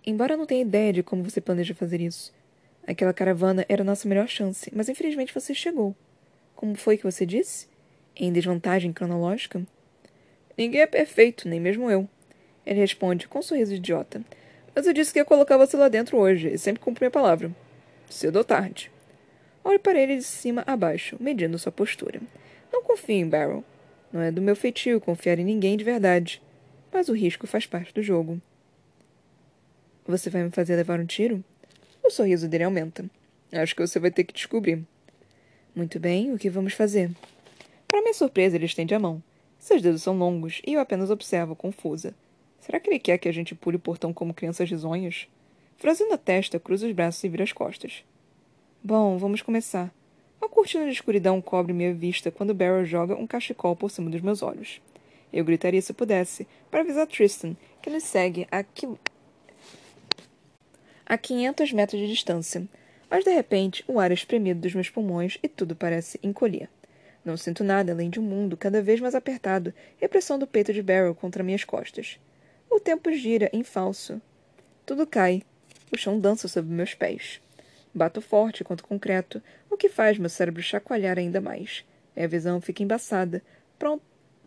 Embora 0.06 0.36
não 0.36 0.46
tenha 0.46 0.62
ideia 0.62 0.92
de 0.92 1.02
como 1.02 1.24
você 1.24 1.40
planeja 1.40 1.74
fazer 1.74 2.00
isso. 2.00 2.32
Aquela 2.86 3.12
caravana 3.12 3.66
era 3.68 3.82
a 3.82 3.84
nossa 3.84 4.08
melhor 4.08 4.28
chance, 4.28 4.70
mas 4.72 4.88
infelizmente 4.88 5.34
você 5.34 5.52
chegou. 5.52 5.92
Como 6.54 6.76
foi 6.76 6.96
que 6.96 7.02
você 7.02 7.26
disse? 7.26 7.66
Em 8.14 8.32
desvantagem 8.32 8.92
cronológica? 8.92 9.60
Ninguém 10.56 10.82
é 10.82 10.86
perfeito, 10.86 11.48
nem 11.48 11.58
mesmo 11.58 11.90
eu. 11.90 12.08
Ele 12.64 12.78
responde 12.78 13.26
com 13.26 13.40
um 13.40 13.42
sorriso 13.42 13.74
idiota. 13.74 14.22
Mas 14.72 14.86
eu 14.86 14.92
disse 14.92 15.12
que 15.12 15.18
ia 15.18 15.24
colocar 15.24 15.56
você 15.56 15.76
lá 15.76 15.88
dentro 15.88 16.16
hoje, 16.16 16.46
e 16.46 16.56
sempre 16.56 16.80
cumpri 16.80 17.02
minha 17.02 17.10
palavra. 17.10 17.52
Cedo 18.08 18.36
ou 18.36 18.44
tarde. 18.44 18.90
Olhe 19.64 19.78
para 19.78 20.00
ele 20.00 20.16
de 20.16 20.22
cima 20.22 20.64
a 20.66 20.76
baixo, 20.76 21.16
medindo 21.20 21.58
sua 21.58 21.70
postura. 21.70 22.20
Não 22.72 22.82
confio 22.82 23.16
em 23.16 23.28
Barrel. 23.28 23.62
Não 24.12 24.20
é 24.20 24.30
do 24.30 24.40
meu 24.40 24.56
feitio 24.56 25.00
confiar 25.00 25.38
em 25.38 25.44
ninguém 25.44 25.76
de 25.76 25.84
verdade. 25.84 26.42
Mas 26.92 27.08
o 27.08 27.12
risco 27.12 27.46
faz 27.46 27.66
parte 27.66 27.92
do 27.92 28.02
jogo. 28.02 28.40
Você 30.06 30.30
vai 30.30 30.42
me 30.42 30.50
fazer 30.50 30.74
levar 30.76 30.98
um 30.98 31.04
tiro? 31.04 31.44
O 32.02 32.10
sorriso 32.10 32.48
dele 32.48 32.64
aumenta. 32.64 33.04
Acho 33.52 33.76
que 33.76 33.86
você 33.86 33.98
vai 33.98 34.10
ter 34.10 34.24
que 34.24 34.32
descobrir. 34.32 34.82
Muito 35.74 36.00
bem, 36.00 36.32
o 36.32 36.38
que 36.38 36.48
vamos 36.48 36.72
fazer? 36.72 37.10
Para 37.86 38.00
minha 38.00 38.14
surpresa, 38.14 38.56
ele 38.56 38.64
estende 38.64 38.94
a 38.94 38.98
mão. 38.98 39.22
Seus 39.58 39.82
dedos 39.82 40.02
são 40.02 40.16
longos 40.16 40.62
e 40.66 40.72
eu 40.72 40.80
apenas 40.80 41.10
observo, 41.10 41.54
confusa. 41.54 42.14
Será 42.60 42.80
que 42.80 42.88
ele 42.88 42.98
quer 42.98 43.18
que 43.18 43.28
a 43.28 43.32
gente 43.32 43.54
pule 43.54 43.76
o 43.76 43.80
portão 43.80 44.12
como 44.12 44.32
crianças 44.32 44.70
risonhas? 44.70 45.28
Franzindo 45.78 46.12
a 46.12 46.18
testa, 46.18 46.58
cruza 46.58 46.88
os 46.88 46.92
braços 46.92 47.22
e 47.22 47.28
vira 47.28 47.44
as 47.44 47.52
costas. 47.52 48.04
Bom, 48.82 49.16
vamos 49.16 49.42
começar. 49.42 49.94
Uma 50.40 50.48
cortina 50.48 50.84
de 50.84 50.90
escuridão 50.90 51.40
cobre 51.40 51.72
minha 51.72 51.94
vista 51.94 52.32
quando 52.32 52.52
Barrow 52.52 52.84
joga 52.84 53.14
um 53.14 53.28
cachecol 53.28 53.76
por 53.76 53.88
cima 53.88 54.10
dos 54.10 54.20
meus 54.20 54.42
olhos. 54.42 54.82
Eu 55.32 55.44
gritaria 55.44 55.80
se 55.80 55.92
pudesse, 55.92 56.48
para 56.68 56.80
avisar 56.80 57.06
Tristan 57.06 57.56
que 57.80 57.88
ele 57.88 58.00
segue 58.00 58.48
a, 58.50 58.64
quil... 58.64 58.98
a 61.06 61.16
500 61.16 61.72
metros 61.72 62.00
de 62.00 62.08
distância. 62.08 62.66
Mas 63.08 63.22
de 63.22 63.30
repente, 63.30 63.84
o 63.86 64.00
ar 64.00 64.10
é 64.10 64.14
espremido 64.14 64.60
dos 64.60 64.74
meus 64.74 64.90
pulmões 64.90 65.38
e 65.44 65.48
tudo 65.48 65.76
parece 65.76 66.18
encolher. 66.24 66.68
Não 67.24 67.36
sinto 67.36 67.62
nada 67.62 67.92
além 67.92 68.10
de 68.10 68.18
um 68.18 68.24
mundo 68.24 68.56
cada 68.56 68.82
vez 68.82 68.98
mais 68.98 69.14
apertado 69.14 69.72
e 70.00 70.04
a 70.04 70.08
pressão 70.08 70.40
do 70.40 70.46
peito 70.46 70.72
de 70.72 70.82
Barrow 70.82 71.14
contra 71.14 71.44
minhas 71.44 71.62
costas. 71.62 72.18
O 72.68 72.80
tempo 72.80 73.12
gira 73.12 73.48
em 73.52 73.62
falso. 73.62 74.20
Tudo 74.84 75.06
cai. 75.06 75.44
O 75.92 75.96
chão 75.96 76.18
dança 76.18 76.48
sob 76.48 76.68
meus 76.70 76.94
pés. 76.94 77.40
Bato 77.94 78.20
forte 78.20 78.62
contra 78.62 78.84
o 78.84 78.88
concreto, 78.88 79.42
o 79.70 79.76
que 79.76 79.88
faz 79.88 80.18
meu 80.18 80.28
cérebro 80.28 80.62
chacoalhar 80.62 81.18
ainda 81.18 81.40
mais. 81.40 81.84
Minha 82.14 82.28
visão 82.28 82.60
fica 82.60 82.82
embaçada, 82.82 83.42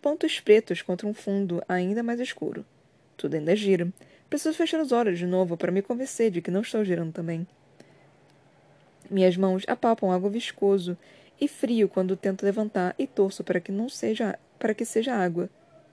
pontos 0.01 0.39
pretos 0.39 0.81
contra 0.81 1.07
um 1.07 1.13
fundo 1.13 1.63
ainda 1.67 2.03
mais 2.03 2.19
escuro. 2.19 2.65
Tudo 3.17 3.35
ainda 3.35 3.55
gira. 3.55 3.91
Preciso 4.29 4.57
fechar 4.57 4.79
os 4.81 4.91
olhos 4.91 5.19
de 5.19 5.25
novo 5.25 5.57
para 5.57 5.71
me 5.71 5.81
convencer 5.81 6.31
de 6.31 6.41
que 6.41 6.51
não 6.51 6.61
estou 6.61 6.83
girando 6.83 7.11
também. 7.11 7.45
Minhas 9.09 9.35
mãos 9.35 9.63
apalpam 9.67 10.11
algo 10.11 10.29
viscoso 10.29 10.97
e 11.39 11.47
frio 11.47 11.89
quando 11.89 12.15
tento 12.15 12.43
levantar 12.43 12.95
e 12.97 13.05
torço 13.05 13.43
para 13.43 13.59
que 13.59 13.71
não 13.71 13.89
seja 13.89 14.39
para 14.57 14.73
que 14.73 14.85
seja 14.85 15.15
água. 15.15 15.49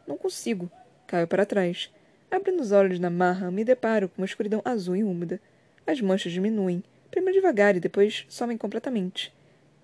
Não 0.06 0.16
consigo. 0.16 0.70
Caio 1.06 1.26
para 1.26 1.46
trás. 1.46 1.90
Abrindo 2.30 2.60
os 2.60 2.72
olhos 2.72 2.98
na 3.00 3.08
marra, 3.08 3.50
me 3.50 3.64
deparo 3.64 4.08
com 4.08 4.20
uma 4.20 4.26
escuridão 4.26 4.60
azul 4.64 4.94
e 4.94 5.02
úmida. 5.02 5.40
As 5.86 6.00
manchas 6.00 6.32
diminuem, 6.32 6.84
primeiro 7.10 7.40
devagar 7.40 7.74
e 7.76 7.80
depois 7.80 8.26
somem 8.28 8.56
completamente. 8.56 9.32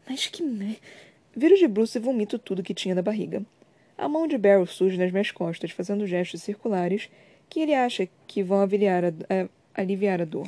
Mas 0.08 0.26
que 0.26 0.42
me... 0.42 0.78
Viro 1.34 1.56
de 1.56 1.66
bruço 1.66 1.98
e 1.98 2.00
vomito 2.00 2.38
tudo 2.38 2.62
que 2.62 2.74
tinha 2.74 2.94
na 2.94 3.02
barriga. 3.02 3.44
A 3.96 4.08
mão 4.08 4.26
de 4.26 4.36
Barrow 4.36 4.66
surge 4.66 4.98
nas 4.98 5.10
minhas 5.10 5.30
costas, 5.30 5.70
fazendo 5.70 6.06
gestos 6.06 6.42
circulares 6.42 7.08
que 7.48 7.60
ele 7.60 7.74
acha 7.74 8.08
que 8.26 8.42
vão 8.42 8.60
a, 8.60 8.64
a, 8.64 9.48
aliviar 9.74 10.20
a 10.20 10.24
dor. 10.24 10.46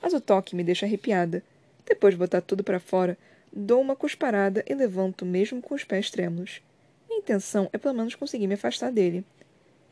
Mas 0.00 0.14
o 0.14 0.20
toque 0.20 0.54
me 0.54 0.64
deixa 0.64 0.86
arrepiada. 0.86 1.42
Depois 1.84 2.14
de 2.14 2.18
botar 2.18 2.40
tudo 2.40 2.62
para 2.62 2.80
fora, 2.80 3.18
dou 3.52 3.80
uma 3.80 3.96
cusparada 3.96 4.64
e 4.66 4.74
levanto 4.74 5.26
mesmo 5.26 5.60
com 5.60 5.74
os 5.74 5.84
pés 5.84 6.10
trêmulos. 6.10 6.62
Minha 7.08 7.20
intenção 7.20 7.68
é 7.72 7.78
pelo 7.78 7.94
menos 7.94 8.14
conseguir 8.14 8.46
me 8.46 8.54
afastar 8.54 8.90
dele. 8.90 9.24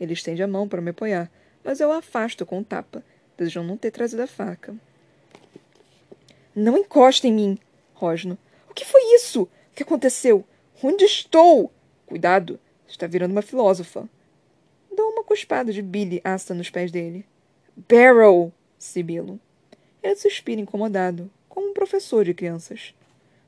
Ele 0.02 0.14
estende 0.14 0.42
a 0.42 0.48
mão 0.48 0.66
para 0.66 0.80
me 0.80 0.90
apoiar, 0.90 1.30
mas 1.62 1.78
eu 1.78 1.90
o 1.90 1.92
afasto 1.92 2.44
com 2.44 2.58
um 2.58 2.64
tapa, 2.64 3.04
desejando 3.38 3.68
não 3.68 3.76
ter 3.76 3.92
trazido 3.92 4.20
a 4.20 4.26
faca. 4.26 4.74
Não 6.56 6.76
encosta 6.76 7.28
em 7.28 7.32
mim! 7.32 7.58
Rosno. 7.94 8.36
O 8.68 8.74
que 8.74 8.84
foi 8.84 9.00
isso? 9.14 9.42
O 9.42 9.48
que 9.76 9.84
aconteceu? 9.84 10.44
Onde 10.82 11.04
estou? 11.04 11.70
Cuidado! 12.04 12.58
Está 12.88 13.06
virando 13.06 13.30
uma 13.30 13.42
filósofa. 13.42 14.08
Dou 14.92 15.08
uma 15.12 15.22
cuspada 15.22 15.72
de 15.72 15.80
Billy 15.80 16.20
ácida 16.24 16.54
nos 16.54 16.68
pés 16.68 16.90
dele. 16.90 17.24
Barrow! 17.88 18.52
Sibilo. 18.76 19.38
Ele 20.02 20.16
suspira 20.16 20.60
incomodado, 20.60 21.30
como 21.48 21.70
um 21.70 21.74
professor 21.74 22.24
de 22.24 22.34
crianças. 22.34 22.92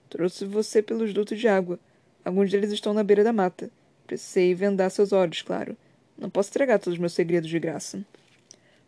Trouxe 0.09 0.45
você 0.45 0.81
pelos 0.81 1.13
dutos 1.13 1.41
de 1.41 1.49
água. 1.49 1.81
Alguns 2.25 2.49
deles 2.49 2.71
estão 2.71 2.95
na 2.95 3.03
beira 3.03 3.25
da 3.25 3.33
mata. 3.33 3.69
Precisei 4.07 4.55
vendar 4.55 4.91
seus 4.91 5.13
olhos, 5.13 5.43
claro. 5.43 5.77
Não 6.17 6.31
posso 6.31 6.51
entregar 6.51 6.79
todos 6.79 6.95
os 6.95 6.99
meus 6.99 7.13
segredos 7.13 7.51
de 7.51 7.59
graça. 7.59 8.05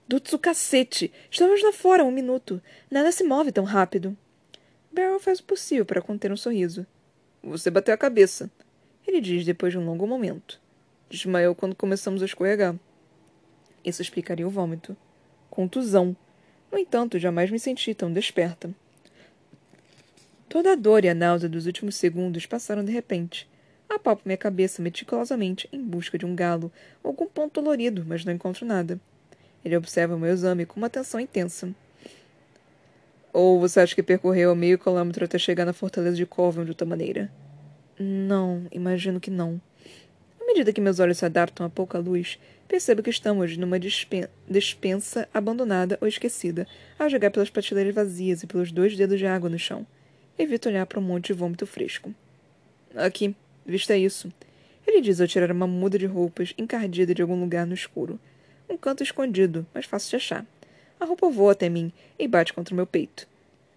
Dutos 0.09 0.33
o 0.33 0.39
cacete! 0.39 1.12
Estamos 1.31 1.62
lá 1.62 1.73
fora 1.73 2.03
há 2.03 2.07
um 2.07 2.12
minuto. 2.12 2.62
Nada 2.91 3.11
se 3.11 3.25
move 3.25 3.51
tão 3.51 3.65
rápido. 3.65 4.17
Barrow 4.93 5.19
faz 5.19 5.41
o 5.41 5.45
possível 5.45 5.85
para 5.85 6.01
conter 6.01 6.31
um 6.31 6.37
sorriso. 6.37 6.87
Você 7.43 7.71
bateu 7.71 7.93
a 7.93 7.99
cabeça. 7.99 8.51
Ele 9.07 9.21
diz 9.21 9.45
depois 9.45 9.73
de 9.73 9.79
um 9.79 9.85
longo 9.85 10.07
momento. 10.07 10.61
Desmaiou 11.11 11.55
quando 11.55 11.75
começamos 11.75 12.23
a 12.23 12.25
escorregar. 12.25 12.77
Isso 13.85 14.03
explicaria 14.03 14.47
o 14.47 14.51
vômito. 14.51 14.97
Contusão. 15.51 16.17
No 16.71 16.79
entanto, 16.79 17.19
jamais 17.19 17.51
me 17.51 17.59
senti 17.59 17.95
tão 17.95 18.12
desperta. 18.12 18.75
Toda 20.49 20.73
a 20.73 20.77
dor 20.77 21.05
e 21.05 21.09
a 21.09 21.15
náusea 21.15 21.49
dos 21.49 21.67
últimos 21.67 21.97
segundos 21.97 22.47
passaram 22.47 22.85
de 22.85 22.93
repente. 22.93 23.49
Apalpo 23.88 24.22
minha 24.25 24.37
cabeça 24.37 24.83
meticulosamente 24.83 25.68
em 25.72 25.83
busca 25.83 26.18
de 26.18 26.27
um 26.27 26.35
galo 26.35 26.70
algum 27.03 27.27
ponto 27.27 27.61
dolorido, 27.61 28.05
mas 28.07 28.25
não 28.25 28.33
encontro 28.33 28.66
nada. 28.66 29.01
Ele 29.64 29.77
observa 29.77 30.16
meu 30.16 30.31
exame 30.31 30.66
com 30.66 30.79
uma 30.79 30.87
atenção 30.87 31.18
intensa. 31.18 31.75
Ou 33.33 33.61
você 33.61 33.81
acha 33.81 33.94
que 33.94 34.03
percorreu 34.03 34.55
meio 34.55 34.79
quilômetro 34.79 35.25
até 35.25 35.38
chegar 35.38 35.64
na 35.64 35.72
fortaleza 35.72 36.16
de 36.16 36.25
Corvin 36.25 36.64
de 36.64 36.70
outra 36.70 36.87
maneira? 36.87 37.31
Não, 37.99 38.66
imagino 38.70 39.20
que 39.20 39.31
não. 39.31 39.61
À 40.40 40.44
medida 40.46 40.72
que 40.72 40.81
meus 40.81 41.01
olhos 41.01 41.18
se 41.18 41.25
adaptam 41.25 41.66
a 41.66 41.70
pouca 41.70 41.99
luz, 41.99 42.38
percebo 42.68 43.03
que 43.03 43.11
estamos 43.11 43.57
numa 43.57 43.79
despensa 44.49 45.29
abandonada 45.33 45.99
ou 46.01 46.09
esquecida, 46.09 46.66
a 46.99 47.09
jogar 47.09 47.31
pelas 47.31 47.51
prateleiras 47.51 47.94
vazias 47.94 48.42
e 48.42 48.46
pelos 48.46 48.70
dois 48.72 48.96
dedos 48.96 49.18
de 49.18 49.27
água 49.27 49.51
no 49.51 49.59
chão. 49.59 49.87
Evito 50.38 50.68
olhar 50.68 50.87
para 50.87 51.01
um 51.01 51.03
monte 51.03 51.27
de 51.27 51.33
vômito 51.33 51.66
fresco. 51.66 52.14
Aqui, 52.94 53.35
Vista 53.66 53.96
isso. 53.96 54.33
Ele 54.87 55.00
diz 55.00 55.20
ao 55.20 55.26
tirar 55.26 55.50
uma 55.50 55.66
muda 55.66 55.98
de 55.98 56.07
roupas 56.07 56.55
encardida 56.57 57.12
de 57.12 57.20
algum 57.20 57.38
lugar 57.40 57.66
no 57.66 57.74
escuro. 57.74 58.20
Um 58.70 58.76
canto 58.76 59.02
escondido, 59.02 59.66
mas 59.74 59.85
fácil 59.85 60.11
de 60.11 60.16
achar. 60.16 60.46
A 61.00 61.05
roupa 61.05 61.29
voa 61.29 61.50
até 61.50 61.68
mim 61.68 61.92
e 62.16 62.29
bate 62.29 62.52
contra 62.52 62.72
o 62.72 62.76
meu 62.76 62.87
peito, 62.87 63.26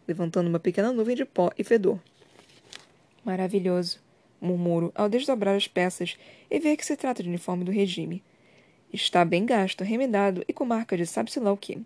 levantando 0.08 0.48
uma 0.48 0.60
pequena 0.60 0.94
nuvem 0.94 1.16
de 1.16 1.26
pó 1.26 1.50
e 1.58 1.64
fedor. 1.64 2.00
Maravilhoso, 3.26 4.00
murmuro 4.40 4.92
ao 4.94 5.10
desdobrar 5.10 5.56
as 5.56 5.68
peças 5.68 6.18
e 6.52 6.60
ver 6.60 6.78
que 6.78 6.86
se 6.86 6.96
trata 6.96 7.24
de 7.24 7.30
uniforme 7.30 7.64
do 7.64 7.72
regime. 7.72 8.24
Está 8.94 9.26
bem 9.26 9.46
gasto, 9.46 9.84
remendado 9.84 10.46
e 10.48 10.54
com 10.54 10.66
marca 10.66 10.96
de 10.96 11.06
sabe-se 11.06 11.40
lá 11.40 11.52
o 11.52 11.58
quê. 11.58 11.80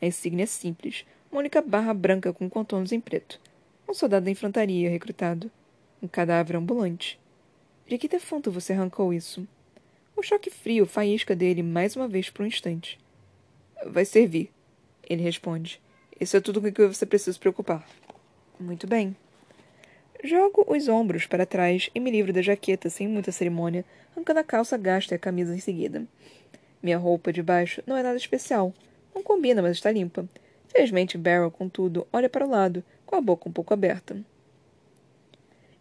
A 0.00 0.06
insígnia 0.06 0.44
é 0.44 0.46
simples, 0.46 1.04
uma 1.30 1.40
única 1.40 1.60
barra 1.60 1.92
branca 1.92 2.32
com 2.32 2.48
contornos 2.48 2.92
em 2.92 3.00
preto. 3.00 3.38
Um 3.88 3.94
soldado 3.94 4.24
da 4.24 4.30
infantaria 4.30 4.90
recrutado. 4.90 5.50
Um 6.02 6.08
cadáver 6.08 6.56
ambulante. 6.56 7.21
De 7.86 7.98
que 7.98 8.08
defunto 8.08 8.50
você 8.50 8.72
arrancou 8.72 9.12
isso? 9.12 9.46
O 10.16 10.22
choque 10.22 10.50
frio 10.50 10.86
faísca 10.86 11.34
dele 11.34 11.62
mais 11.62 11.96
uma 11.96 12.08
vez 12.08 12.30
por 12.30 12.42
um 12.42 12.46
instante. 12.46 12.98
Vai 13.86 14.04
servir, 14.04 14.50
ele 15.08 15.22
responde. 15.22 15.80
Isso 16.20 16.36
é 16.36 16.40
tudo 16.40 16.60
com 16.60 16.72
que 16.72 16.86
você 16.86 17.04
precisa 17.04 17.32
se 17.32 17.38
preocupar. 17.38 17.86
Muito 18.58 18.86
bem. 18.86 19.16
Jogo 20.22 20.64
os 20.68 20.86
ombros 20.86 21.26
para 21.26 21.44
trás 21.44 21.90
e 21.92 21.98
me 21.98 22.10
livro 22.10 22.32
da 22.32 22.40
jaqueta 22.40 22.88
sem 22.88 23.08
muita 23.08 23.32
cerimônia, 23.32 23.84
arrancando 24.14 24.38
a 24.38 24.44
calça 24.44 24.78
gasta 24.78 25.14
e 25.14 25.16
a 25.16 25.18
camisa 25.18 25.54
em 25.54 25.58
seguida. 25.58 26.06
Minha 26.80 26.98
roupa 26.98 27.32
de 27.32 27.42
baixo 27.42 27.82
não 27.86 27.96
é 27.96 28.02
nada 28.02 28.16
especial. 28.16 28.72
Não 29.14 29.22
combina, 29.22 29.60
mas 29.60 29.72
está 29.72 29.90
limpa. 29.90 30.28
Felizmente, 30.68 31.18
Barrel, 31.18 31.50
contudo, 31.50 32.06
olha 32.12 32.28
para 32.28 32.46
o 32.46 32.50
lado, 32.50 32.84
com 33.04 33.16
a 33.16 33.20
boca 33.20 33.48
um 33.48 33.52
pouco 33.52 33.74
aberta. 33.74 34.16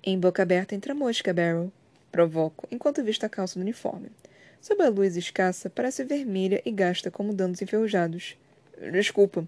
Em 0.04 0.20
boca 0.20 0.42
aberta 0.42 0.74
entra 0.74 0.94
a 0.94 0.96
mosca, 0.96 1.34
Barrel. 1.34 1.72
Provoco, 2.12 2.68
enquanto 2.70 3.04
visto 3.04 3.24
a 3.24 3.30
calça 3.30 3.58
do 3.58 3.62
uniforme. 3.62 4.12
Sob 4.60 4.84
a 4.84 4.90
luz 4.90 5.16
escassa, 5.16 5.70
parece 5.70 6.04
vermelha 6.04 6.62
e 6.66 6.72
gasta 6.72 7.10
como 7.10 7.34
danos 7.34 7.62
enferrujados. 7.62 8.38
Desculpa, 8.92 9.48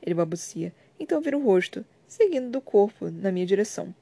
ele 0.00 0.14
balbucia. 0.14 0.72
Então 0.98 1.20
vira 1.20 1.36
o 1.36 1.42
rosto, 1.42 1.84
seguindo 2.06 2.50
do 2.50 2.60
corpo 2.60 3.10
na 3.10 3.32
minha 3.32 3.44
direção. 3.44 3.94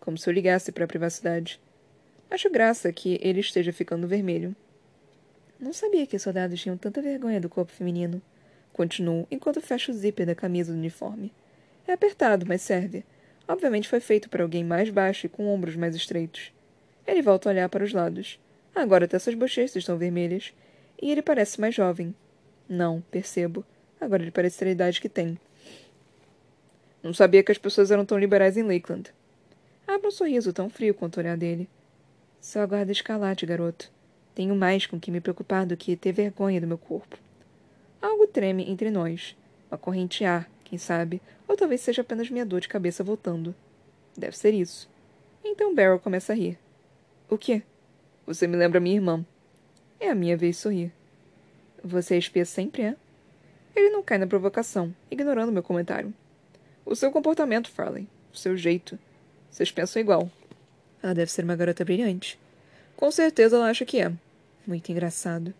Como 0.00 0.18
se 0.18 0.28
eu 0.28 0.32
ligasse 0.32 0.72
para 0.72 0.84
a 0.84 0.88
privacidade. 0.88 1.60
Acho 2.30 2.50
graça 2.50 2.92
que 2.92 3.18
ele 3.22 3.40
esteja 3.40 3.72
ficando 3.72 4.08
vermelho. 4.08 4.54
Não 5.60 5.72
sabia 5.72 6.06
que 6.06 6.18
soldados 6.18 6.60
tinham 6.60 6.76
tanta 6.76 7.00
vergonha 7.00 7.40
do 7.40 7.48
corpo 7.48 7.72
feminino. 7.72 8.20
Continuo 8.72 9.26
enquanto 9.30 9.60
fecho 9.60 9.92
o 9.92 9.94
zíper 9.94 10.26
da 10.26 10.34
camisa 10.34 10.72
do 10.72 10.78
uniforme. 10.78 11.32
É 11.86 11.92
apertado, 11.92 12.44
mas 12.46 12.62
serve. 12.62 13.04
Obviamente 13.46 13.88
foi 13.88 14.00
feito 14.00 14.28
para 14.28 14.42
alguém 14.42 14.64
mais 14.64 14.90
baixo 14.90 15.26
e 15.26 15.28
com 15.28 15.46
ombros 15.46 15.76
mais 15.76 15.94
estreitos. 15.94 16.53
Ele 17.06 17.22
volta 17.22 17.48
a 17.48 17.52
olhar 17.52 17.68
para 17.68 17.84
os 17.84 17.92
lados. 17.92 18.38
Agora 18.74 19.04
até 19.04 19.18
suas 19.18 19.34
bochechas 19.34 19.76
estão 19.76 19.96
vermelhas. 19.96 20.52
E 21.00 21.10
ele 21.10 21.22
parece 21.22 21.60
mais 21.60 21.74
jovem. 21.74 22.14
Não, 22.68 23.02
percebo. 23.10 23.64
Agora 24.00 24.22
ele 24.22 24.30
parece 24.30 24.58
ter 24.58 24.68
a 24.68 24.72
idade 24.72 25.00
que 25.00 25.08
tem. 25.08 25.38
Não 27.02 27.12
sabia 27.12 27.42
que 27.42 27.52
as 27.52 27.58
pessoas 27.58 27.90
eram 27.90 28.04
tão 28.04 28.18
liberais 28.18 28.56
em 28.56 28.62
Lakeland. 28.62 29.12
Abra 29.86 30.08
um 30.08 30.10
sorriso 30.10 30.52
tão 30.52 30.70
frio 30.70 30.94
quanto 30.94 31.16
o 31.16 31.20
olhar 31.20 31.36
dele. 31.36 31.68
Só 32.40 32.60
aguarda 32.60 32.90
escalate, 32.90 33.44
garoto. 33.44 33.90
Tenho 34.34 34.56
mais 34.56 34.86
com 34.86 34.98
que 34.98 35.10
me 35.10 35.20
preocupar 35.20 35.66
do 35.66 35.76
que 35.76 35.96
ter 35.96 36.12
vergonha 36.12 36.60
do 36.60 36.66
meu 36.66 36.78
corpo. 36.78 37.18
Algo 38.00 38.26
treme 38.26 38.70
entre 38.70 38.90
nós. 38.90 39.36
Uma 39.70 39.78
corrente 39.78 40.24
ar, 40.24 40.50
quem 40.64 40.78
sabe, 40.78 41.20
ou 41.46 41.56
talvez 41.56 41.80
seja 41.80 42.02
apenas 42.02 42.30
minha 42.30 42.44
dor 42.44 42.60
de 42.60 42.68
cabeça 42.68 43.04
voltando. 43.04 43.54
Deve 44.16 44.36
ser 44.36 44.54
isso. 44.54 44.88
Então 45.44 45.74
Beryl 45.74 45.98
começa 45.98 46.32
a 46.32 46.36
rir. 46.36 46.58
O 47.28 47.38
quê? 47.38 47.62
Você 48.26 48.46
me 48.46 48.56
lembra 48.56 48.80
minha 48.80 48.96
irmã. 48.96 49.24
É 49.98 50.10
a 50.10 50.14
minha 50.14 50.36
vez 50.36 50.56
de 50.56 50.62
sorrir. 50.62 50.92
Você 51.82 52.16
espia 52.18 52.44
sempre, 52.44 52.82
é? 52.82 52.96
Ele 53.74 53.90
não 53.90 54.02
cai 54.02 54.18
na 54.18 54.26
provocação, 54.26 54.94
ignorando 55.10 55.52
meu 55.52 55.62
comentário. 55.62 56.12
O 56.84 56.94
seu 56.94 57.10
comportamento, 57.10 57.70
Farley. 57.70 58.06
o 58.32 58.36
seu 58.36 58.56
jeito. 58.56 58.98
Vocês 59.50 59.70
pensam 59.70 60.00
igual. 60.00 60.30
Ela 61.02 61.14
deve 61.14 61.30
ser 61.30 61.44
uma 61.44 61.56
garota 61.56 61.84
brilhante. 61.84 62.38
Com 62.96 63.10
certeza 63.10 63.56
ela 63.56 63.70
acha 63.70 63.84
que 63.84 64.00
é. 64.00 64.12
Muito 64.66 64.90
engraçado. 64.92 65.52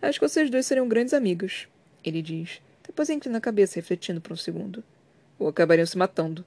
Acho 0.00 0.18
que 0.18 0.28
vocês 0.28 0.50
dois 0.50 0.66
seriam 0.66 0.88
grandes 0.88 1.14
amigas, 1.14 1.68
ele 2.04 2.20
diz. 2.20 2.60
Depois 2.84 3.08
inclina 3.08 3.38
a 3.38 3.40
cabeça, 3.40 3.76
refletindo 3.76 4.20
por 4.20 4.32
um 4.32 4.36
segundo. 4.36 4.82
Ou 5.38 5.48
acabariam 5.48 5.86
se 5.86 5.96
matando. 5.96 6.44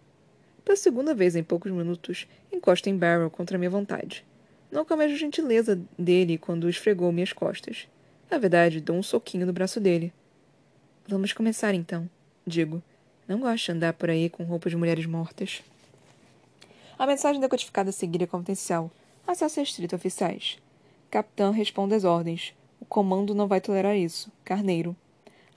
Pela 0.63 0.75
segunda 0.75 1.13
vez 1.13 1.35
em 1.35 1.43
poucos 1.43 1.71
minutos, 1.71 2.27
encosta 2.51 2.89
em 2.89 2.97
Barrel 2.97 3.29
contra 3.29 3.57
minha 3.57 3.69
vontade. 3.69 4.25
Não 4.71 4.83
com 4.83 4.93
a 4.93 5.07
gentileza 5.07 5.79
dele 5.97 6.37
quando 6.37 6.69
esfregou 6.69 7.11
minhas 7.11 7.31
costas. 7.33 7.87
Na 8.29 8.37
verdade, 8.37 8.81
dou 8.81 8.95
um 8.95 9.03
soquinho 9.03 9.45
no 9.45 9.53
braço 9.53 9.79
dele. 9.79 10.11
Vamos 11.07 11.33
começar 11.33 11.73
então, 11.73 12.09
digo. 12.45 12.81
Não 13.27 13.39
gosto 13.39 13.65
de 13.65 13.71
andar 13.71 13.93
por 13.93 14.09
aí 14.09 14.29
com 14.29 14.43
roupas 14.43 14.71
de 14.71 14.77
mulheres 14.77 15.05
mortas. 15.05 15.63
A 16.97 17.05
mensagem 17.05 17.41
decodificada 17.41 17.89
a 17.89 17.93
seguir 17.93 18.23
é 18.23 18.27
confidencial. 18.27 18.91
Acesso 19.27 19.59
restrito 19.59 19.95
oficiais. 19.95 20.57
Capitã 21.09 21.51
responde 21.51 21.95
às 21.95 22.03
ordens. 22.03 22.53
O 22.79 22.85
comando 22.85 23.33
não 23.33 23.47
vai 23.47 23.59
tolerar 23.59 23.95
isso. 23.95 24.31
Carneiro. 24.43 24.95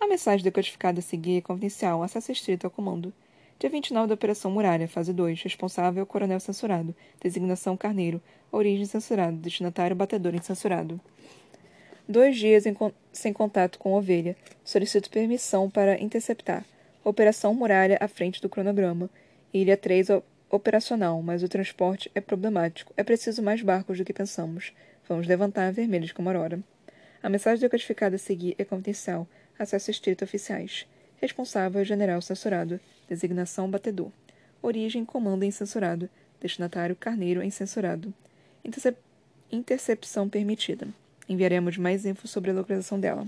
A 0.01 0.07
mensagem 0.07 0.43
decodificada 0.43 1.01
a 1.01 1.03
seguir 1.03 1.39
é 1.39 1.41
confidencial. 1.41 2.03
Acesso 2.03 2.29
restrito 2.29 2.67
ao 2.67 2.71
comando. 2.71 3.13
Dia 3.59 3.69
29 3.69 4.07
da 4.07 4.15
Operação 4.15 4.53
Muralha, 4.53 4.87
fase 4.87 5.13
2. 5.13 5.43
Responsável, 5.43 6.07
Coronel 6.07 6.39
Censurado. 6.39 6.95
Designação 7.21 7.77
Carneiro. 7.77 8.23
Origem 8.53 8.87
censurado. 8.87 9.37
Destinatário, 9.37 9.97
batedor 9.97 10.33
incensurado. 10.33 11.01
Dois 12.09 12.37
dias 12.37 12.63
con 12.77 12.93
sem 13.13 13.33
contato 13.33 13.81
com 13.81 13.95
ovelha. 13.95 14.37
Solicito 14.65 15.11
permissão 15.11 15.69
para 15.69 16.01
interceptar. 16.01 16.65
Operação 17.03 17.53
Muralha 17.53 17.99
à 18.01 18.07
frente 18.07 18.41
do 18.41 18.49
cronograma. 18.49 19.11
Ilha 19.53 19.77
3 19.77 20.23
operacional, 20.49 21.21
mas 21.21 21.43
o 21.43 21.49
transporte 21.49 22.09
é 22.15 22.21
problemático. 22.21 22.95
É 22.97 23.03
preciso 23.03 23.43
mais 23.43 23.61
barcos 23.61 23.99
do 23.99 24.05
que 24.05 24.13
pensamos. 24.13 24.73
Vamos 25.09 25.27
levantar 25.27 25.73
vermelhos 25.73 26.13
como 26.13 26.29
aurora. 26.29 26.61
A 27.21 27.29
mensagem 27.29 27.61
decodificada 27.61 28.15
a 28.15 28.21
seguir 28.21 28.55
é 28.57 28.65
confidencial. 28.65 29.27
Acesso 29.59 29.91
estrito 29.91 30.25
oficiais. 30.25 30.87
Responsável, 31.21 31.85
general 31.85 32.23
censurado. 32.23 32.79
Designação, 33.09 33.71
batedor. 33.71 34.11
Origem, 34.63 35.05
comando 35.05 35.45
incensurado. 35.45 36.09
Destinatário, 36.41 36.95
carneiro 36.95 37.43
incensurado. 37.43 38.15
Intercep 38.65 38.97
intercepção 39.51 40.29
permitida. 40.29 40.87
Enviaremos 41.29 41.77
mais 41.79 42.05
info 42.05 42.29
sobre 42.29 42.51
a 42.51 42.55
localização 42.55 43.01
dela. 43.01 43.27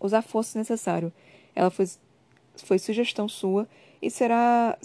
Usar 0.00 0.22
força 0.22 0.58
necessário. 0.58 1.12
Ela 1.54 1.70
foi, 1.70 1.86
foi 2.56 2.78
sugestão 2.78 3.28
sua 3.28 3.68
e 4.02 4.10
será 4.10 4.76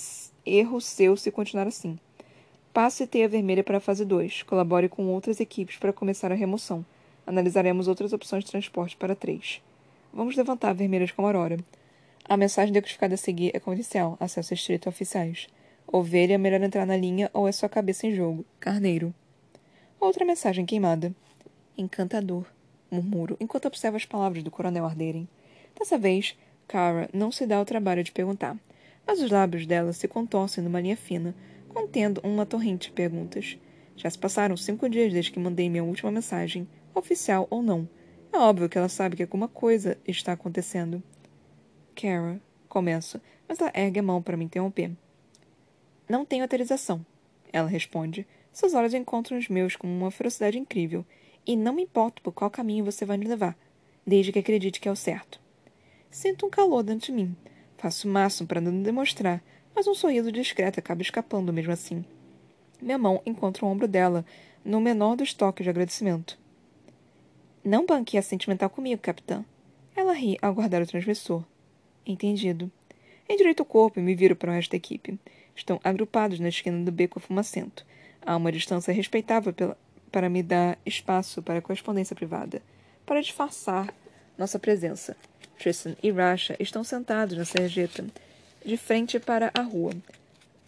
erro 0.45 0.79
seu 0.79 1.17
se 1.17 1.31
continuar 1.31 1.67
assim. 1.67 1.99
Passe 2.73 3.05
teia 3.05 3.27
vermelha 3.27 3.63
para 3.63 3.77
a 3.77 3.81
fase 3.81 4.05
2. 4.05 4.43
Colabore 4.43 4.87
com 4.87 5.05
outras 5.07 5.39
equipes 5.39 5.77
para 5.77 5.91
começar 5.91 6.31
a 6.31 6.35
remoção. 6.35 6.85
Analisaremos 7.27 7.87
outras 7.87 8.13
opções 8.13 8.43
de 8.43 8.51
transporte 8.51 8.95
para 8.95 9.15
3. 9.15 9.61
Vamos 10.13 10.35
levantar 10.35 10.73
vermelhas 10.73 11.11
como 11.11 11.27
aurora. 11.27 11.57
A 12.31 12.37
mensagem 12.37 12.71
decodificada 12.71 13.15
a 13.15 13.17
seguir 13.17 13.51
é 13.53 13.59
confidencial. 13.59 14.15
Acesso 14.17 14.53
estrito 14.53 14.87
a 14.87 14.89
oficiais. 14.89 15.49
Ovelha, 15.85 16.37
melhor 16.37 16.61
entrar 16.61 16.85
na 16.85 16.95
linha 16.95 17.29
ou 17.33 17.45
é 17.45 17.51
sua 17.51 17.67
cabeça 17.67 18.07
em 18.07 18.15
jogo. 18.15 18.45
Carneiro. 18.57 19.13
Outra 19.99 20.23
mensagem 20.23 20.65
queimada. 20.65 21.13
Encantador. 21.77 22.45
Murmuro, 22.89 23.35
enquanto 23.37 23.65
observo 23.65 23.97
as 23.97 24.05
palavras 24.05 24.43
do 24.43 24.49
coronel 24.49 24.85
arderem. 24.85 25.27
Dessa 25.77 25.97
vez, 25.97 26.37
Kara 26.69 27.09
não 27.13 27.33
se 27.33 27.45
dá 27.45 27.59
o 27.59 27.65
trabalho 27.65 28.01
de 28.01 28.13
perguntar, 28.13 28.57
mas 29.05 29.21
os 29.21 29.29
lábios 29.29 29.65
dela 29.65 29.91
se 29.91 30.07
contorcem 30.07 30.63
numa 30.63 30.79
linha 30.79 30.95
fina, 30.95 31.35
contendo 31.67 32.21
uma 32.23 32.45
torrente 32.45 32.87
de 32.87 32.93
perguntas. 32.93 33.57
Já 33.97 34.09
se 34.09 34.17
passaram 34.17 34.55
cinco 34.55 34.87
dias 34.87 35.11
desde 35.11 35.33
que 35.33 35.39
mandei 35.39 35.69
minha 35.69 35.83
última 35.83 36.09
mensagem, 36.09 36.65
oficial 36.95 37.45
ou 37.49 37.61
não. 37.61 37.85
É 38.31 38.37
óbvio 38.37 38.69
que 38.69 38.77
ela 38.77 38.87
sabe 38.87 39.17
que 39.17 39.23
alguma 39.23 39.49
coisa 39.49 39.97
está 40.07 40.31
acontecendo. 40.31 41.03
Kara, 42.01 42.41
começo, 42.67 43.21
mas 43.47 43.61
ela 43.61 43.71
ergue 43.75 43.99
a 43.99 44.03
mão 44.03 44.23
para 44.23 44.35
me 44.35 44.45
interromper. 44.45 44.91
Não 46.09 46.25
tenho 46.25 46.41
autorização, 46.41 47.05
ela 47.53 47.67
responde. 47.67 48.25
Seus 48.51 48.73
olhos 48.73 48.95
encontram 48.95 49.37
os 49.37 49.47
meus 49.47 49.75
com 49.75 49.85
uma 49.85 50.09
ferocidade 50.09 50.57
incrível, 50.57 51.05
e 51.45 51.55
não 51.55 51.73
me 51.73 51.83
importo 51.83 52.19
por 52.23 52.31
qual 52.31 52.49
caminho 52.49 52.83
você 52.83 53.05
vai 53.05 53.17
me 53.17 53.27
levar, 53.27 53.55
desde 54.05 54.31
que 54.31 54.39
acredite 54.39 54.79
que 54.79 54.89
é 54.89 54.91
o 54.91 54.95
certo. 54.95 55.39
Sinto 56.09 56.47
um 56.47 56.49
calor 56.49 56.81
dentro 56.81 57.05
de 57.05 57.11
mim. 57.11 57.35
Faço 57.77 58.07
o 58.07 58.11
máximo 58.11 58.47
para 58.47 58.59
não 58.59 58.81
demonstrar, 58.81 59.43
mas 59.75 59.85
um 59.85 59.93
sorriso 59.93 60.31
discreto 60.31 60.79
acaba 60.79 61.03
escapando 61.03 61.53
mesmo 61.53 61.71
assim. 61.71 62.03
Minha 62.81 62.97
mão 62.97 63.21
encontra 63.27 63.63
o 63.63 63.69
ombro 63.69 63.87
dela, 63.87 64.25
no 64.65 64.81
menor 64.81 65.15
dos 65.15 65.35
toques 65.35 65.63
de 65.63 65.69
agradecimento. 65.69 66.37
Não 67.63 67.85
banque 67.85 68.17
a 68.17 68.23
sentimental 68.23 68.71
comigo, 68.71 68.99
capitã. 68.99 69.45
Ela 69.95 70.13
ri 70.13 70.35
ao 70.41 70.51
guardar 70.51 70.81
o 70.81 70.87
transmissor. 70.87 71.43
Entendido. 72.05 72.71
Endireito 73.29 73.63
o 73.63 73.65
corpo 73.65 73.99
e 73.99 74.03
me 74.03 74.15
viro 74.15 74.35
para 74.35 74.51
o 74.51 74.53
resto 74.53 74.71
da 74.71 74.77
equipe. 74.77 75.19
Estão 75.55 75.79
agrupados 75.83 76.39
na 76.39 76.49
esquina 76.49 76.83
do 76.83 76.91
beco 76.91 77.19
fumacento. 77.19 77.85
Há 78.25 78.35
uma 78.35 78.51
distância 78.51 78.93
respeitável 78.93 79.53
pela, 79.53 79.77
para 80.11 80.29
me 80.29 80.43
dar 80.43 80.77
espaço 80.85 81.41
para 81.41 81.61
correspondência 81.61 82.15
privada, 82.15 82.61
para 83.05 83.21
disfarçar 83.21 83.93
nossa 84.37 84.59
presença. 84.59 85.15
Tristan 85.57 85.95
e 86.01 86.11
Rasha 86.11 86.55
estão 86.59 86.83
sentados 86.83 87.37
na 87.37 87.45
sarjeta, 87.45 88.05
de 88.65 88.77
frente 88.77 89.19
para 89.19 89.51
a 89.53 89.61
rua. 89.61 89.93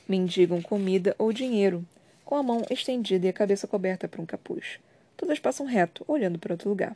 Mendigam 0.07 0.61
comida 0.61 1.15
ou 1.17 1.33
dinheiro, 1.33 1.85
com 2.23 2.35
a 2.35 2.43
mão 2.43 2.63
estendida 2.69 3.25
e 3.25 3.29
a 3.29 3.33
cabeça 3.33 3.67
coberta 3.67 4.07
por 4.07 4.21
um 4.21 4.25
capuz. 4.25 4.79
Todas 5.17 5.39
passam 5.39 5.65
reto, 5.65 6.03
olhando 6.07 6.39
para 6.39 6.53
outro 6.53 6.69
lugar. 6.69 6.95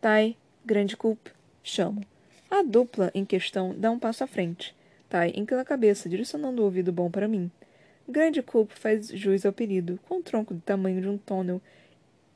Tai, 0.00 0.36
grande 0.64 0.96
culp, 0.96 1.28
chamo. 1.62 2.02
A 2.50 2.62
dupla 2.62 3.12
em 3.14 3.24
questão 3.24 3.72
dá 3.78 3.92
um 3.92 3.98
passo 3.98 4.24
à 4.24 4.26
frente. 4.26 4.74
Tai 5.08 5.32
inclina 5.36 5.62
a 5.62 5.64
cabeça, 5.64 6.08
direcionando 6.08 6.60
o 6.60 6.64
ouvido 6.64 6.92
bom 6.92 7.08
para 7.08 7.28
mim. 7.28 7.48
Grande 8.08 8.42
culp 8.42 8.72
faz 8.72 9.06
jus 9.08 9.46
ao 9.46 9.50
apelido, 9.50 10.00
com 10.08 10.16
um 10.16 10.22
tronco 10.22 10.52
do 10.52 10.60
tamanho 10.60 11.00
de 11.00 11.08
um 11.08 11.16
túnel 11.16 11.60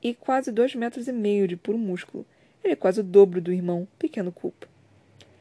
e 0.00 0.14
quase 0.14 0.53
dois 0.53 0.74
metros 0.74 1.09
e 1.09 1.12
meio 1.12 1.48
de 1.48 1.57
puro 1.57 1.77
músculo. 1.77 2.24
Ele 2.62 2.74
é 2.74 2.77
quase 2.77 3.00
o 3.00 3.05
dobro 3.05 3.40
do 3.40 3.53
irmão, 3.53 3.88
pequeno 3.98 4.31
culp. 4.31 4.64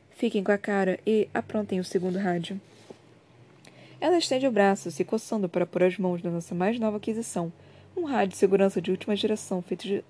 Fiquem 0.10 0.44
com 0.44 0.52
a 0.52 0.58
cara 0.58 1.00
e 1.06 1.30
aprontem 1.34 1.80
o 1.80 1.84
segundo 1.84 2.18
rádio. 2.18 2.60
Ela 4.02 4.18
estende 4.18 4.48
o 4.48 4.52
braço, 4.52 4.90
se 4.90 5.06
coçando 5.06 5.48
para 5.48 5.66
pôr 5.68 5.84
as 5.84 5.98
mãos 5.98 6.24
na 6.24 6.32
nossa 6.32 6.56
mais 6.56 6.80
nova 6.80 6.98
aquisição, 6.98 7.54
um 7.96 8.06
rádio 8.06 8.32
de 8.32 8.38
segurança 8.38 8.82
de 8.82 8.90
última 8.90 9.16
geração 9.16 9.62
feito, 9.62 9.88
de... 9.88 10.04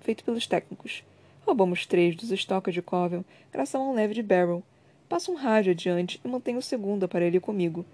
feito 0.00 0.22
pelos 0.22 0.46
técnicos. 0.46 1.02
Roubamos 1.46 1.84
três 1.84 2.16
dos 2.16 2.32
estoques 2.32 2.72
de 2.72 2.80
Covel, 2.80 3.24
graças 3.52 3.74
a 3.74 3.78
um 3.78 3.92
leve 3.92 4.14
de 4.14 4.22
Barrel. 4.22 4.62
Passo 5.08 5.30
um 5.30 5.34
rádio 5.34 5.72
adiante 5.72 6.18
e 6.24 6.28
mantenho 6.28 6.58
o 6.58 6.62
segundo 6.62 7.04
aparelho 7.04 7.40
comigo. 7.40 7.84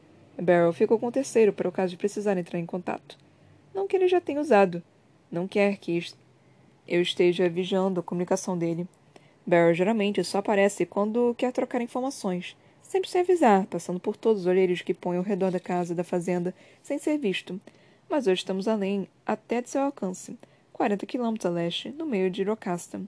Barrel 0.40 0.72
ficou 0.72 0.98
com 0.98 1.08
o 1.08 1.12
terceiro 1.12 1.52
para 1.52 1.68
o 1.68 1.72
caso 1.72 1.90
de 1.90 1.96
precisar 1.96 2.38
entrar 2.38 2.60
em 2.60 2.64
contato. 2.64 3.18
Não 3.74 3.88
que 3.88 3.96
ele 3.96 4.06
já 4.06 4.20
tenha 4.20 4.40
usado. 4.40 4.80
Não 5.32 5.48
quer 5.48 5.78
que 5.78 6.00
eu 6.86 7.02
esteja 7.02 7.48
vigiando 7.48 7.98
a 7.98 8.02
comunicação 8.04 8.56
dele. 8.56 8.86
Barrel 9.44 9.74
geralmente 9.74 10.22
só 10.22 10.38
aparece 10.38 10.86
quando 10.86 11.34
quer 11.36 11.52
trocar 11.52 11.82
informações 11.82 12.56
sempre 12.90 13.08
sem 13.08 13.20
avisar, 13.20 13.66
passando 13.66 14.00
por 14.00 14.16
todos 14.16 14.42
os 14.42 14.46
olheiros 14.46 14.82
que 14.82 14.92
põem 14.92 15.16
ao 15.16 15.22
redor 15.22 15.52
da 15.52 15.60
casa 15.60 15.94
da 15.94 16.02
fazenda, 16.02 16.52
sem 16.82 16.98
ser 16.98 17.18
visto. 17.18 17.60
Mas 18.08 18.26
hoje 18.26 18.40
estamos 18.40 18.66
além, 18.66 19.06
até 19.24 19.62
de 19.62 19.70
seu 19.70 19.82
alcance, 19.82 20.36
40 20.72 21.06
quilômetros 21.06 21.46
a 21.46 21.54
leste, 21.54 21.90
no 21.90 22.04
meio 22.04 22.28
de 22.28 22.42
Rocasta. 22.42 23.00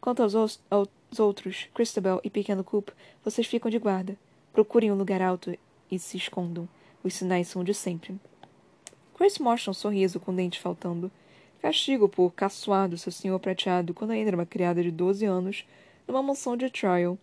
Quanto 0.00 0.22
aos, 0.22 0.60
aos 0.70 0.88
outros, 1.18 1.68
Christabel 1.74 2.20
e 2.22 2.30
Pequeno 2.30 2.62
Coop, 2.64 2.92
vocês 3.24 3.46
ficam 3.46 3.70
de 3.70 3.78
guarda. 3.78 4.16
Procurem 4.52 4.92
um 4.92 4.96
lugar 4.96 5.20
alto 5.20 5.56
e 5.90 5.98
se 5.98 6.16
escondam. 6.16 6.68
Os 7.02 7.14
sinais 7.14 7.48
são 7.48 7.62
de 7.62 7.74
sempre. 7.74 8.16
Grace 9.18 9.40
mostra 9.40 9.70
um 9.70 9.74
sorriso 9.74 10.20
com 10.20 10.34
dentes 10.34 10.60
faltando. 10.60 11.10
Castigo 11.60 12.08
por 12.08 12.32
caçoar 12.32 12.88
do 12.88 12.98
seu 12.98 13.10
senhor 13.10 13.38
prateado 13.40 13.94
quando 13.94 14.10
ainda 14.10 14.30
era 14.30 14.36
uma 14.36 14.46
criada 14.46 14.82
de 14.82 14.90
12 14.90 15.24
anos, 15.24 15.64
numa 16.06 16.22
mansão 16.22 16.56
de 16.56 16.70
Trial, 16.70 17.18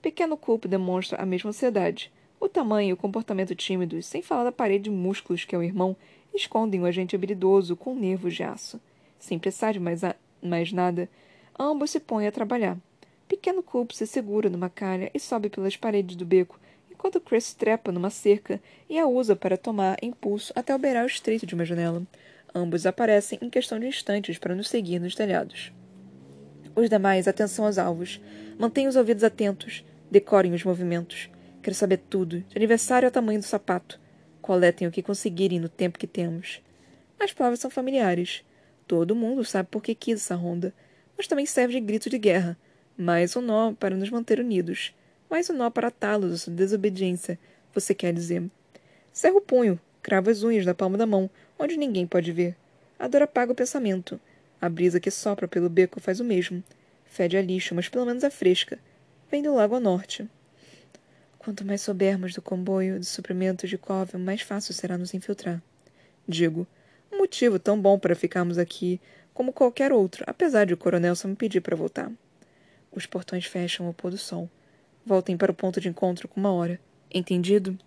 Pequeno 0.00 0.36
Culp 0.36 0.66
demonstra 0.66 1.20
a 1.20 1.26
mesma 1.26 1.50
ansiedade. 1.50 2.12
O 2.40 2.48
tamanho 2.48 2.90
e 2.90 2.92
o 2.92 2.96
comportamento 2.96 3.54
tímidos, 3.54 4.06
sem 4.06 4.22
falar 4.22 4.44
da 4.44 4.52
parede 4.52 4.84
de 4.84 4.90
músculos 4.90 5.44
que 5.44 5.54
é 5.54 5.58
o 5.58 5.62
irmão, 5.62 5.96
escondem 6.32 6.80
o 6.80 6.86
agente 6.86 7.16
habilidoso 7.16 7.74
com 7.74 7.94
nervos 7.94 8.34
de 8.34 8.44
aço. 8.44 8.80
Sem 9.18 9.38
de 9.38 9.80
mais, 9.80 10.02
mais 10.40 10.72
nada, 10.72 11.10
ambos 11.58 11.90
se 11.90 12.00
põem 12.00 12.26
a 12.26 12.32
trabalhar. 12.32 12.76
Pequeno 13.26 13.62
Culp 13.62 13.92
se 13.92 14.06
segura 14.06 14.48
numa 14.48 14.70
calha 14.70 15.10
e 15.12 15.20
sobe 15.20 15.50
pelas 15.50 15.76
paredes 15.76 16.16
do 16.16 16.24
beco, 16.24 16.58
enquanto 16.90 17.20
Chris 17.20 17.52
trepa 17.52 17.92
numa 17.92 18.10
cerca 18.10 18.60
e 18.88 18.98
a 18.98 19.06
usa 19.06 19.36
para 19.36 19.56
tomar 19.56 19.96
impulso 20.02 20.52
até 20.56 20.74
o 20.74 20.78
beiral 20.78 21.06
estreito 21.06 21.44
de 21.44 21.54
uma 21.54 21.64
janela. 21.64 22.02
Ambos 22.54 22.86
aparecem 22.86 23.38
em 23.42 23.50
questão 23.50 23.78
de 23.78 23.86
instantes 23.86 24.38
para 24.38 24.54
nos 24.54 24.68
seguir 24.68 24.98
nos 24.98 25.14
telhados. 25.14 25.72
Os 26.74 26.88
demais, 26.88 27.28
atenção 27.28 27.66
aos 27.66 27.76
alvos. 27.76 28.20
Mantenham 28.58 28.88
os 28.88 28.96
ouvidos 28.96 29.24
atentos. 29.24 29.84
Decorem 30.10 30.54
os 30.54 30.64
movimentos. 30.64 31.28
Quero 31.60 31.74
saber 31.74 31.98
tudo, 32.08 32.40
de 32.40 32.56
aniversário 32.56 33.06
ao 33.06 33.12
tamanho 33.12 33.40
do 33.40 33.44
sapato. 33.44 34.00
Coletem 34.40 34.88
o 34.88 34.90
que 34.90 35.02
conseguirem 35.02 35.58
no 35.58 35.68
tempo 35.68 35.98
que 35.98 36.06
temos. 36.06 36.62
As 37.18 37.32
palavras 37.32 37.60
são 37.60 37.70
familiares. 37.70 38.44
Todo 38.86 39.14
mundo 39.14 39.44
sabe 39.44 39.68
por 39.70 39.82
que 39.82 39.94
quis 39.94 40.20
essa 40.20 40.34
ronda, 40.34 40.72
mas 41.18 41.26
também 41.26 41.44
serve 41.44 41.74
de 41.74 41.80
grito 41.80 42.08
de 42.08 42.16
guerra. 42.16 42.56
Mais 42.96 43.34
um 43.34 43.40
nó 43.40 43.72
para 43.72 43.96
nos 43.96 44.08
manter 44.08 44.38
unidos. 44.38 44.94
Mais 45.28 45.50
um 45.50 45.52
nó 45.52 45.68
para 45.68 45.88
atá-los 45.88 46.30
da 46.30 46.36
sua 46.38 46.52
desobediência, 46.52 47.38
você 47.74 47.92
quer 47.92 48.14
dizer. 48.14 48.44
Cerra 49.12 49.34
o 49.34 49.40
punho, 49.40 49.78
crava 50.00 50.30
as 50.30 50.44
unhas 50.44 50.64
da 50.64 50.74
palma 50.74 50.96
da 50.96 51.04
mão, 51.04 51.28
onde 51.58 51.76
ninguém 51.76 52.06
pode 52.06 52.30
ver. 52.30 52.56
A 52.96 53.08
dor 53.08 53.22
apaga 53.22 53.50
o 53.50 53.54
pensamento. 53.54 54.20
A 54.60 54.68
brisa 54.68 55.00
que 55.00 55.10
sopra 55.10 55.48
pelo 55.48 55.68
beco 55.68 56.00
faz 56.00 56.20
o 56.20 56.24
mesmo. 56.24 56.62
Fede 57.04 57.36
a 57.36 57.42
lixo, 57.42 57.74
mas 57.74 57.88
pelo 57.88 58.06
menos 58.06 58.22
é 58.22 58.30
fresca. 58.30 58.78
Vem 59.28 59.42
do 59.42 59.54
lago 59.54 59.74
ao 59.74 59.80
norte. 59.80 60.28
Quanto 61.38 61.64
mais 61.64 61.80
soubermos 61.80 62.32
do 62.32 62.42
comboio 62.42 63.00
de 63.00 63.06
suprimentos 63.06 63.68
de 63.68 63.76
Covell, 63.76 64.20
mais 64.20 64.42
fácil 64.42 64.72
será 64.72 64.96
nos 64.96 65.14
infiltrar. 65.14 65.60
Digo, 66.28 66.66
um 67.12 67.18
motivo 67.18 67.58
tão 67.58 67.80
bom 67.80 67.98
para 67.98 68.14
ficarmos 68.14 68.58
aqui 68.58 69.00
como 69.38 69.52
qualquer 69.52 69.92
outro, 69.92 70.24
apesar 70.26 70.66
de 70.66 70.74
o 70.74 70.76
coronel 70.76 71.14
só 71.14 71.28
me 71.28 71.36
pedir 71.36 71.60
para 71.60 71.76
voltar. 71.76 72.10
Os 72.90 73.06
portões 73.06 73.44
fecham 73.44 73.86
ao 73.86 73.94
pôr 73.94 74.10
do 74.10 74.18
sol. 74.18 74.50
Voltem 75.06 75.36
para 75.36 75.52
o 75.52 75.54
ponto 75.54 75.80
de 75.80 75.88
encontro 75.88 76.26
com 76.26 76.40
uma 76.40 76.52
hora. 76.52 76.80
Entendido? 77.08 77.78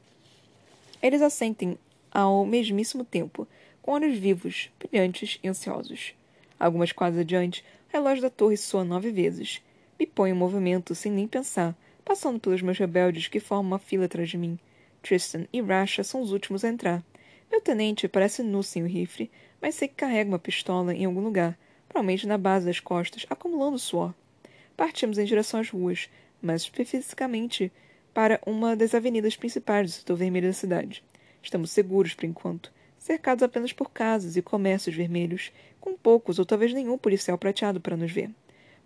Eles 1.03 1.21
assentem 1.21 1.77
ao 2.09 2.45
mesmíssimo 2.45 3.03
tempo, 3.03 3.45
com 3.81 3.91
olhos 3.91 4.17
vivos, 4.17 4.69
brilhantes 4.79 5.39
e 5.43 5.49
ansiosos. 5.49 6.13
Algumas 6.57 6.93
quadras 6.93 7.19
adiante, 7.19 7.65
o 7.89 7.91
relógio 7.91 8.21
da 8.21 8.29
torre 8.29 8.55
soa 8.55 8.85
nove 8.85 9.11
vezes. 9.11 9.61
Me 9.99 10.07
põe 10.07 10.29
em 10.29 10.33
movimento 10.33 10.95
sem 10.95 11.11
nem 11.11 11.27
pensar, 11.27 11.75
passando 12.05 12.39
pelos 12.39 12.61
meus 12.61 12.77
rebeldes 12.77 13.27
que 13.27 13.41
formam 13.41 13.71
uma 13.71 13.77
fila 13.77 14.05
atrás 14.05 14.29
de 14.29 14.37
mim. 14.37 14.57
Tristan 15.03 15.45
e 15.51 15.59
Rasha 15.59 16.01
são 16.01 16.21
os 16.21 16.31
últimos 16.31 16.63
a 16.63 16.69
entrar. 16.69 17.03
Meu 17.51 17.59
tenente 17.59 18.07
parece 18.07 18.41
nu 18.41 18.63
sem 18.63 18.83
o 18.83 18.87
rifle, 18.87 19.29
mas 19.61 19.75
sei 19.75 19.87
que 19.87 19.95
carrega 19.95 20.29
uma 20.29 20.39
pistola 20.39 20.93
em 20.93 21.05
algum 21.05 21.21
lugar, 21.21 21.57
provavelmente 21.87 22.27
na 22.27 22.37
base 22.37 22.65
das 22.65 22.79
costas, 22.79 23.25
acumulando 23.29 23.77
suor. 23.77 24.13
Partimos 24.75 25.17
em 25.17 25.25
direção 25.25 25.59
às 25.59 25.69
ruas, 25.69 26.09
mais 26.41 26.63
especificamente 26.63 27.71
para 28.13 28.41
uma 28.45 28.75
das 28.75 28.95
avenidas 28.95 29.35
principais 29.35 29.87
do 29.87 29.93
setor 29.93 30.15
vermelho 30.17 30.47
da 30.47 30.53
cidade. 30.53 31.03
Estamos 31.43 31.71
seguros 31.71 32.13
por 32.13 32.25
enquanto, 32.25 32.71
cercados 32.97 33.43
apenas 33.43 33.71
por 33.71 33.91
casas 33.91 34.35
e 34.35 34.41
comércios 34.41 34.95
vermelhos, 34.95 35.51
com 35.79 35.95
poucos 35.95 36.39
ou 36.39 36.45
talvez 36.45 36.73
nenhum 36.73 36.97
policial 36.97 37.37
prateado 37.37 37.79
para 37.79 37.97
nos 37.97 38.11
ver. 38.11 38.29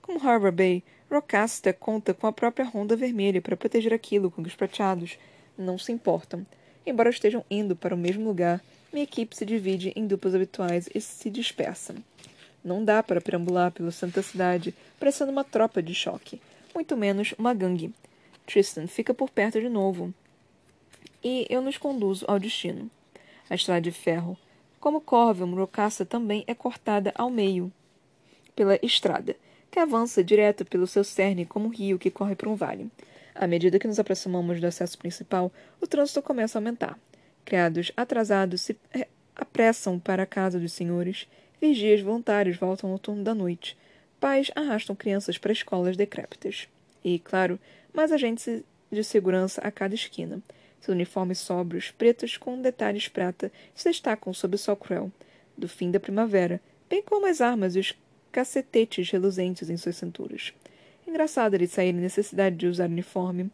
Como 0.01 0.19
Harbor 0.25 0.51
Bay, 0.51 0.83
Rocasta 1.09 1.73
conta 1.73 2.13
com 2.13 2.27
a 2.27 2.31
própria 2.31 2.65
Ronda 2.65 2.95
Vermelha 2.95 3.41
para 3.41 3.57
proteger 3.57 3.93
aquilo 3.93 4.29
com 4.29 4.41
que 4.41 4.49
os 4.49 4.55
prateados 4.55 5.17
não 5.57 5.77
se 5.77 5.91
importam. 5.91 6.45
Embora 6.85 7.09
estejam 7.09 7.43
indo 7.49 7.75
para 7.75 7.95
o 7.95 7.97
mesmo 7.97 8.25
lugar, 8.25 8.61
minha 8.95 9.03
equipe 9.03 9.35
se 9.35 9.45
divide 9.45 9.91
em 9.93 10.07
duplas 10.07 10.33
habituais 10.33 10.87
e 10.95 11.01
se 11.01 11.29
dispersa. 11.29 11.93
Não 12.63 12.83
dá 12.83 13.03
para 13.03 13.19
perambular 13.19 13.69
pelo 13.69 13.91
centro 13.91 14.15
da 14.15 14.23
cidade 14.23 14.73
parecendo 14.97 15.33
uma 15.33 15.43
tropa 15.43 15.83
de 15.83 15.93
choque, 15.93 16.41
muito 16.73 16.95
menos 16.95 17.33
uma 17.37 17.53
gangue. 17.53 17.93
Tristan 18.45 18.87
fica 18.87 19.13
por 19.13 19.29
perto 19.29 19.59
de 19.59 19.67
novo. 19.67 20.13
E 21.21 21.45
eu 21.49 21.61
nos 21.61 21.77
conduzo 21.77 22.23
ao 22.25 22.39
destino. 22.39 22.89
A 23.49 23.55
estrada 23.55 23.81
de 23.81 23.91
ferro. 23.91 24.37
Como 24.79 25.01
Corvel, 25.01 25.53
Rocassa 25.53 26.05
também 26.05 26.45
é 26.47 26.55
cortada 26.55 27.11
ao 27.15 27.29
meio 27.29 27.73
pela 28.55 28.79
estrada, 28.81 29.35
que 29.69 29.77
avança 29.77 30.23
direto 30.23 30.63
pelo 30.63 30.87
seu 30.87 31.03
cerne 31.03 31.45
como 31.45 31.65
um 31.65 31.69
rio 31.69 31.99
que 31.99 32.09
corre 32.09 32.35
por 32.35 32.47
um 32.47 32.55
vale. 32.55 32.89
À 33.33 33.45
medida 33.45 33.77
que 33.77 33.87
nos 33.87 33.99
aproximamos 33.99 34.61
do 34.61 34.67
acesso 34.67 34.97
principal, 34.97 35.51
o 35.81 35.87
trânsito 35.87 36.21
começa 36.21 36.57
a 36.57 36.61
aumentar. 36.61 36.97
Criados 37.45 37.91
atrasados 37.95 38.61
se 38.61 38.75
é, 38.91 39.07
apressam 39.35 39.99
para 39.99 40.23
a 40.23 40.25
casa 40.25 40.59
dos 40.59 40.73
senhores. 40.73 41.27
Vigias 41.61 42.01
voluntários 42.01 42.57
voltam 42.57 42.91
ao 42.91 42.99
turno 42.99 43.23
da 43.23 43.35
noite. 43.35 43.77
Pais 44.19 44.49
arrastam 44.55 44.95
crianças 44.95 45.37
para 45.37 45.51
escolas 45.51 45.95
decrépitas. 45.95 46.67
E, 47.03 47.19
claro, 47.19 47.59
mais 47.93 48.11
agentes 48.11 48.63
de 48.91 49.03
segurança 49.03 49.61
a 49.61 49.71
cada 49.71 49.93
esquina. 49.93 50.41
Seus 50.81 50.95
uniformes 50.95 51.39
sóbrios, 51.39 51.91
pretos 51.91 52.35
com 52.35 52.61
detalhes 52.61 53.07
prata, 53.07 53.51
se 53.73 53.87
destacam 53.87 54.33
sob 54.33 54.55
o 54.55 54.57
sol 54.57 54.75
cruel 54.75 55.11
do 55.57 55.67
fim 55.67 55.89
da 55.91 55.99
primavera, 55.99 56.59
bem 56.89 57.01
como 57.01 57.27
as 57.27 57.41
armas 57.41 57.75
e 57.75 57.79
os 57.79 57.93
cacetetes 58.31 59.09
reluzentes 59.09 59.69
em 59.69 59.77
suas 59.77 59.95
cinturas. 59.95 60.53
Engraçado 61.07 61.53
eles 61.53 61.71
saírem 61.71 62.01
necessidade 62.01 62.55
de 62.55 62.67
usar 62.67 62.89
uniforme 62.89 63.49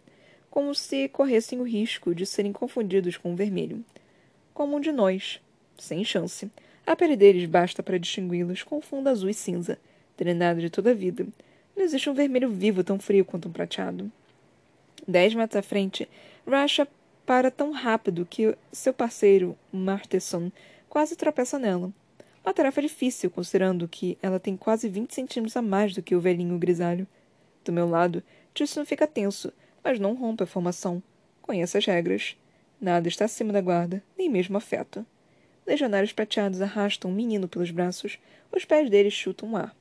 como 0.52 0.76
se 0.76 1.08
corressem 1.08 1.60
o 1.62 1.64
risco 1.64 2.14
de 2.14 2.26
serem 2.26 2.52
confundidos 2.52 3.18
com 3.18 3.32
o 3.32 3.36
vermelho. 3.36 3.84
Como 4.54 4.76
um 4.76 4.80
de 4.82 4.91
nós. 4.91 5.41
Sem 5.78 6.04
chance. 6.04 6.52
A 6.86 6.95
pele 6.95 7.16
deles 7.16 7.49
basta 7.49 7.82
para 7.82 7.97
distingui-los 7.97 8.62
com 8.62 8.82
fundo 8.82 9.08
azul 9.08 9.30
e 9.30 9.34
cinza, 9.34 9.80
treinado 10.18 10.60
de 10.60 10.70
toda 10.70 10.91
a 10.91 10.93
vida. 10.93 11.26
Não 11.76 11.84
existe 11.84 12.10
um 12.10 12.14
vermelho 12.14 12.49
vivo 12.49 12.84
tão 12.84 12.99
frio 12.99 13.24
quanto 13.24 13.47
um 13.47 13.52
prateado. 13.52 14.12
Dez 15.08 15.34
metros 15.34 15.58
à 15.58 15.62
frente, 15.64 16.08
Rasha 16.45 16.88
para 17.26 17.49
tão 17.49 17.72
rápido 17.72 18.28
que 18.30 18.56
seu 18.74 18.93
parceiro, 18.93 19.58
Marteson, 19.72 20.52
quase 20.89 21.16
tropeça 21.16 21.58
nela. 21.58 21.93
Uma 22.43 22.54
tarefa 22.54 22.82
difícil, 22.82 23.32
considerando 23.32 23.88
que 23.88 24.18
ela 24.22 24.39
tem 24.39 24.58
quase 24.58 24.89
vinte 24.89 25.16
centímetros 25.16 25.56
a 25.56 25.62
mais 25.62 25.93
do 25.93 26.02
que 26.02 26.16
o 26.16 26.20
velhinho 26.20 26.58
grisalho. 26.58 27.08
Do 27.64 27.72
meu 27.72 27.88
lado, 27.88 28.22
Tristan 28.54 28.84
fica 28.84 29.08
tenso, 29.08 29.54
mas 29.84 30.00
não 30.00 30.16
rompe 30.16 30.44
a 30.44 30.48
formação. 30.48 31.02
Conhece 31.42 31.78
as 31.78 31.86
regras. 31.86 32.38
Nada 32.80 33.08
está 33.08 33.26
acima 33.26 33.54
da 33.54 33.62
guarda, 33.62 34.04
nem 34.18 34.30
mesmo 34.30 34.58
afeto. 34.58 35.06
Legionários 35.66 36.12
prateados 36.12 36.62
arrastam 36.62 37.12
um 37.12 37.14
menino 37.14 37.48
pelos 37.48 37.72
braços. 37.72 38.18
Os 38.52 38.66
pés 38.66 38.90
dele 38.90 39.12
chutam 39.12 39.52
o 39.52 39.58
ar. 39.58 39.76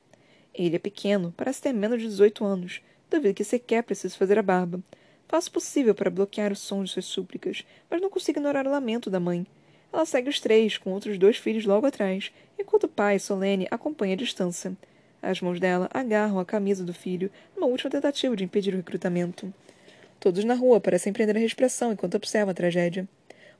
Ele 0.53 0.75
é 0.75 0.79
pequeno, 0.79 1.33
parece 1.35 1.61
ter 1.61 1.73
menos 1.73 2.01
de 2.01 2.07
18 2.07 2.43
anos. 2.43 2.81
Duvido 3.09 3.33
que 3.33 3.43
sequer 3.43 3.83
precise 3.83 4.17
fazer 4.17 4.37
a 4.37 4.43
barba. 4.43 4.81
Faço 5.27 5.49
o 5.49 5.53
possível 5.53 5.95
para 5.95 6.09
bloquear 6.09 6.51
o 6.51 6.55
som 6.55 6.83
de 6.83 6.91
suas 6.91 7.05
súplicas, 7.05 7.65
mas 7.89 8.01
não 8.01 8.09
consigo 8.09 8.39
ignorar 8.39 8.67
o 8.67 8.71
lamento 8.71 9.09
da 9.09 9.19
mãe. 9.19 9.47
Ela 9.91 10.05
segue 10.05 10.29
os 10.29 10.39
três, 10.39 10.77
com 10.77 10.91
outros 10.91 11.17
dois 11.17 11.37
filhos 11.37 11.65
logo 11.65 11.85
atrás, 11.85 12.31
enquanto 12.59 12.85
o 12.85 12.89
pai, 12.89 13.17
solene, 13.19 13.67
acompanha 13.71 14.13
a 14.13 14.17
distância. 14.17 14.75
As 15.21 15.41
mãos 15.41 15.59
dela 15.59 15.89
agarram 15.93 16.39
a 16.39 16.45
camisa 16.45 16.83
do 16.83 16.93
filho 16.93 17.29
numa 17.55 17.67
última 17.67 17.89
tentativa 17.89 18.35
de 18.35 18.43
impedir 18.43 18.73
o 18.73 18.77
recrutamento. 18.77 19.53
Todos 20.21 20.43
na 20.43 20.53
rua 20.53 20.79
parecem 20.79 21.11
prender 21.11 21.35
a 21.35 21.39
respiração 21.39 21.91
enquanto 21.91 22.13
observam 22.13 22.51
a 22.51 22.53
tragédia. 22.53 23.07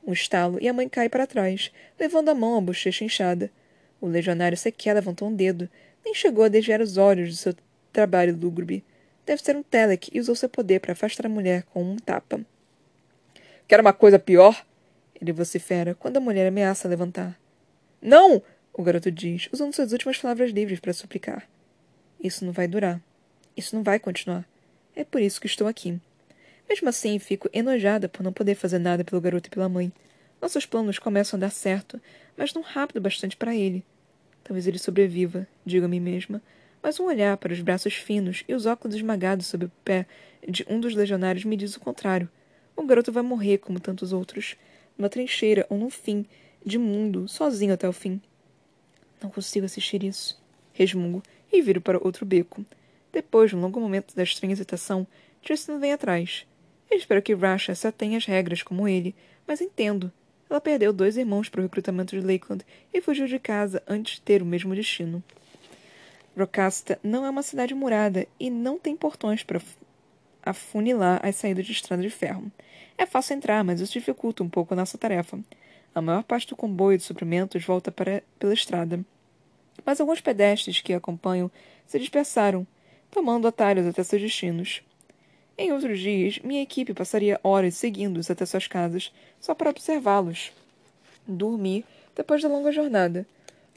Um 0.05 0.13
estalo 0.13 0.59
e 0.61 0.69
a 0.69 0.73
mãe 0.73 0.87
cai 0.87 1.09
para 1.09 1.25
trás, 1.25 1.71
levando 1.99 2.29
a 2.29 2.35
mão 2.35 2.55
à 2.55 2.61
bochecha 2.61 3.03
inchada. 3.03 3.49
O 3.99 4.05
legionário 4.05 4.55
sequer 4.55 4.93
levantou 4.93 5.27
um 5.27 5.35
dedo, 5.35 5.67
nem 6.05 6.13
chegou 6.13 6.43
a 6.43 6.49
desviar 6.49 6.79
os 6.79 6.97
olhos 6.97 7.29
do 7.29 7.35
seu 7.35 7.55
trabalho 7.91 8.37
lúgubre. 8.39 8.83
Deve 9.25 9.41
ser 9.41 9.55
um 9.55 9.63
Telek 9.63 10.11
e 10.13 10.19
usou 10.19 10.35
seu 10.35 10.47
poder 10.47 10.79
para 10.79 10.91
afastar 10.91 11.25
a 11.25 11.29
mulher 11.29 11.63
com 11.63 11.83
um 11.83 11.95
tapa. 11.97 12.39
Quer 13.67 13.79
uma 13.79 13.91
coisa 13.91 14.19
pior? 14.19 14.63
Ele 15.19 15.31
vocifera 15.31 15.95
quando 15.95 16.17
a 16.17 16.21
mulher 16.21 16.45
ameaça 16.45 16.87
levantar. 16.87 17.39
Não! 17.99 18.39
O 18.71 18.83
garoto 18.83 19.11
diz, 19.11 19.49
usando 19.51 19.73
suas 19.73 19.93
últimas 19.93 20.19
palavras 20.19 20.51
livres 20.51 20.79
para 20.79 20.93
suplicar. 20.93 21.49
Isso 22.23 22.45
não 22.45 22.53
vai 22.53 22.67
durar. 22.67 23.01
Isso 23.57 23.75
não 23.75 23.81
vai 23.81 23.97
continuar. 23.97 24.47
É 24.95 25.03
por 25.03 25.19
isso 25.19 25.41
que 25.41 25.47
estou 25.47 25.65
aqui. 25.65 25.99
Mesmo 26.71 26.87
assim, 26.87 27.19
fico 27.19 27.49
enojada 27.51 28.07
por 28.07 28.23
não 28.23 28.31
poder 28.31 28.55
fazer 28.55 28.79
nada 28.79 29.03
pelo 29.03 29.19
garoto 29.19 29.47
e 29.47 29.49
pela 29.49 29.67
mãe. 29.67 29.91
Nossos 30.41 30.65
planos 30.65 30.97
começam 30.97 31.37
a 31.37 31.41
dar 31.41 31.49
certo, 31.49 31.99
mas 32.37 32.53
não 32.53 32.61
rápido 32.61 33.01
bastante 33.01 33.35
para 33.35 33.53
ele. 33.53 33.83
Talvez 34.41 34.65
ele 34.67 34.79
sobreviva, 34.79 35.45
digo 35.65 35.83
a 35.83 35.89
mim 35.89 35.99
mesma, 35.99 36.41
mas 36.81 36.97
um 36.97 37.07
olhar 37.07 37.35
para 37.35 37.51
os 37.51 37.59
braços 37.59 37.95
finos 37.95 38.45
e 38.47 38.53
os 38.53 38.65
óculos 38.65 38.95
esmagados 38.95 39.47
sob 39.47 39.65
o 39.65 39.71
pé 39.83 40.05
de 40.47 40.65
um 40.65 40.79
dos 40.79 40.95
legionários 40.95 41.43
me 41.43 41.57
diz 41.57 41.75
o 41.75 41.79
contrário. 41.81 42.29
O 42.73 42.83
garoto 42.83 43.11
vai 43.11 43.21
morrer 43.21 43.57
como 43.57 43.77
tantos 43.77 44.13
outros, 44.13 44.55
numa 44.97 45.09
trincheira 45.09 45.67
ou 45.69 45.77
num 45.77 45.89
fim 45.89 46.25
de 46.65 46.77
mundo, 46.77 47.27
sozinho 47.27 47.73
até 47.73 47.85
o 47.85 47.91
fim. 47.91 48.21
Não 49.21 49.29
consigo 49.29 49.65
assistir 49.65 50.05
isso. 50.05 50.41
Resmungo 50.71 51.21
e 51.51 51.61
viro 51.61 51.81
para 51.81 52.01
outro 52.01 52.25
beco. 52.25 52.65
Depois 53.11 53.49
de 53.49 53.57
um 53.57 53.59
longo 53.59 53.81
momento 53.81 54.15
da 54.15 54.23
estranha 54.23 54.53
hesitação, 54.53 55.05
Tristan 55.43 55.77
vem 55.77 55.91
atrás. 55.91 56.45
Espero 56.91 57.21
que 57.21 57.33
Rasha 57.33 57.73
se 57.73 57.87
atenha 57.87 58.17
às 58.17 58.25
regras 58.25 58.61
como 58.61 58.87
ele, 58.87 59.15
mas 59.47 59.61
entendo. 59.61 60.11
Ela 60.49 60.59
perdeu 60.59 60.91
dois 60.91 61.15
irmãos 61.15 61.47
para 61.47 61.61
o 61.61 61.63
recrutamento 61.63 62.19
de 62.19 62.25
Lakeland 62.25 62.65
e 62.93 62.99
fugiu 62.99 63.25
de 63.25 63.39
casa 63.39 63.81
antes 63.87 64.15
de 64.15 64.21
ter 64.21 64.41
o 64.41 64.45
mesmo 64.45 64.75
destino. 64.75 65.23
Rocasta 66.37 66.99
não 67.01 67.25
é 67.25 67.29
uma 67.29 67.41
cidade 67.41 67.73
murada 67.73 68.27
e 68.37 68.49
não 68.49 68.77
tem 68.77 68.95
portões 68.95 69.43
para 69.43 69.61
afunilar 70.43 71.25
as 71.25 71.37
saídas 71.37 71.65
de 71.65 71.71
estrada 71.71 72.01
de 72.01 72.09
ferro. 72.09 72.51
É 72.97 73.05
fácil 73.05 73.35
entrar, 73.35 73.63
mas 73.63 73.79
isso 73.79 73.93
dificulta 73.93 74.43
um 74.43 74.49
pouco 74.49 74.73
a 74.73 74.77
nossa 74.77 74.97
tarefa. 74.97 75.39
A 75.95 76.01
maior 76.01 76.23
parte 76.23 76.47
do 76.47 76.55
comboio 76.55 76.97
de 76.97 77.03
suprimentos 77.03 77.63
volta 77.63 77.91
para, 77.91 78.21
pela 78.37 78.53
estrada. 78.53 78.99
Mas 79.85 80.01
alguns 80.01 80.19
pedestres 80.19 80.81
que 80.81 80.93
acompanham 80.93 81.49
se 81.85 81.97
dispersaram, 81.97 82.67
tomando 83.09 83.47
atalhos 83.47 83.87
até 83.87 84.03
seus 84.03 84.21
destinos. 84.21 84.81
Em 85.61 85.71
outros 85.71 85.99
dias, 85.99 86.39
minha 86.39 86.63
equipe 86.63 86.91
passaria 86.91 87.39
horas 87.43 87.75
seguindo-os 87.75 88.31
até 88.31 88.43
suas 88.47 88.65
casas, 88.65 89.13
só 89.39 89.53
para 89.53 89.69
observá-los. 89.69 90.51
Dormir 91.27 91.85
depois 92.15 92.41
da 92.41 92.49
longa 92.49 92.71
jornada. 92.71 93.27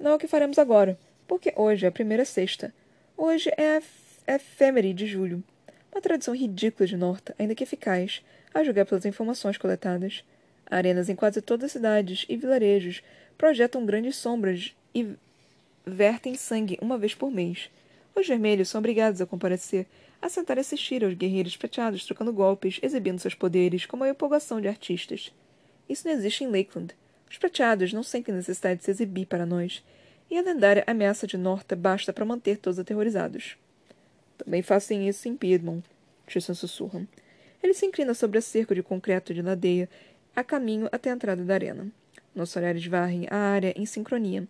Não 0.00 0.12
é 0.12 0.14
o 0.14 0.18
que 0.18 0.26
faremos 0.26 0.58
agora, 0.58 0.98
porque 1.28 1.52
hoje 1.54 1.84
é 1.84 1.88
a 1.90 1.92
primeira 1.92 2.24
sexta. 2.24 2.72
Hoje 3.18 3.50
é 3.58 3.82
a 4.26 4.34
efêmere 4.34 4.94
de 4.94 5.06
julho. 5.06 5.44
Uma 5.92 6.00
tradição 6.00 6.34
ridícula 6.34 6.86
de 6.86 6.96
Norta, 6.96 7.34
ainda 7.38 7.54
que 7.54 7.64
eficaz, 7.64 8.22
a 8.54 8.64
julgar 8.64 8.86
pelas 8.86 9.04
informações 9.04 9.58
coletadas. 9.58 10.24
Arenas 10.64 11.10
em 11.10 11.14
quase 11.14 11.42
todas 11.42 11.66
as 11.66 11.72
cidades 11.72 12.24
e 12.30 12.36
vilarejos 12.38 13.02
projetam 13.36 13.84
grandes 13.84 14.16
sombras 14.16 14.74
e 14.94 15.06
vertem 15.84 16.34
sangue 16.34 16.78
uma 16.80 16.96
vez 16.96 17.14
por 17.14 17.30
mês. 17.30 17.68
Os 18.14 18.26
vermelhos 18.26 18.70
são 18.70 18.78
obrigados 18.78 19.20
a 19.20 19.26
comparecer, 19.26 19.86
a 20.24 20.28
sentar 20.30 20.56
e 20.56 20.60
assistir 20.60 21.04
aos 21.04 21.12
guerreiros 21.12 21.54
prateados 21.54 22.06
trocando 22.06 22.32
golpes, 22.32 22.80
exibindo 22.82 23.18
seus 23.18 23.34
poderes 23.34 23.84
como 23.84 24.04
a 24.04 24.08
empolgação 24.08 24.58
de 24.58 24.66
artistas. 24.66 25.30
Isso 25.86 26.08
não 26.08 26.14
existe 26.14 26.42
em 26.42 26.46
Lakeland. 26.46 26.94
Os 27.30 27.36
prateados 27.36 27.92
não 27.92 28.02
sentem 28.02 28.34
necessidade 28.34 28.78
de 28.78 28.86
se 28.86 28.90
exibir 28.90 29.26
para 29.26 29.44
nós, 29.44 29.84
e 30.30 30.38
a 30.38 30.40
lendária 30.40 30.82
ameaça 30.86 31.26
de 31.26 31.36
Norta 31.36 31.76
basta 31.76 32.10
para 32.10 32.24
manter 32.24 32.56
todos 32.56 32.78
aterrorizados. 32.78 33.58
Também 34.38 34.62
fazem 34.62 35.06
isso 35.06 35.28
em 35.28 35.36
Piedmont, 35.36 35.84
Tristan 36.26 36.54
sussurra. 36.54 37.06
Ele 37.62 37.74
se 37.74 37.84
inclina 37.84 38.14
sobre 38.14 38.38
a 38.38 38.42
cerca 38.42 38.74
de 38.74 38.82
concreto 38.82 39.34
de 39.34 39.42
ladeia, 39.42 39.90
a 40.34 40.42
caminho 40.42 40.88
até 40.90 41.10
a 41.10 41.12
entrada 41.12 41.44
da 41.44 41.52
arena. 41.52 41.92
Nossos 42.34 42.56
olhares 42.56 42.86
varrem 42.86 43.26
a 43.30 43.36
área 43.36 43.74
em 43.76 43.84
sincronia. 43.84 44.48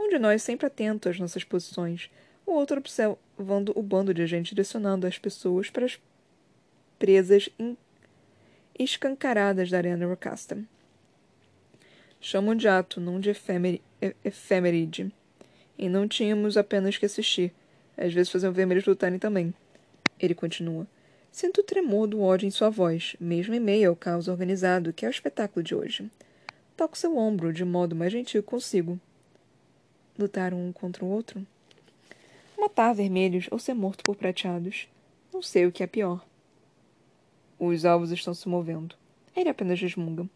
Um 0.00 0.08
de 0.08 0.18
nós 0.18 0.42
sempre 0.42 0.66
atento 0.66 1.08
às 1.08 1.20
nossas 1.20 1.44
posições, 1.44 2.10
o 2.46 2.52
outro 2.52 2.78
observando 2.78 3.72
o 3.74 3.82
bando 3.82 4.12
de 4.12 4.22
agentes 4.22 4.50
direcionando 4.50 5.06
as 5.06 5.18
pessoas 5.18 5.70
para 5.70 5.86
as 5.86 5.98
presas 6.98 7.48
escancaradas 8.78 9.70
da 9.70 9.78
arena 9.78 10.06
Rocasta. 10.06 10.58
Chamam 12.20 12.54
de 12.54 12.68
ato, 12.68 13.00
não 13.00 13.18
de 13.18 13.30
efemeride. 14.24 15.12
E 15.76 15.88
não 15.88 16.06
tínhamos 16.06 16.56
apenas 16.56 16.96
que 16.96 17.06
assistir. 17.06 17.52
Às 17.96 18.12
vezes 18.12 18.30
faziam 18.30 18.52
vermelhos 18.52 18.86
lutarem 18.86 19.18
também. 19.18 19.52
Ele 20.20 20.34
continua. 20.34 20.86
Sinto 21.32 21.62
o 21.62 21.64
tremor 21.64 22.06
do 22.06 22.20
ódio 22.20 22.46
em 22.46 22.50
sua 22.50 22.70
voz, 22.70 23.16
mesmo 23.18 23.54
em 23.54 23.60
meio 23.60 23.90
ao 23.90 23.96
caos 23.96 24.28
organizado 24.28 24.92
que 24.92 25.04
é 25.04 25.08
o 25.08 25.10
espetáculo 25.10 25.62
de 25.62 25.74
hoje. 25.74 26.08
Toco 26.76 26.96
seu 26.96 27.16
ombro 27.16 27.52
de 27.52 27.64
modo 27.64 27.96
mais 27.96 28.12
gentil 28.12 28.42
consigo. 28.42 29.00
Lutaram 30.18 30.64
um 30.64 30.72
contra 30.72 31.04
o 31.04 31.08
outro? 31.08 31.44
Matar 32.62 32.94
vermelhos 32.94 33.48
ou 33.50 33.58
ser 33.58 33.74
morto 33.74 34.04
por 34.04 34.14
prateados. 34.14 34.86
Não 35.34 35.42
sei 35.42 35.66
o 35.66 35.72
que 35.72 35.82
é 35.82 35.86
pior. 35.88 36.24
Os 37.58 37.84
alvos 37.84 38.12
estão 38.12 38.32
se 38.32 38.48
movendo. 38.48 38.94
Ele 39.34 39.48
apenas 39.48 39.80
resmunga. 39.80 40.28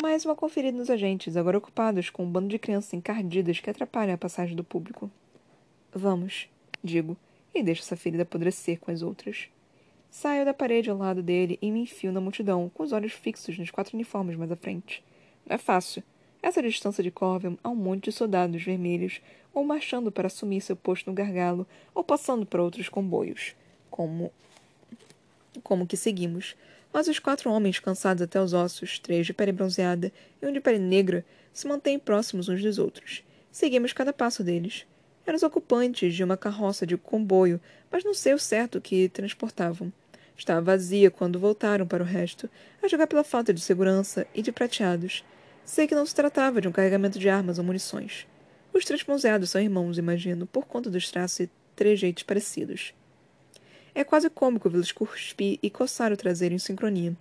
Mais 0.00 0.24
uma 0.24 0.36
conferida 0.36 0.78
nos 0.78 0.90
agentes, 0.90 1.36
agora 1.36 1.58
ocupados 1.58 2.08
com 2.08 2.22
um 2.22 2.30
bando 2.30 2.46
de 2.46 2.56
crianças 2.60 2.94
encardidas 2.94 3.58
que 3.58 3.68
atrapalham 3.68 4.14
a 4.14 4.16
passagem 4.16 4.54
do 4.54 4.62
público. 4.62 5.10
Vamos, 5.92 6.48
digo, 6.84 7.16
e 7.52 7.64
deixo 7.64 7.82
essa 7.82 7.96
ferida 7.96 8.22
apodrecer 8.22 8.78
com 8.78 8.92
as 8.92 9.02
outras. 9.02 9.48
Saio 10.08 10.44
da 10.44 10.54
parede 10.54 10.88
ao 10.88 10.96
lado 10.96 11.20
dele 11.20 11.58
e 11.60 11.72
me 11.72 11.80
enfio 11.80 12.12
na 12.12 12.20
multidão, 12.20 12.70
com 12.72 12.84
os 12.84 12.92
olhos 12.92 13.10
fixos 13.10 13.58
nos 13.58 13.72
quatro 13.72 13.96
uniformes 13.96 14.36
mais 14.36 14.52
à 14.52 14.56
frente. 14.56 15.02
Não 15.44 15.56
é 15.56 15.58
fácil. 15.58 16.04
Essa 16.46 16.62
distância 16.62 17.02
de 17.02 17.10
Corvium 17.10 17.58
há 17.60 17.68
um 17.68 17.74
monte 17.74 18.04
de 18.04 18.12
soldados 18.12 18.62
vermelhos, 18.62 19.20
ou 19.52 19.64
marchando 19.64 20.12
para 20.12 20.28
assumir 20.28 20.60
seu 20.60 20.76
posto 20.76 21.10
no 21.10 21.12
gargalo, 21.12 21.66
ou 21.92 22.04
passando 22.04 22.46
para 22.46 22.62
outros 22.62 22.88
comboios. 22.88 23.56
Como. 23.90 24.32
Como 25.64 25.88
que 25.88 25.96
seguimos. 25.96 26.54
Mas 26.92 27.08
os 27.08 27.18
quatro 27.18 27.50
homens, 27.50 27.80
cansados 27.80 28.22
até 28.22 28.40
os 28.40 28.52
ossos, 28.52 29.00
três 29.00 29.26
de 29.26 29.34
pele 29.34 29.50
bronzeada 29.50 30.12
e 30.40 30.46
um 30.46 30.52
de 30.52 30.60
pele 30.60 30.78
negra, 30.78 31.26
se 31.52 31.66
mantêm 31.66 31.98
próximos 31.98 32.48
uns 32.48 32.62
dos 32.62 32.78
outros. 32.78 33.24
Seguimos 33.50 33.92
cada 33.92 34.12
passo 34.12 34.44
deles. 34.44 34.86
Eram 35.26 35.34
os 35.34 35.42
ocupantes 35.42 36.14
de 36.14 36.22
uma 36.22 36.36
carroça 36.36 36.86
de 36.86 36.96
comboio, 36.96 37.60
mas 37.90 38.04
não 38.04 38.14
sei 38.14 38.34
o 38.34 38.38
certo 38.38 38.80
que 38.80 39.08
transportavam. 39.08 39.92
Estava 40.38 40.60
vazia 40.60 41.10
quando 41.10 41.40
voltaram 41.40 41.88
para 41.88 42.04
o 42.04 42.06
resto, 42.06 42.48
a 42.80 42.86
jogar 42.86 43.08
pela 43.08 43.24
falta 43.24 43.52
de 43.52 43.60
segurança 43.60 44.28
e 44.32 44.40
de 44.42 44.52
prateados. 44.52 45.24
Sei 45.66 45.88
que 45.88 45.96
não 45.96 46.06
se 46.06 46.14
tratava 46.14 46.60
de 46.60 46.68
um 46.68 46.72
carregamento 46.72 47.18
de 47.18 47.28
armas 47.28 47.58
ou 47.58 47.64
munições. 47.64 48.24
Os 48.72 48.84
três 48.84 49.02
bronzeados 49.02 49.50
são 49.50 49.60
irmãos, 49.60 49.98
imagino, 49.98 50.46
por 50.46 50.64
conta 50.64 50.88
dos 50.88 51.10
traços 51.10 51.40
e 51.40 51.50
trejeitos 51.74 52.22
parecidos. 52.22 52.94
É 53.92 54.04
quase 54.04 54.30
cômico 54.30 54.70
vê-los 54.70 54.92
cuspir 54.92 55.58
e 55.60 55.68
coçar 55.68 56.12
o 56.12 56.16
traseiro 56.16 56.54
em 56.54 56.58
sincronia. 56.58 57.16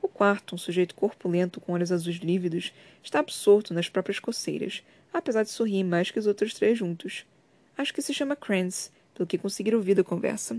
O 0.00 0.06
quarto, 0.06 0.54
um 0.54 0.58
sujeito 0.58 0.94
corpulento 0.94 1.60
com 1.60 1.72
olhos 1.72 1.90
azuis 1.90 2.18
lívidos, 2.18 2.72
está 3.02 3.18
absorto 3.18 3.74
nas 3.74 3.88
próprias 3.88 4.20
coceiras, 4.20 4.84
apesar 5.12 5.42
de 5.42 5.50
sorrir 5.50 5.82
mais 5.82 6.08
que 6.12 6.20
os 6.20 6.26
outros 6.28 6.54
três 6.54 6.78
juntos. 6.78 7.26
Acho 7.76 7.92
que 7.92 8.00
se 8.00 8.14
chama 8.14 8.36
Krantz, 8.36 8.92
pelo 9.12 9.26
que 9.26 9.36
consegui 9.36 9.74
ouvir 9.74 9.96
da 9.96 10.04
conversa. 10.04 10.56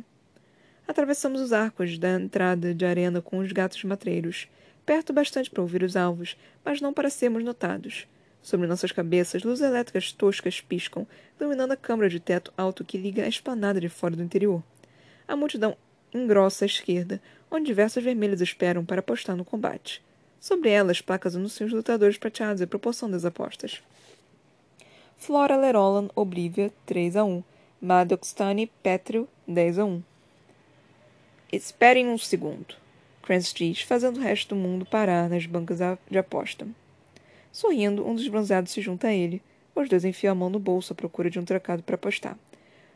Atravessamos 0.86 1.40
os 1.40 1.54
arcos 1.54 1.98
da 1.98 2.20
entrada 2.20 2.74
de 2.74 2.84
arena 2.84 3.22
com 3.22 3.38
os 3.38 3.50
gatos 3.54 3.82
matreiros, 3.86 4.50
perto 4.90 5.14
bastante 5.14 5.52
para 5.52 5.62
ouvir 5.62 5.84
os 5.84 5.96
alvos, 5.96 6.36
mas 6.66 6.82
não 6.82 6.92
para 6.92 7.12
sermos 7.12 7.44
notados. 7.44 8.08
Sobre 8.42 8.66
nossas 8.66 8.92
cabeças, 8.92 9.44
luzes 9.44 9.64
elétricas 9.64 10.12
toscas 10.12 10.62
piscam, 10.62 11.06
iluminando 11.40 11.74
a 11.74 11.78
câmara 11.78 12.10
de 12.10 12.20
teto 12.20 12.52
alto 12.58 12.84
que 12.84 12.98
liga 12.98 13.24
a 13.24 13.28
esplanada 13.28 13.80
de 13.80 13.88
fora 13.88 14.16
do 14.16 14.24
interior. 14.24 14.64
A 15.28 15.36
multidão 15.36 15.78
engrossa 16.12 16.66
à 16.66 16.68
esquerda, 16.68 17.22
onde 17.52 17.68
diversos 17.68 18.04
vermelhos 18.04 18.42
esperam 18.42 18.84
para 18.84 19.00
apostar 19.00 19.36
no 19.36 19.46
combate. 19.46 20.02
Sobre 20.40 20.72
elas, 20.72 21.02
placas 21.02 21.36
anunciam 21.36 21.68
os 21.68 21.74
lutadores 21.74 22.18
prateados 22.18 22.60
e 22.60 22.64
a 22.64 22.68
proporção 22.68 23.12
das 23.12 23.26
apostas. 23.26 23.84
Flora 25.20 25.56
Lerolan 25.56 26.10
Oblivia 26.16 26.74
3 26.88 27.16
a 27.16 27.24
1. 27.24 27.44
Maddox 27.80 28.34
Tani 28.34 28.66
Petrio 28.82 29.30
10 29.48 29.78
a 29.78 29.86
1. 29.86 30.02
Esperem 31.54 32.08
um 32.08 32.18
segundo, 32.18 32.74
Krantz 33.22 33.53
diz, 33.53 33.82
fazendo 33.82 34.17
o 34.17 34.22
resto 34.22 34.55
do 34.55 34.61
mundo 34.61 34.86
parar 34.86 35.30
nas 35.30 35.45
bancas 35.45 35.80
de 36.09 36.17
aposta. 36.17 36.67
Sorrindo, 37.51 38.07
um 38.07 38.15
dos 38.15 38.28
bronzeados 38.28 38.72
se 38.72 38.82
junta 38.82 39.07
a 39.07 39.13
ele. 39.13 39.41
Os 39.76 39.89
dois 39.89 40.05
enfiam 40.05 40.32
a 40.32 40.36
mão 40.36 40.49
no 40.49 40.59
bolso 40.59 40.93
à 40.93 40.95
procura 40.95 41.30
de 41.30 41.39
um 41.39 41.45
trocado 41.45 41.84
para 41.84 41.95
apostar. 41.95 42.38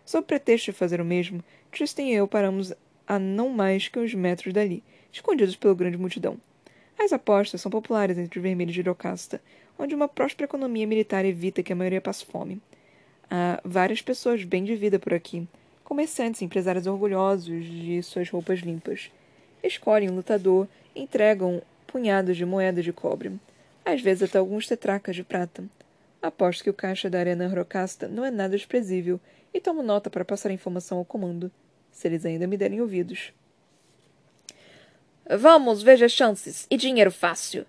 Sob 0.05 0.28
pretexto 0.28 0.71
de 0.71 0.78
fazer 0.78 0.99
o 0.99 1.05
mesmo, 1.05 1.43
Tristan 1.71 2.03
e 2.03 2.13
eu 2.13 2.28
paramos 2.28 2.74
a 3.07 3.17
não 3.17 3.49
mais 3.49 3.88
que 3.88 3.99
uns 3.99 4.13
metros 4.13 4.53
dali, 4.53 4.84
escondidos 5.11 5.55
pela 5.55 5.74
grande 5.74 5.97
multidão. 5.97 6.38
As 6.99 7.11
apostas 7.11 7.61
são 7.61 7.71
populares 7.71 8.17
entre 8.17 8.39
os 8.39 8.43
vermelhos 8.43 8.74
de 8.74 8.82
Irocasta, 8.82 9.41
onde 9.78 9.95
uma 9.95 10.07
próspera 10.07 10.45
economia 10.45 10.86
militar 10.86 11.26
evita 11.26 11.63
que 11.63 11.74
a 11.74 11.76
maioria 11.76 12.01
passe 12.01 12.26
fome. 12.26 12.61
Há 13.30 13.59
várias 13.63 14.01
pessoas 14.01 14.43
bem 14.43 14.63
de 14.63 14.76
vida 14.76 14.99
por 14.99 15.13
aqui, 15.13 15.47
comerciantes 15.84 16.41
e 16.41 16.45
empresários 16.45 16.86
orgulhosos 16.86 17.65
de 17.65 18.01
suas 18.03 18.30
roupas 18.30 18.59
limpas. 18.59 19.09
Escolhem 19.64 20.09
um 20.09 20.16
lutador 20.16 20.68
entregam 20.93 21.61
punhados 21.88 22.36
de 22.36 22.45
moedas 22.45 22.84
de 22.84 22.91
cobre, 22.91 23.32
às 23.86 24.01
vezes 24.01 24.24
até 24.24 24.38
alguns 24.38 24.68
tetracas 24.68 25.16
de 25.16 25.24
prata. 25.24 25.64
Aposto 26.22 26.64
que 26.64 26.70
o 26.70 26.74
caixa 26.74 27.09
da 27.09 27.20
Arena 27.20 27.47
Rocasta 27.47 28.07
não 28.07 28.26
é 28.26 28.32
nada 28.32 28.57
desprezível 28.57 29.20
e 29.53 29.59
tomo 29.59 29.82
nota 29.84 30.09
para 30.09 30.26
passar 30.26 30.49
a 30.49 30.53
informação 30.53 30.97
ao 30.97 31.05
comando, 31.05 31.51
se 31.91 32.07
eles 32.07 32.26
ainda 32.26 32.47
me 32.47 32.57
derem 32.57 32.82
ouvidos. 32.82 33.32
Vamos, 35.30 35.82
veja 35.82 36.09
chances 36.09 36.68
e 36.70 36.76
dinheiro 36.76 37.11
fácil. 37.11 37.66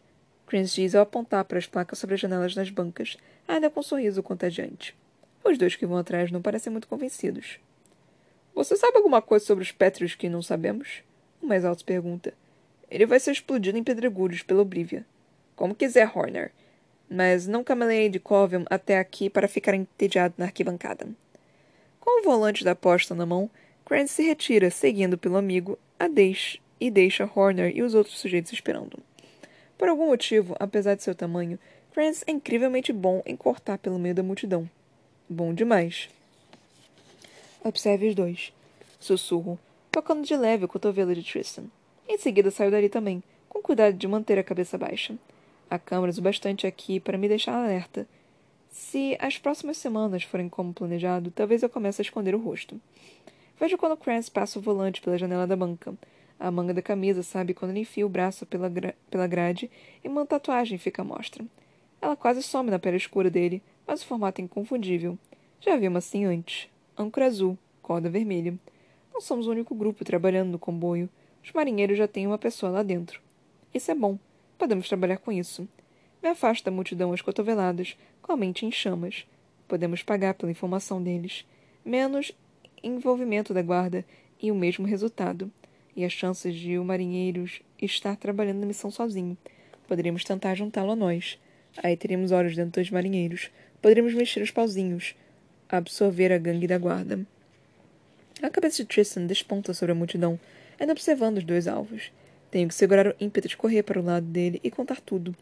Chris 0.46 0.72
diz 0.72 0.94
ao 0.94 1.02
apontar 1.02 1.44
para 1.44 1.58
as 1.58 1.66
placas 1.66 1.98
sobre 1.98 2.14
as 2.14 2.20
janelas 2.20 2.54
das 2.54 2.70
bancas, 2.70 3.16
ainda 3.46 3.70
com 3.70 3.80
um 3.80 3.82
sorriso 3.82 4.22
contagiante. 4.22 4.94
Os 5.42 5.58
dois 5.58 5.76
que 5.76 5.86
vão 5.86 5.98
atrás 5.98 6.30
não 6.30 6.42
parecem 6.42 6.70
muito 6.72 6.88
convencidos. 6.88 7.58
Você 8.54 8.76
sabe 8.76 8.96
alguma 8.96 9.20
coisa 9.20 9.44
sobre 9.44 9.62
os 9.62 9.72
Pétreos 9.72 10.14
que 10.14 10.28
não 10.28 10.42
sabemos? 10.42 11.02
O 11.44 11.46
mais 11.46 11.62
alto 11.62 11.84
pergunta. 11.84 12.32
Ele 12.90 13.04
vai 13.04 13.20
ser 13.20 13.32
explodido 13.32 13.76
em 13.76 13.84
pedregulhos 13.84 14.42
pela 14.42 14.62
Oblivia. 14.62 15.04
Como 15.54 15.74
quiser, 15.74 16.10
Horner. 16.16 16.50
Mas 17.06 17.46
não 17.46 17.62
cameleei 17.62 18.08
de 18.08 18.18
Covium 18.18 18.64
até 18.70 18.98
aqui 18.98 19.28
para 19.28 19.46
ficar 19.46 19.74
entediado 19.74 20.32
na 20.38 20.46
arquibancada. 20.46 21.06
Com 22.00 22.22
o 22.22 22.24
volante 22.24 22.64
da 22.64 22.70
aposta 22.70 23.14
na 23.14 23.26
mão, 23.26 23.50
Grant 23.86 24.06
se 24.06 24.22
retira, 24.22 24.70
seguindo 24.70 25.18
pelo 25.18 25.36
amigo, 25.36 25.78
a 25.98 26.08
deixa, 26.08 26.58
e 26.80 26.90
deixa 26.90 27.30
Horner 27.34 27.76
e 27.76 27.82
os 27.82 27.94
outros 27.94 28.18
sujeitos 28.18 28.54
esperando. 28.54 28.98
Por 29.76 29.90
algum 29.90 30.06
motivo, 30.06 30.56
apesar 30.58 30.94
de 30.94 31.02
seu 31.02 31.14
tamanho, 31.14 31.58
Grant 31.94 32.22
é 32.26 32.30
incrivelmente 32.30 32.90
bom 32.90 33.22
em 33.26 33.36
cortar 33.36 33.76
pelo 33.76 33.98
meio 33.98 34.14
da 34.14 34.22
multidão. 34.22 34.66
Bom 35.28 35.52
demais. 35.52 36.08
Observe 37.62 38.08
os 38.08 38.14
dois. 38.14 38.50
Sussurro, 38.98 39.58
tocando 39.94 40.26
de 40.26 40.36
leve 40.36 40.64
o 40.64 40.68
cotovelo 40.68 41.14
de 41.14 41.22
Tristan. 41.22 41.66
Em 42.08 42.18
seguida 42.18 42.50
saio 42.50 42.72
dali 42.72 42.88
também, 42.88 43.22
com 43.48 43.62
cuidado 43.62 43.96
de 43.96 44.08
manter 44.08 44.36
a 44.40 44.42
cabeça 44.42 44.76
baixa. 44.76 45.14
Há 45.70 45.78
câmeras 45.78 46.18
o 46.18 46.22
bastante 46.22 46.66
aqui 46.66 46.98
para 46.98 47.16
me 47.16 47.28
deixar 47.28 47.54
alerta, 47.54 48.04
se 48.74 49.16
as 49.20 49.38
próximas 49.38 49.76
semanas 49.76 50.24
forem 50.24 50.48
como 50.48 50.74
planejado, 50.74 51.30
talvez 51.30 51.62
eu 51.62 51.68
comece 51.68 52.00
a 52.00 52.02
esconder 52.02 52.34
o 52.34 52.40
rosto. 52.40 52.80
Vejo 53.56 53.78
quando 53.78 53.96
Krantz 53.96 54.28
passa 54.28 54.58
o 54.58 54.62
volante 54.62 55.00
pela 55.00 55.16
janela 55.16 55.46
da 55.46 55.54
banca. 55.54 55.94
A 56.40 56.50
manga 56.50 56.74
da 56.74 56.82
camisa 56.82 57.22
sabe 57.22 57.54
quando 57.54 57.70
ele 57.70 57.80
enfia 57.80 58.04
o 58.04 58.08
braço 58.08 58.44
pela, 58.44 58.68
gra 58.68 58.92
pela 59.08 59.28
grade 59.28 59.70
e 60.02 60.08
uma 60.08 60.26
tatuagem 60.26 60.76
fica 60.76 61.02
à 61.02 61.04
mostra. 61.04 61.46
Ela 62.02 62.16
quase 62.16 62.42
some 62.42 62.68
na 62.68 62.80
pele 62.80 62.96
escura 62.96 63.30
dele, 63.30 63.62
mas 63.86 64.02
o 64.02 64.06
formato 64.06 64.40
é 64.40 64.44
inconfundível. 64.44 65.16
Já 65.60 65.76
vi 65.76 65.86
uma 65.86 65.98
assim 65.98 66.24
antes. 66.24 66.68
Âncora 66.98 67.26
azul, 67.26 67.56
corda 67.80 68.10
vermelha. 68.10 68.58
Não 69.14 69.20
somos 69.20 69.46
o 69.46 69.52
único 69.52 69.76
grupo 69.76 70.04
trabalhando 70.04 70.50
no 70.50 70.58
comboio. 70.58 71.08
Os 71.40 71.52
marinheiros 71.52 71.96
já 71.96 72.08
têm 72.08 72.26
uma 72.26 72.36
pessoa 72.36 72.72
lá 72.72 72.82
dentro. 72.82 73.20
Isso 73.72 73.88
é 73.88 73.94
bom. 73.94 74.18
Podemos 74.58 74.88
trabalhar 74.88 75.18
com 75.18 75.30
isso. 75.30 75.68
Me 76.20 76.30
afasta 76.30 76.68
da 76.68 76.74
multidão 76.74 77.12
às 77.12 77.22
cotoveladas, 77.22 77.96
com 78.20 78.32
a 78.32 78.36
mente 78.36 78.66
em 78.66 78.72
chamas. 78.72 79.24
Podemos 79.68 80.02
pagar 80.02 80.34
pela 80.34 80.50
informação 80.50 81.00
deles. 81.00 81.46
Menos 81.84 82.32
envolvimento 82.82 83.54
da 83.54 83.62
guarda 83.62 84.04
e 84.42 84.50
o 84.50 84.54
mesmo 84.54 84.84
resultado. 84.84 85.48
E 85.94 86.04
as 86.04 86.12
chances 86.12 86.52
de 86.56 86.76
o 86.76 86.84
marinheiro 86.84 87.44
estar 87.80 88.16
trabalhando 88.16 88.58
na 88.58 88.66
missão 88.66 88.90
sozinho. 88.90 89.38
Poderíamos 89.86 90.24
tentar 90.24 90.56
juntá-lo 90.56 90.90
a 90.90 90.96
nós. 90.96 91.38
Aí 91.80 91.96
teríamos 91.96 92.32
olhos 92.32 92.56
dentro 92.56 92.82
dos 92.82 92.90
marinheiros. 92.90 93.48
Poderíamos 93.80 94.12
mexer 94.12 94.42
os 94.42 94.50
pauzinhos. 94.50 95.14
Absorver 95.68 96.32
a 96.32 96.38
gangue 96.38 96.66
da 96.66 96.78
guarda. 96.78 97.24
A 98.42 98.50
cabeça 98.50 98.78
de 98.78 98.84
Tristan 98.86 99.26
desponta 99.26 99.72
sobre 99.72 99.92
a 99.92 99.94
multidão, 99.94 100.38
ainda 100.78 100.92
observando 100.92 101.38
os 101.38 101.44
dois 101.44 101.68
alvos. 101.68 102.10
Tenho 102.50 102.68
que 102.68 102.74
segurar 102.74 103.06
o 103.06 103.14
ímpeto 103.20 103.48
de 103.48 103.56
correr 103.56 103.82
para 103.84 103.98
o 104.00 104.04
lado 104.04 104.26
dele 104.26 104.60
e 104.62 104.70
contar 104.70 105.00
tudo. 105.00 105.34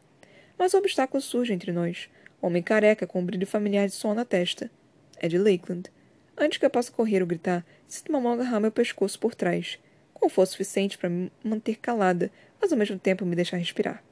Mas 0.59 0.74
o 0.74 0.78
obstáculo 0.78 1.20
surge 1.20 1.53
entre 1.53 1.72
nós. 1.72 2.09
Homem 2.40 2.62
careca 2.62 3.07
com 3.07 3.20
um 3.20 3.24
brilho 3.24 3.47
familiar 3.47 3.86
de 3.86 3.95
som 3.95 4.14
na 4.14 4.24
testa. 4.24 4.70
É 5.16 5.26
de 5.26 5.38
Lakeland. 5.38 5.90
Antes 6.36 6.59
que 6.59 6.66
eu 6.66 6.70
possa 6.70 6.93
correr 6.93 7.22
ou 7.22 7.26
gritar, 7.26 7.64
sinto 7.88 8.11
uma 8.11 8.20
mão 8.20 8.32
agarrar 8.32 8.61
meu 8.61 8.70
pescoço 8.70 9.18
por 9.18 9.34
trás. 9.34 9.78
Com 10.12 10.28
força 10.28 10.53
suficiente 10.53 10.99
para 10.99 11.09
me 11.09 11.32
manter 11.43 11.76
calada, 11.76 12.30
mas 12.61 12.72
ao 12.72 12.78
mesmo 12.78 12.99
tempo 12.99 13.24
me 13.24 13.34
deixar 13.34 13.57
respirar. 13.57 14.03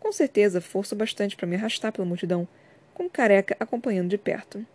Com 0.00 0.10
certeza, 0.10 0.60
força 0.60 0.94
bastante 0.94 1.36
para 1.36 1.46
me 1.46 1.56
arrastar 1.56 1.92
pela 1.92 2.06
multidão, 2.06 2.48
com 2.94 3.08
careca 3.08 3.56
acompanhando 3.60 4.08
de 4.08 4.18
perto. 4.18 4.66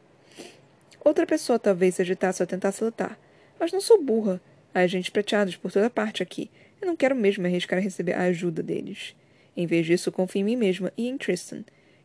Outra 1.03 1.25
pessoa 1.25 1.59
talvez 1.59 1.95
se 1.95 2.01
agitasse 2.01 2.41
ou 2.41 2.47
tentasse 2.47 2.83
lutar, 2.83 3.17
mas 3.59 3.71
não 3.71 3.81
sou 3.81 4.01
burra. 4.01 4.41
Há 4.73 4.79
agentes 4.79 5.09
prateados 5.09 5.55
por 5.55 5.71
toda 5.71 5.89
parte 5.89 6.21
aqui. 6.21 6.49
e 6.81 6.85
não 6.85 6.95
quero 6.95 7.15
mesmo 7.15 7.45
arriscar 7.45 7.79
a 7.79 7.81
receber 7.81 8.13
a 8.13 8.23
ajuda 8.23 8.61
deles. 8.61 9.15
Em 9.55 9.65
vez 9.65 9.85
disso, 9.85 10.11
confio 10.11 10.41
em 10.41 10.43
mim 10.43 10.55
mesma 10.55 10.93
e 10.95 11.07
em 11.07 11.17
Tristan. 11.17 11.63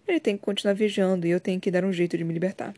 Ele 0.09 0.18
tem 0.18 0.36
que 0.36 0.42
continuar 0.42 0.74
vigiando 0.74 1.26
e 1.26 1.30
eu 1.30 1.40
tenho 1.40 1.61
que 1.61 1.70
dar 1.70 1.84
um 1.84 1.92
jeito 1.92 2.16
de 2.16 2.24
me 2.24 2.32
libertar. 2.32 2.74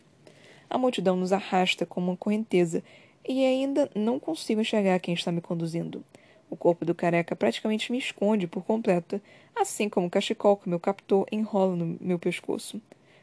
A 0.69 0.77
multidão 0.77 1.17
nos 1.17 1.33
arrasta 1.33 1.87
como 1.87 2.11
uma 2.11 2.17
correnteza 2.17 2.83
e 3.27 3.45
ainda 3.45 3.89
não 3.95 4.19
consigo 4.19 4.61
enxergar 4.61 4.99
quem 4.99 5.15
está 5.15 5.31
me 5.31 5.41
conduzindo. 5.41 6.05
O 6.51 6.57
corpo 6.57 6.85
do 6.85 6.95
careca 6.95 7.35
praticamente 7.35 7.91
me 7.91 7.99
esconde 7.99 8.47
por 8.47 8.65
completo, 8.65 9.21
assim 9.57 9.89
como 9.89 10.07
o 10.07 10.11
cachecol 10.11 10.57
que 10.57 10.69
meu 10.69 10.81
captor 10.81 11.27
enrola 11.33 11.77
no 11.77 11.97
meu 12.01 12.19
pescoço. 12.19 12.81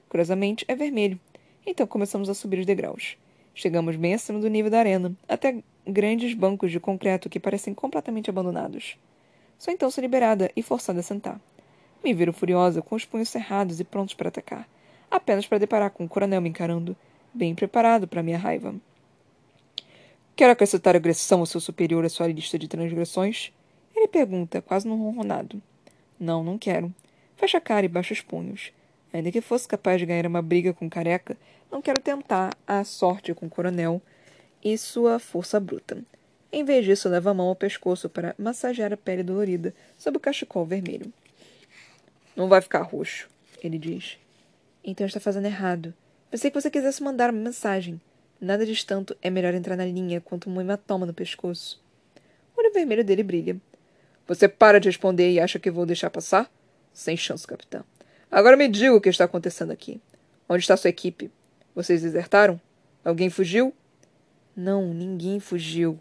Curiosamente, 0.09 0.65
é 0.67 0.75
vermelho. 0.75 1.19
Então 1.65 1.85
começamos 1.85 2.29
a 2.29 2.33
subir 2.33 2.59
os 2.59 2.65
degraus. 2.65 3.17
Chegamos 3.53 3.95
bem 3.95 4.13
acima 4.13 4.39
do 4.39 4.49
nível 4.49 4.71
da 4.71 4.79
arena, 4.79 5.13
até 5.27 5.61
grandes 5.85 6.33
bancos 6.33 6.71
de 6.71 6.79
concreto 6.79 7.29
que 7.29 7.39
parecem 7.39 7.73
completamente 7.73 8.29
abandonados. 8.29 8.97
Sou 9.57 9.73
então 9.73 9.91
sou 9.91 10.01
liberada 10.01 10.51
e 10.55 10.63
forçada 10.63 10.99
a 10.99 11.03
sentar. 11.03 11.39
Me 12.03 12.13
viro 12.13 12.33
furiosa, 12.33 12.81
com 12.81 12.95
os 12.95 13.05
punhos 13.05 13.29
cerrados 13.29 13.79
e 13.79 13.83
prontos 13.83 14.15
para 14.15 14.29
atacar, 14.29 14.67
apenas 15.09 15.45
para 15.45 15.59
deparar 15.59 15.91
com 15.91 16.05
o 16.05 16.09
coronel 16.09 16.41
me 16.41 16.49
encarando, 16.49 16.95
bem 17.33 17.53
preparado 17.53 18.07
para 18.07 18.23
minha 18.23 18.37
raiva. 18.37 18.73
Quer 20.35 20.49
acrescentar 20.49 20.95
agressão 20.95 21.41
ao 21.41 21.45
seu 21.45 21.61
superior 21.61 22.03
à 22.03 22.09
sua 22.09 22.27
lista 22.27 22.57
de 22.57 22.67
transgressões? 22.67 23.51
Ele 23.95 24.07
pergunta, 24.07 24.61
quase 24.61 24.87
num 24.87 24.97
ronronado. 24.97 25.61
Não, 26.19 26.43
não 26.43 26.57
quero. 26.57 26.91
Fecha 27.35 27.57
a 27.57 27.61
cara 27.61 27.85
e 27.85 27.89
baixa 27.89 28.13
os 28.13 28.21
punhos. 28.21 28.71
Ainda 29.13 29.31
que 29.31 29.41
fosse 29.41 29.67
capaz 29.67 29.99
de 29.99 30.05
ganhar 30.05 30.25
uma 30.25 30.41
briga 30.41 30.73
com 30.73 30.89
careca, 30.89 31.37
não 31.71 31.81
quero 31.81 32.01
tentar 32.01 32.55
a 32.67 32.83
sorte 32.83 33.33
com 33.33 33.45
o 33.45 33.49
coronel 33.49 34.01
e 34.63 34.77
sua 34.77 35.17
força 35.17 35.59
bruta. 35.59 36.03
Em 36.51 36.65
vez 36.65 36.83
disso, 36.83 37.07
leva 37.07 37.31
a 37.31 37.33
mão 37.33 37.47
ao 37.47 37.55
pescoço 37.55 38.09
para 38.09 38.35
massagear 38.37 38.91
a 38.91 38.97
pele 38.97 39.23
dolorida 39.23 39.73
sob 39.97 40.17
o 40.17 40.19
cachecol 40.19 40.65
vermelho. 40.65 41.11
Não 42.35 42.49
vai 42.49 42.61
ficar 42.61 42.81
roxo, 42.81 43.29
ele 43.63 43.79
diz. 43.79 44.17
Então 44.83 45.07
está 45.07 45.19
fazendo 45.19 45.45
errado. 45.45 45.93
Pensei 46.29 46.51
que 46.51 46.59
você 46.59 46.69
quisesse 46.69 47.01
mandar 47.01 47.29
uma 47.29 47.41
mensagem. 47.41 48.01
Nada 48.39 48.65
de 48.65 48.85
tanto 48.85 49.15
é 49.21 49.29
melhor 49.29 49.53
entrar 49.53 49.77
na 49.77 49.85
linha 49.85 50.19
quanto 50.19 50.49
um 50.49 50.59
hematoma 50.59 51.05
no 51.05 51.13
pescoço. 51.13 51.81
O 52.55 52.59
olho 52.59 52.73
vermelho 52.73 53.03
dele 53.03 53.23
brilha. 53.23 53.55
Você 54.27 54.47
para 54.47 54.79
de 54.79 54.89
responder 54.89 55.31
e 55.31 55.39
acha 55.39 55.59
que 55.59 55.71
vou 55.71 55.85
deixar 55.85 56.09
passar? 56.09 56.51
Sem 56.93 57.15
chance, 57.15 57.47
capitão. 57.47 57.83
Agora 58.29 58.57
me 58.57 58.67
diga 58.67 58.93
o 58.93 59.01
que 59.01 59.09
está 59.09 59.25
acontecendo 59.25 59.71
aqui. 59.71 60.01
Onde 60.49 60.63
está 60.63 60.75
sua 60.75 60.89
equipe? 60.89 61.31
Vocês 61.73 62.01
desertaram? 62.01 62.59
Alguém 63.03 63.29
fugiu? 63.29 63.73
Não, 64.55 64.93
ninguém 64.93 65.39
fugiu. 65.39 65.97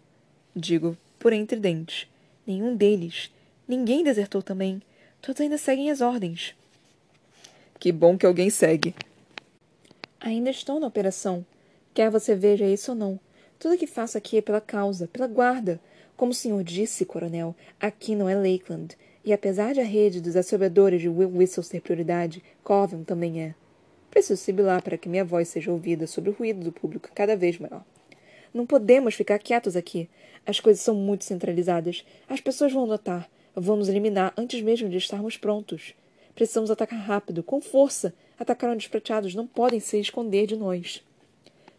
Digo 0.55 0.97
por 1.17 1.31
entre 1.31 1.59
dentes. 1.59 2.07
Nenhum 2.45 2.75
deles. 2.75 3.31
Ninguém 3.67 4.03
desertou 4.03 4.41
também. 4.43 4.81
Todos 5.21 5.39
ainda 5.39 5.57
seguem 5.57 5.89
as 5.89 6.01
ordens. 6.01 6.53
Que 7.79 7.91
bom 7.91 8.17
que 8.17 8.25
alguém 8.25 8.49
segue. 8.49 8.93
Ainda 10.19 10.49
estou 10.49 10.79
na 10.79 10.87
operação. 10.87 11.45
Quer 11.93 12.09
você 12.09 12.35
veja 12.35 12.65
isso 12.65 12.91
ou 12.91 12.97
não. 12.97 13.19
Tudo 13.57 13.75
o 13.75 13.77
que 13.77 13.87
faço 13.87 14.17
aqui 14.17 14.37
é 14.37 14.41
pela 14.41 14.59
causa, 14.59 15.07
pela 15.07 15.27
guarda. 15.27 15.79
Como 16.17 16.31
o 16.31 16.35
senhor 16.35 16.63
disse, 16.63 17.05
coronel, 17.05 17.55
aqui 17.79 18.15
não 18.15 18.27
é 18.27 18.35
Lakeland. 18.35 18.97
E 19.23 19.31
apesar 19.31 19.73
de 19.73 19.79
a 19.79 19.83
rede 19.83 20.19
dos 20.19 20.35
assobiadores 20.35 21.01
de 21.01 21.07
Will 21.07 21.37
Whistle 21.37 21.63
ser 21.63 21.81
prioridade, 21.81 22.43
Corvion 22.63 23.03
também 23.03 23.41
é. 23.41 23.55
Preciso 24.11 24.39
sibilar 24.39 24.83
para 24.83 24.97
que 24.97 25.09
minha 25.09 25.25
voz 25.25 25.47
seja 25.47 25.71
ouvida 25.71 26.05
sobre 26.05 26.29
o 26.29 26.33
ruído 26.33 26.63
do 26.63 26.71
público 26.71 27.09
cada 27.15 27.35
vez 27.35 27.57
maior. 27.57 27.83
Não 28.53 28.67
podemos 28.67 29.15
ficar 29.15 29.39
quietos 29.39 29.75
aqui. 29.75 30.07
As 30.45 30.59
coisas 30.59 30.83
são 30.83 30.93
muito 30.93 31.23
centralizadas. 31.23 32.05
As 32.29 32.39
pessoas 32.39 32.71
vão 32.71 32.85
notar. 32.85 33.27
Vão 33.55 33.77
nos 33.77 33.89
eliminar 33.89 34.33
antes 34.37 34.61
mesmo 34.61 34.87
de 34.87 34.97
estarmos 34.97 35.37
prontos. 35.37 35.95
Precisamos 36.35 36.69
atacar 36.69 36.99
rápido, 36.99 37.41
com 37.41 37.59
força, 37.59 38.13
Atacaram 38.41 38.75
os 38.75 38.87
prateados 38.87 39.35
não 39.35 39.45
podem 39.45 39.79
se 39.79 39.99
esconder 39.99 40.47
de 40.47 40.55
nós. 40.55 41.03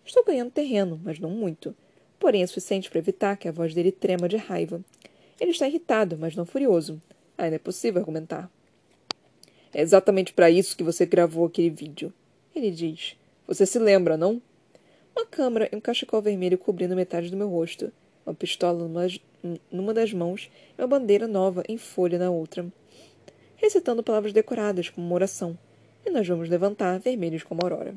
Estou 0.06 0.24
ganhando 0.24 0.52
terreno, 0.52 1.00
mas 1.02 1.18
não 1.18 1.28
muito. 1.28 1.74
Porém, 2.20 2.44
é 2.44 2.46
suficiente 2.46 2.88
para 2.88 3.00
evitar 3.00 3.36
que 3.36 3.48
a 3.48 3.52
voz 3.52 3.74
dele 3.74 3.90
trema 3.90 4.28
de 4.28 4.36
raiva. 4.36 4.80
Ele 5.40 5.50
está 5.50 5.66
irritado, 5.66 6.16
mas 6.16 6.36
não 6.36 6.46
furioso. 6.46 7.02
Ainda 7.36 7.56
é 7.56 7.58
possível 7.58 7.98
argumentar. 7.98 8.48
É 9.74 9.82
exatamente 9.82 10.32
para 10.32 10.52
isso 10.52 10.76
que 10.76 10.84
você 10.84 11.04
gravou 11.04 11.46
aquele 11.46 11.68
vídeo. 11.68 12.14
Ele 12.54 12.70
diz. 12.70 13.16
Você 13.46 13.64
se 13.66 13.78
lembra, 13.78 14.16
não? 14.16 14.40
Uma 15.14 15.26
câmera 15.26 15.68
e 15.70 15.76
um 15.76 15.80
cachecol 15.80 16.22
vermelho 16.22 16.58
cobrindo 16.58 16.96
metade 16.96 17.30
do 17.30 17.36
meu 17.36 17.48
rosto. 17.48 17.92
Uma 18.24 18.34
pistola 18.34 18.86
numa, 18.86 19.06
numa 19.70 19.94
das 19.94 20.12
mãos 20.12 20.50
e 20.78 20.80
uma 20.80 20.86
bandeira 20.86 21.26
nova 21.26 21.62
em 21.68 21.76
folha 21.76 22.18
na 22.18 22.30
outra. 22.30 22.66
Recitando 23.56 24.02
palavras 24.02 24.32
decoradas 24.32 24.88
como 24.90 25.06
uma 25.06 25.14
oração 25.14 25.58
e 26.04 26.10
nós 26.10 26.26
vamos 26.26 26.48
levantar 26.48 26.98
vermelhos 26.98 27.42
como 27.42 27.60
aurora. 27.62 27.94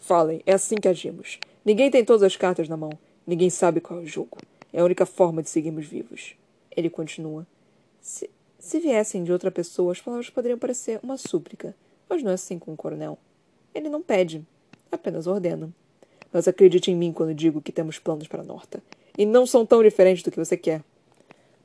Falem, 0.00 0.42
é 0.46 0.52
assim 0.52 0.76
que 0.76 0.88
agimos. 0.88 1.38
Ninguém 1.64 1.90
tem 1.90 2.04
todas 2.04 2.22
as 2.22 2.36
cartas 2.36 2.68
na 2.68 2.76
mão. 2.76 2.90
Ninguém 3.26 3.50
sabe 3.50 3.80
qual 3.80 4.00
é 4.00 4.02
o 4.02 4.06
jogo. 4.06 4.38
É 4.72 4.80
a 4.80 4.84
única 4.84 5.04
forma 5.04 5.42
de 5.42 5.50
seguirmos 5.50 5.86
vivos. 5.86 6.34
Ele 6.74 6.88
continua. 6.88 7.46
Se, 8.00 8.30
se 8.58 8.80
viessem 8.80 9.22
de 9.22 9.32
outra 9.32 9.50
pessoa, 9.50 9.92
as 9.92 10.00
palavras 10.00 10.30
poderiam 10.30 10.58
parecer 10.58 10.98
uma 11.02 11.16
súplica, 11.16 11.74
mas 12.08 12.22
não 12.22 12.30
é 12.30 12.34
assim 12.34 12.58
com 12.58 12.72
o 12.72 12.76
coronel. 12.76 13.18
Ele 13.78 13.88
não 13.88 14.02
pede, 14.02 14.44
apenas 14.90 15.28
ordena. 15.28 15.72
Mas 16.32 16.48
acredite 16.48 16.90
em 16.90 16.96
mim 16.96 17.12
quando 17.12 17.32
digo 17.32 17.62
que 17.62 17.70
temos 17.70 17.96
planos 17.96 18.26
para 18.26 18.42
Norta. 18.42 18.82
E 19.16 19.24
não 19.24 19.46
são 19.46 19.64
tão 19.64 19.84
diferentes 19.84 20.24
do 20.24 20.32
que 20.32 20.36
você 20.36 20.56
quer. 20.56 20.82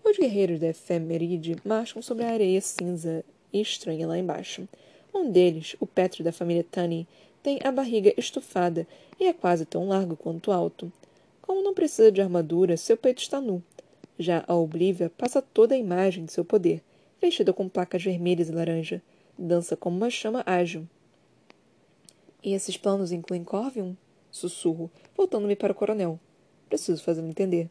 Os 0.06 0.16
guerreiros 0.16 0.60
da 0.60 0.68
efemeride 0.68 1.56
marcham 1.66 2.04
sobre 2.04 2.24
a 2.24 2.30
areia 2.30 2.62
cinza 2.62 3.26
e 3.52 3.60
estranha 3.60 4.06
lá 4.06 4.16
embaixo, 4.16 4.68
um 5.12 5.32
deles, 5.32 5.76
o 5.80 5.88
Petro 5.88 6.24
da 6.24 6.32
família 6.32 6.64
Tunney, 6.64 7.08
tem 7.42 7.58
a 7.64 7.72
barriga 7.72 8.14
estufada 8.16 8.86
e 9.20 9.26
é 9.26 9.34
quase 9.34 9.66
tão 9.66 9.88
largo 9.88 10.16
quanto 10.16 10.52
alto. 10.52 10.92
Como 11.42 11.64
não 11.64 11.74
precisa 11.74 12.12
de 12.12 12.22
armadura, 12.22 12.78
seu 12.78 12.96
peito 12.96 13.24
está 13.24 13.42
nu. 13.42 13.64
Já 14.20 14.44
a 14.48 14.54
Oblívia 14.54 15.12
passa 15.18 15.42
toda 15.42 15.74
a 15.74 15.78
imagem 15.80 16.26
de 16.26 16.32
seu 16.32 16.46
poder, 16.46 16.84
vestida 17.20 17.52
com 17.52 17.68
placas 17.68 18.04
vermelhas 18.04 18.50
e 18.50 18.52
laranja. 18.52 19.02
Dança 19.36 19.76
como 19.76 19.98
uma 19.98 20.12
chama 20.12 20.44
ágil. 20.46 20.88
E 22.44 22.54
esses 22.54 22.76
planos 22.76 23.14
incluem 23.14 23.44
Corvium? 23.44 23.96
Sussurro, 24.30 24.92
voltando-me 25.16 25.56
para 25.56 25.72
o 25.72 25.76
coronel. 25.76 26.20
Preciso 26.68 27.02
fazê-lo 27.02 27.30
entender. 27.30 27.70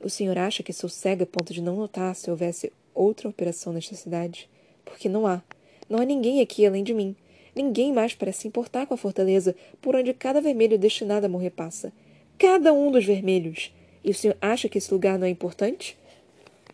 O 0.00 0.08
senhor 0.08 0.38
acha 0.38 0.62
que 0.62 0.72
sou 0.72 0.88
cega 0.88 1.24
a 1.24 1.26
ponto 1.26 1.52
de 1.52 1.60
não 1.60 1.76
notar 1.76 2.14
se 2.16 2.30
houvesse 2.30 2.72
outra 2.94 3.28
operação 3.28 3.72
nesta 3.72 3.94
cidade? 3.94 4.48
Porque 4.84 5.08
não 5.08 5.26
há. 5.26 5.42
Não 5.90 5.98
há 5.98 6.04
ninguém 6.04 6.40
aqui 6.40 6.64
além 6.64 6.82
de 6.82 6.94
mim. 6.94 7.14
Ninguém 7.54 7.92
mais 7.92 8.14
parece 8.14 8.40
se 8.40 8.48
importar 8.48 8.86
com 8.86 8.94
a 8.94 8.96
fortaleza 8.96 9.54
por 9.80 9.94
onde 9.94 10.14
cada 10.14 10.40
vermelho 10.40 10.78
destinado 10.78 11.26
a 11.26 11.28
morrer 11.28 11.50
passa. 11.50 11.92
Cada 12.38 12.72
um 12.72 12.90
dos 12.90 13.04
vermelhos. 13.04 13.74
E 14.02 14.10
o 14.10 14.14
senhor 14.14 14.36
acha 14.40 14.68
que 14.70 14.78
esse 14.78 14.92
lugar 14.92 15.18
não 15.18 15.26
é 15.26 15.30
importante? 15.30 15.98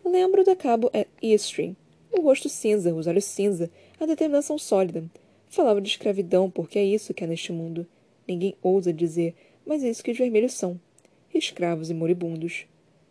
Lembro 0.05 0.45
da 0.45 0.55
cabo 0.55 0.89
Eastring. 1.21 1.75
O 2.11 2.21
rosto 2.21 2.47
cinza, 2.47 2.95
os 2.95 3.07
olhos 3.07 3.25
cinza, 3.25 3.69
a 3.99 4.05
determinação 4.05 4.57
sólida. 4.57 5.03
Falava 5.49 5.81
de 5.81 5.89
escravidão 5.89 6.49
porque 6.49 6.77
é 6.77 6.83
isso 6.83 7.13
que 7.13 7.23
há 7.23 7.27
neste 7.27 7.51
mundo. 7.51 7.85
Ninguém 8.27 8.55
ousa 8.61 8.93
dizer, 8.93 9.35
mas 9.65 9.83
é 9.83 9.89
isso 9.89 10.03
que 10.03 10.11
os 10.11 10.17
vermelhos 10.17 10.53
são. 10.53 10.79
Escravos 11.33 11.89
e 11.89 11.93
moribundos. 11.93 12.65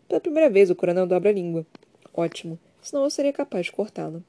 Pela 0.07 0.21
primeira 0.21 0.49
vez 0.49 0.69
o 0.69 0.75
coronel 0.75 1.05
dobra 1.05 1.29
a 1.29 1.33
língua. 1.33 1.65
Ótimo, 2.13 2.57
senão 2.81 3.03
eu 3.03 3.09
seria 3.09 3.33
capaz 3.33 3.65
de 3.65 3.73
cortá-la. 3.73 4.21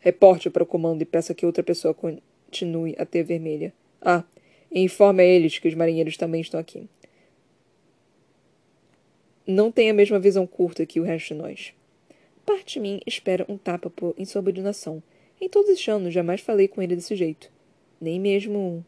Reporte 0.00 0.48
para 0.48 0.62
o 0.62 0.66
comando 0.66 1.02
e 1.02 1.04
peça 1.04 1.34
que 1.34 1.44
outra 1.44 1.62
pessoa 1.62 1.92
continue 1.92 2.94
a 2.98 3.04
ter 3.04 3.22
vermelha. 3.22 3.72
Ah, 4.00 4.24
e 4.70 4.80
informe 4.80 5.22
a 5.22 5.26
eles 5.26 5.58
que 5.58 5.68
os 5.68 5.74
marinheiros 5.74 6.16
também 6.16 6.40
estão 6.40 6.58
aqui. 6.58 6.88
Não 9.46 9.70
tem 9.70 9.90
a 9.90 9.94
mesma 9.94 10.18
visão 10.18 10.46
curta 10.46 10.86
que 10.86 10.98
o 10.98 11.04
resto 11.04 11.34
de 11.34 11.40
nós. 11.40 11.72
Parte 12.44 12.74
de 12.74 12.80
mim 12.80 13.00
espera 13.06 13.44
um 13.48 13.56
tapa 13.56 13.90
por 13.90 14.14
insubordinação. 14.18 15.02
Em 15.46 15.48
todos 15.48 15.70
estes 15.70 15.88
anos 15.88 16.12
jamais 16.12 16.40
falei 16.40 16.66
com 16.66 16.82
ele 16.82 16.96
desse 16.96 17.14
jeito. 17.14 17.52
Nem 18.00 18.18
mesmo. 18.18 18.84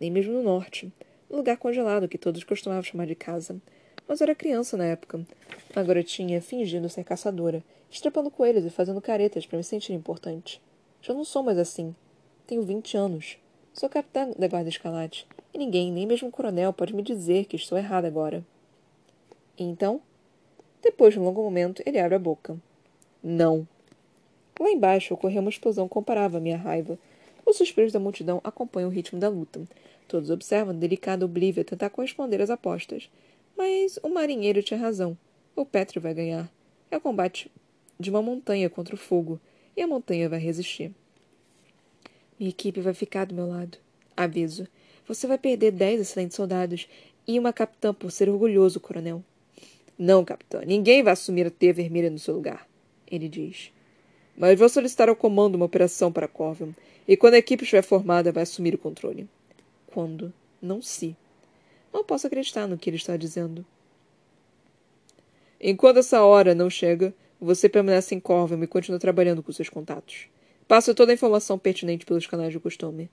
nem 0.00 0.10
mesmo 0.10 0.32
no 0.32 0.42
norte. 0.42 0.92
No 1.30 1.36
lugar 1.36 1.56
congelado 1.56 2.08
que 2.08 2.18
todos 2.18 2.42
costumavam 2.42 2.82
chamar 2.82 3.06
de 3.06 3.14
casa. 3.14 3.62
Mas 4.08 4.20
eu 4.20 4.24
era 4.24 4.34
criança 4.34 4.76
na 4.76 4.84
época. 4.84 5.24
A 5.76 5.80
garotinha 5.80 6.42
fingindo 6.42 6.88
ser 6.88 7.04
caçadora, 7.04 7.62
estrepando 7.88 8.32
coelhos 8.32 8.64
e 8.64 8.70
fazendo 8.70 9.00
caretas 9.00 9.46
para 9.46 9.56
me 9.56 9.62
sentir 9.62 9.92
importante. 9.92 10.60
Já 11.00 11.14
não 11.14 11.24
sou 11.24 11.40
mais 11.40 11.56
assim. 11.56 11.94
Tenho 12.48 12.64
vinte 12.64 12.96
anos. 12.96 13.38
Sou 13.72 13.88
capitã 13.88 14.28
da 14.36 14.48
Guarda 14.48 14.70
Escalate, 14.70 15.24
e 15.54 15.58
ninguém, 15.58 15.92
nem 15.92 16.04
mesmo 16.04 16.30
o 16.30 16.32
coronel, 16.32 16.72
pode 16.72 16.92
me 16.92 17.02
dizer 17.02 17.44
que 17.44 17.54
estou 17.54 17.78
errada 17.78 18.08
agora. 18.08 18.44
E 19.56 19.62
então? 19.62 20.02
Depois 20.82 21.14
de 21.14 21.20
um 21.20 21.24
longo 21.24 21.44
momento, 21.44 21.80
ele 21.86 22.00
abre 22.00 22.16
a 22.16 22.18
boca. 22.18 22.56
Não. 23.22 23.68
Lá 24.62 24.70
embaixo 24.70 25.12
ocorreu 25.12 25.40
uma 25.40 25.50
explosão 25.50 25.88
comparável 25.88 26.38
à 26.38 26.40
minha 26.40 26.56
raiva. 26.56 26.96
Os 27.44 27.56
suspiros 27.56 27.92
da 27.92 27.98
multidão 27.98 28.40
acompanham 28.44 28.88
o 28.88 28.92
ritmo 28.92 29.18
da 29.18 29.28
luta. 29.28 29.60
Todos 30.06 30.30
observam 30.30 30.72
delicada 30.72 31.24
Oblívia 31.24 31.64
tentar 31.64 31.90
corresponder 31.90 32.40
às 32.40 32.48
apostas. 32.48 33.10
Mas 33.58 33.98
o 34.04 34.08
marinheiro 34.08 34.62
tinha 34.62 34.78
razão. 34.78 35.18
O 35.56 35.66
Petro 35.66 36.00
vai 36.00 36.14
ganhar. 36.14 36.48
É 36.92 36.96
o 36.96 37.00
combate 37.00 37.50
de 37.98 38.08
uma 38.08 38.22
montanha 38.22 38.70
contra 38.70 38.94
o 38.94 38.98
fogo, 38.98 39.40
e 39.76 39.82
a 39.82 39.86
montanha 39.88 40.28
vai 40.28 40.38
resistir. 40.38 40.92
Minha 42.38 42.50
equipe 42.50 42.80
vai 42.80 42.94
ficar 42.94 43.26
do 43.26 43.34
meu 43.34 43.48
lado. 43.48 43.78
Aviso. 44.16 44.68
Você 45.08 45.26
vai 45.26 45.38
perder 45.38 45.72
dez 45.72 46.00
excelentes 46.00 46.36
soldados 46.36 46.88
e 47.26 47.36
uma 47.36 47.52
capitã 47.52 47.92
por 47.92 48.12
ser 48.12 48.28
orgulhoso, 48.28 48.78
coronel. 48.78 49.24
Não, 49.98 50.24
capitã. 50.24 50.60
Ninguém 50.64 51.02
vai 51.02 51.14
assumir 51.14 51.48
a 51.48 51.50
teia 51.50 51.74
vermelha 51.74 52.10
no 52.10 52.18
seu 52.20 52.32
lugar. 52.32 52.68
Ele 53.10 53.28
diz. 53.28 53.72
Mas 54.42 54.58
vou 54.58 54.68
solicitar 54.68 55.08
ao 55.08 55.14
comando 55.14 55.54
uma 55.54 55.66
operação 55.66 56.10
para 56.10 56.26
Corvin. 56.26 56.74
E 57.06 57.16
quando 57.16 57.34
a 57.34 57.38
equipe 57.38 57.62
estiver 57.62 57.82
formada, 57.82 58.32
vai 58.32 58.42
assumir 58.42 58.74
o 58.74 58.78
controle. 58.78 59.28
Quando? 59.86 60.32
Não 60.60 60.82
se. 60.82 61.16
Não 61.94 62.02
posso 62.02 62.26
acreditar 62.26 62.66
no 62.66 62.76
que 62.76 62.90
ele 62.90 62.96
está 62.96 63.16
dizendo. 63.16 63.64
Enquanto 65.60 65.98
essa 65.98 66.24
hora 66.24 66.56
não 66.56 66.68
chega, 66.68 67.14
você 67.40 67.68
permanece 67.68 68.16
em 68.16 68.18
Corvin 68.18 68.60
e 68.60 68.66
continua 68.66 68.98
trabalhando 68.98 69.44
com 69.44 69.52
seus 69.52 69.68
contatos. 69.68 70.26
Passo 70.66 70.92
toda 70.92 71.12
a 71.12 71.14
informação 71.14 71.56
pertinente 71.56 72.04
pelos 72.04 72.26
canais 72.26 72.50
de 72.50 72.58
costume. 72.58 73.08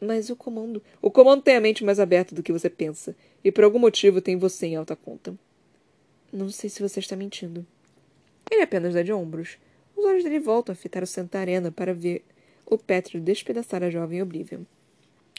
Mas 0.00 0.30
o 0.30 0.36
comando. 0.36 0.80
O 1.02 1.10
comando 1.10 1.42
tem 1.42 1.56
a 1.56 1.60
mente 1.60 1.82
mais 1.82 1.98
aberta 1.98 2.36
do 2.36 2.42
que 2.42 2.52
você 2.52 2.70
pensa, 2.70 3.16
e 3.42 3.50
por 3.50 3.64
algum 3.64 3.80
motivo 3.80 4.20
tem 4.20 4.36
você 4.36 4.66
em 4.66 4.76
alta 4.76 4.94
conta. 4.94 5.34
Não 6.32 6.48
sei 6.50 6.70
se 6.70 6.80
você 6.80 7.00
está 7.00 7.16
mentindo. 7.16 7.66
Ele 8.48 8.62
apenas 8.62 8.94
dá 8.94 9.02
de 9.02 9.12
ombros. 9.12 9.58
Os 9.98 10.04
olhos 10.04 10.22
dele 10.22 10.38
voltam 10.38 10.72
a 10.72 10.76
fitar 10.76 11.02
o 11.02 11.06
Santa 11.08 11.40
Arena 11.40 11.72
para 11.72 11.92
ver 11.92 12.24
o 12.64 12.78
Petro 12.78 13.20
despedaçar 13.20 13.82
a 13.82 13.90
jovem 13.90 14.22
Oblivion. 14.22 14.60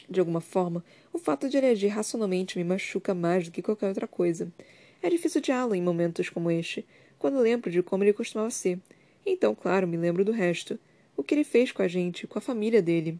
De 0.06 0.20
alguma 0.20 0.42
forma, 0.42 0.84
o 1.14 1.18
fato 1.18 1.48
de 1.48 1.56
ele 1.56 1.68
agir 1.68 1.88
racionalmente 1.88 2.58
me 2.58 2.64
machuca 2.64 3.14
mais 3.14 3.46
do 3.46 3.52
que 3.52 3.62
qualquer 3.62 3.88
outra 3.88 4.06
coisa. 4.06 4.52
É 5.02 5.08
difícil 5.08 5.38
odiá-lo 5.38 5.74
em 5.74 5.80
momentos 5.80 6.28
como 6.28 6.50
este, 6.50 6.84
quando 7.18 7.40
lembro 7.40 7.70
de 7.70 7.82
como 7.82 8.04
ele 8.04 8.12
costumava 8.12 8.50
ser. 8.50 8.78
Então, 9.24 9.54
claro, 9.54 9.88
me 9.88 9.96
lembro 9.96 10.26
do 10.26 10.32
resto 10.32 10.78
o 11.16 11.22
que 11.22 11.34
ele 11.34 11.44
fez 11.44 11.72
com 11.72 11.80
a 11.80 11.88
gente, 11.88 12.26
com 12.26 12.38
a 12.38 12.42
família 12.42 12.82
dele. 12.82 13.18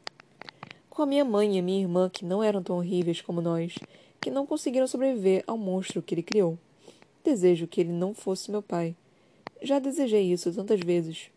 Com 0.91 1.01
a 1.01 1.07
minha 1.07 1.25
mãe 1.25 1.57
e 1.57 1.59
a 1.59 1.63
minha 1.63 1.81
irmã, 1.81 2.11
que 2.11 2.23
não 2.23 2.43
eram 2.43 2.63
tão 2.63 2.77
horríveis 2.77 3.23
como 3.23 3.41
nós, 3.41 3.79
que 4.21 4.31
não 4.31 4.45
conseguiram 4.45 4.87
sobreviver 4.87 5.43
ao 5.47 5.57
monstro 5.57 6.03
que 6.03 6.15
ele 6.15 6.23
criou. 6.23 6.59
Desejo 7.25 7.67
que 7.67 7.81
ele 7.81 7.93
não 7.93 8.13
fosse 8.13 8.51
meu 8.51 8.61
pai. 8.61 8.95
Já 9.63 9.79
desejei 9.79 10.33
isso 10.33 10.51
tantas 10.55 10.81
vezes. 10.81 11.31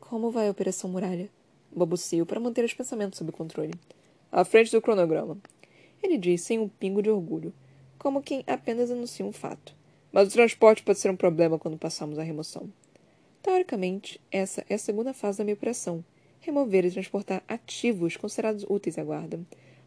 Como 0.00 0.30
vai 0.30 0.48
a 0.48 0.50
Operação 0.50 0.88
Muralha? 0.88 1.28
Balbucio 1.70 2.24
para 2.24 2.40
manter 2.40 2.64
os 2.64 2.72
pensamentos 2.72 3.18
sob 3.18 3.30
controle. 3.30 3.74
À 4.32 4.42
frente 4.42 4.72
do 4.72 4.80
cronograma. 4.80 5.36
Ele 6.02 6.16
diz 6.16 6.40
sem 6.40 6.58
um 6.58 6.66
pingo 6.66 7.02
de 7.02 7.10
orgulho, 7.10 7.52
como 7.98 8.22
quem 8.22 8.42
apenas 8.46 8.90
anuncia 8.90 9.24
um 9.24 9.32
fato. 9.32 9.76
Mas 10.10 10.28
o 10.28 10.32
transporte 10.32 10.82
pode 10.82 10.98
ser 10.98 11.10
um 11.10 11.16
problema 11.16 11.58
quando 11.58 11.76
passarmos 11.76 12.18
a 12.18 12.22
remoção. 12.22 12.72
Teoricamente, 13.42 14.18
essa 14.30 14.64
é 14.70 14.74
a 14.74 14.78
segunda 14.78 15.12
fase 15.12 15.36
da 15.36 15.44
minha 15.44 15.54
operação: 15.54 16.02
remover 16.40 16.86
e 16.86 16.90
transportar 16.90 17.42
ativos 17.46 18.16
considerados 18.16 18.64
úteis 18.66 18.96
à 18.96 19.04
guarda. 19.04 19.38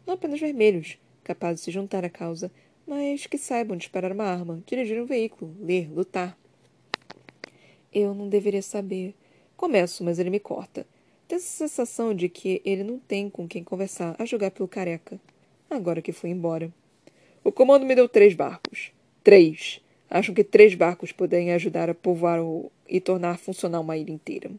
Não 0.06 0.14
apenas 0.14 0.38
vermelhos, 0.38 0.98
capazes 1.24 1.60
de 1.60 1.64
se 1.64 1.70
juntar 1.72 2.04
à 2.04 2.08
causa, 2.08 2.48
mas 2.86 3.26
que 3.26 3.38
saibam 3.38 3.76
disparar 3.76 4.12
uma 4.12 4.24
arma, 4.24 4.62
dirigir 4.64 5.02
um 5.02 5.06
veículo, 5.06 5.52
ler, 5.60 5.90
lutar. 5.90 6.38
Eu 7.92 8.14
não 8.14 8.28
deveria 8.28 8.62
saber. 8.62 9.14
Começo, 9.56 10.04
mas 10.04 10.18
ele 10.18 10.30
me 10.30 10.38
corta. 10.38 10.86
Tenho 11.26 11.38
essa 11.38 11.68
sensação 11.68 12.14
de 12.14 12.28
que 12.28 12.62
ele 12.64 12.82
não 12.82 12.98
tem 12.98 13.28
com 13.28 13.46
quem 13.46 13.64
conversar, 13.64 14.14
a 14.18 14.24
julgar 14.24 14.50
pelo 14.50 14.68
careca. 14.68 15.20
Agora 15.68 16.00
que 16.00 16.12
foi 16.12 16.30
embora. 16.30 16.72
O 17.44 17.52
comando 17.52 17.84
me 17.84 17.94
deu 17.94 18.08
três 18.08 18.34
barcos. 18.34 18.92
Três. 19.22 19.80
Acham 20.08 20.34
que 20.34 20.42
três 20.42 20.74
barcos 20.74 21.12
podem 21.12 21.52
ajudar 21.52 21.90
a 21.90 21.94
povoar 21.94 22.40
o... 22.40 22.72
e 22.88 23.00
tornar 23.00 23.38
funcional 23.38 23.82
uma 23.82 23.96
ilha 23.96 24.12
inteira. 24.12 24.50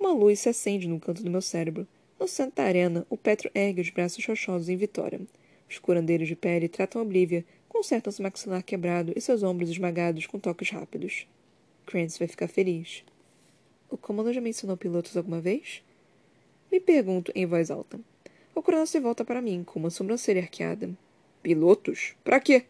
Uma 0.00 0.12
luz 0.12 0.40
se 0.40 0.48
acende 0.48 0.88
no 0.88 0.98
canto 0.98 1.22
do 1.22 1.30
meu 1.30 1.42
cérebro. 1.42 1.86
No 2.18 2.26
centro 2.26 2.56
da 2.56 2.64
arena, 2.64 3.06
o 3.10 3.16
Petro 3.16 3.50
ergue 3.54 3.80
os 3.80 3.90
braços 3.90 4.24
rochosos 4.24 4.68
em 4.68 4.76
vitória. 4.76 5.20
Os 5.68 5.78
curandeiros 5.78 6.28
de 6.28 6.36
pele 6.36 6.68
tratam 6.68 7.00
a 7.00 7.04
Oblívia, 7.04 7.44
consertam 7.68 8.12
seu 8.12 8.22
maxilar 8.22 8.62
quebrado 8.62 9.12
e 9.16 9.20
seus 9.20 9.42
ombros 9.42 9.70
esmagados 9.70 10.26
com 10.26 10.38
toques 10.38 10.70
rápidos. 10.70 11.26
Krantz 11.86 12.18
vai 12.18 12.28
ficar 12.28 12.48
feliz. 12.48 13.04
O 13.90 13.96
comando 13.96 14.32
já 14.32 14.40
mencionou 14.40 14.76
pilotos 14.76 15.16
alguma 15.16 15.40
vez? 15.40 15.82
Me 16.70 16.80
pergunto 16.80 17.30
em 17.34 17.44
voz 17.44 17.70
alta. 17.70 18.00
O 18.54 18.62
coronel 18.62 18.86
se 18.86 18.98
volta 19.00 19.24
para 19.24 19.42
mim, 19.42 19.62
com 19.64 19.78
uma 19.78 19.90
sobrancelha 19.90 20.40
arqueada. 20.42 20.90
Pilotos? 21.42 22.14
Para 22.24 22.40
quê? 22.40 22.64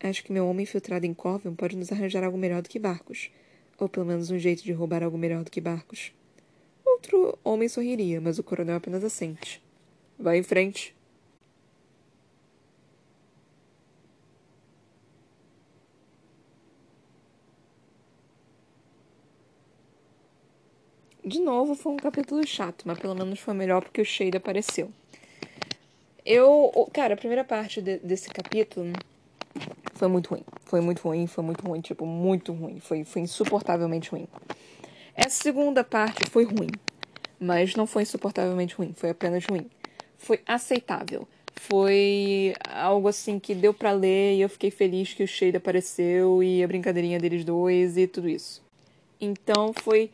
Acho 0.00 0.24
que 0.24 0.32
meu 0.32 0.46
homem 0.46 0.64
infiltrado 0.64 1.06
em 1.06 1.14
Corvin 1.14 1.54
pode 1.54 1.76
nos 1.76 1.92
arranjar 1.92 2.24
algo 2.24 2.36
melhor 2.36 2.60
do 2.60 2.68
que 2.68 2.78
barcos. 2.78 3.30
Ou 3.78 3.88
pelo 3.88 4.04
menos 4.04 4.30
um 4.30 4.38
jeito 4.38 4.62
de 4.64 4.72
roubar 4.72 5.02
algo 5.02 5.16
melhor 5.16 5.44
do 5.44 5.50
que 5.50 5.60
barcos. 5.60 6.12
Outro 6.84 7.38
homem 7.44 7.68
sorriria, 7.68 8.20
mas 8.20 8.38
o 8.38 8.42
coronel 8.42 8.76
apenas 8.76 9.04
assente. 9.04 9.62
Vai 10.18 10.38
em 10.38 10.42
frente. 10.42 10.94
De 21.24 21.40
novo, 21.40 21.74
foi 21.74 21.92
um 21.92 21.96
capítulo 21.96 22.44
chato, 22.46 22.82
mas 22.84 22.98
pelo 22.98 23.14
menos 23.14 23.38
foi 23.38 23.54
melhor 23.54 23.82
porque 23.82 24.00
o 24.00 24.04
Shade 24.04 24.36
apareceu. 24.36 24.90
Eu. 26.24 26.70
Cara, 26.92 27.14
a 27.14 27.16
primeira 27.16 27.44
parte 27.44 27.80
de, 27.80 27.98
desse 27.98 28.28
capítulo 28.28 28.92
foi 29.94 30.08
muito 30.08 30.30
ruim. 30.30 30.44
Foi 30.64 30.80
muito 30.80 31.00
ruim, 31.02 31.26
foi 31.26 31.44
muito 31.44 31.66
ruim, 31.66 31.80
tipo, 31.80 32.04
muito 32.04 32.52
ruim. 32.52 32.80
Foi, 32.80 33.04
foi 33.04 33.22
insuportavelmente 33.22 34.10
ruim. 34.10 34.26
Essa 35.14 35.42
segunda 35.42 35.84
parte 35.84 36.28
foi 36.28 36.44
ruim, 36.44 36.70
mas 37.38 37.76
não 37.76 37.86
foi 37.86 38.02
insuportavelmente 38.02 38.74
ruim, 38.74 38.92
foi 38.96 39.10
apenas 39.10 39.44
ruim. 39.44 39.70
Foi 40.18 40.40
aceitável. 40.46 41.28
Foi 41.54 42.54
algo 42.68 43.06
assim 43.06 43.38
que 43.38 43.54
deu 43.54 43.72
para 43.72 43.92
ler 43.92 44.36
e 44.36 44.40
eu 44.40 44.48
fiquei 44.48 44.70
feliz 44.70 45.12
que 45.12 45.22
o 45.22 45.28
Shade 45.28 45.56
apareceu 45.56 46.42
e 46.42 46.64
a 46.64 46.66
brincadeirinha 46.66 47.20
deles 47.20 47.44
dois 47.44 47.96
e 47.96 48.08
tudo 48.08 48.28
isso. 48.28 48.60
Então 49.20 49.72
foi 49.72 50.10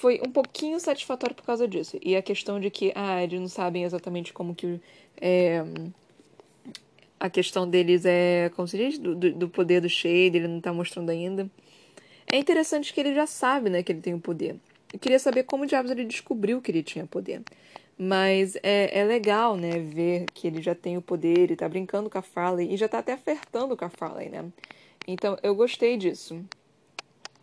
foi 0.00 0.18
um 0.26 0.32
pouquinho 0.32 0.80
satisfatório 0.80 1.36
por 1.36 1.44
causa 1.44 1.68
disso. 1.68 1.98
E 2.02 2.16
a 2.16 2.22
questão 2.22 2.58
de 2.58 2.70
que, 2.70 2.90
ah, 2.94 3.22
eles 3.22 3.38
não 3.38 3.48
sabem 3.48 3.84
exatamente 3.84 4.32
como 4.32 4.54
que 4.54 4.80
é, 5.20 5.62
a 7.18 7.28
questão 7.28 7.68
deles 7.68 8.06
é, 8.06 8.50
como 8.56 8.66
se 8.66 8.78
diz, 8.78 8.98
do, 8.98 9.14
do 9.14 9.48
poder 9.50 9.82
do 9.82 9.90
Shade, 9.90 10.38
ele 10.38 10.48
não 10.48 10.58
tá 10.58 10.72
mostrando 10.72 11.10
ainda. 11.10 11.50
É 12.26 12.38
interessante 12.38 12.94
que 12.94 13.00
ele 13.00 13.14
já 13.14 13.26
sabe, 13.26 13.68
né, 13.68 13.82
que 13.82 13.92
ele 13.92 14.00
tem 14.00 14.14
o 14.14 14.20
poder. 14.20 14.56
Eu 14.90 14.98
queria 14.98 15.18
saber 15.18 15.42
como 15.42 15.66
diabos 15.66 15.90
ele 15.90 16.06
descobriu 16.06 16.62
que 16.62 16.70
ele 16.70 16.82
tinha 16.82 17.06
poder. 17.06 17.42
Mas 17.98 18.56
é, 18.62 19.00
é 19.00 19.04
legal, 19.04 19.54
né, 19.54 19.80
ver 19.80 20.24
que 20.32 20.46
ele 20.46 20.62
já 20.62 20.74
tem 20.74 20.96
o 20.96 21.02
poder, 21.02 21.40
ele 21.40 21.56
tá 21.56 21.68
brincando 21.68 22.08
com 22.08 22.16
a 22.16 22.22
Farley 22.22 22.72
e 22.72 22.76
já 22.78 22.88
tá 22.88 23.00
até 23.00 23.12
acertando 23.12 23.76
com 23.76 23.84
a 23.84 23.90
Farley, 23.90 24.30
né? 24.30 24.46
Então 25.06 25.36
eu 25.42 25.54
gostei 25.54 25.98
disso. 25.98 26.42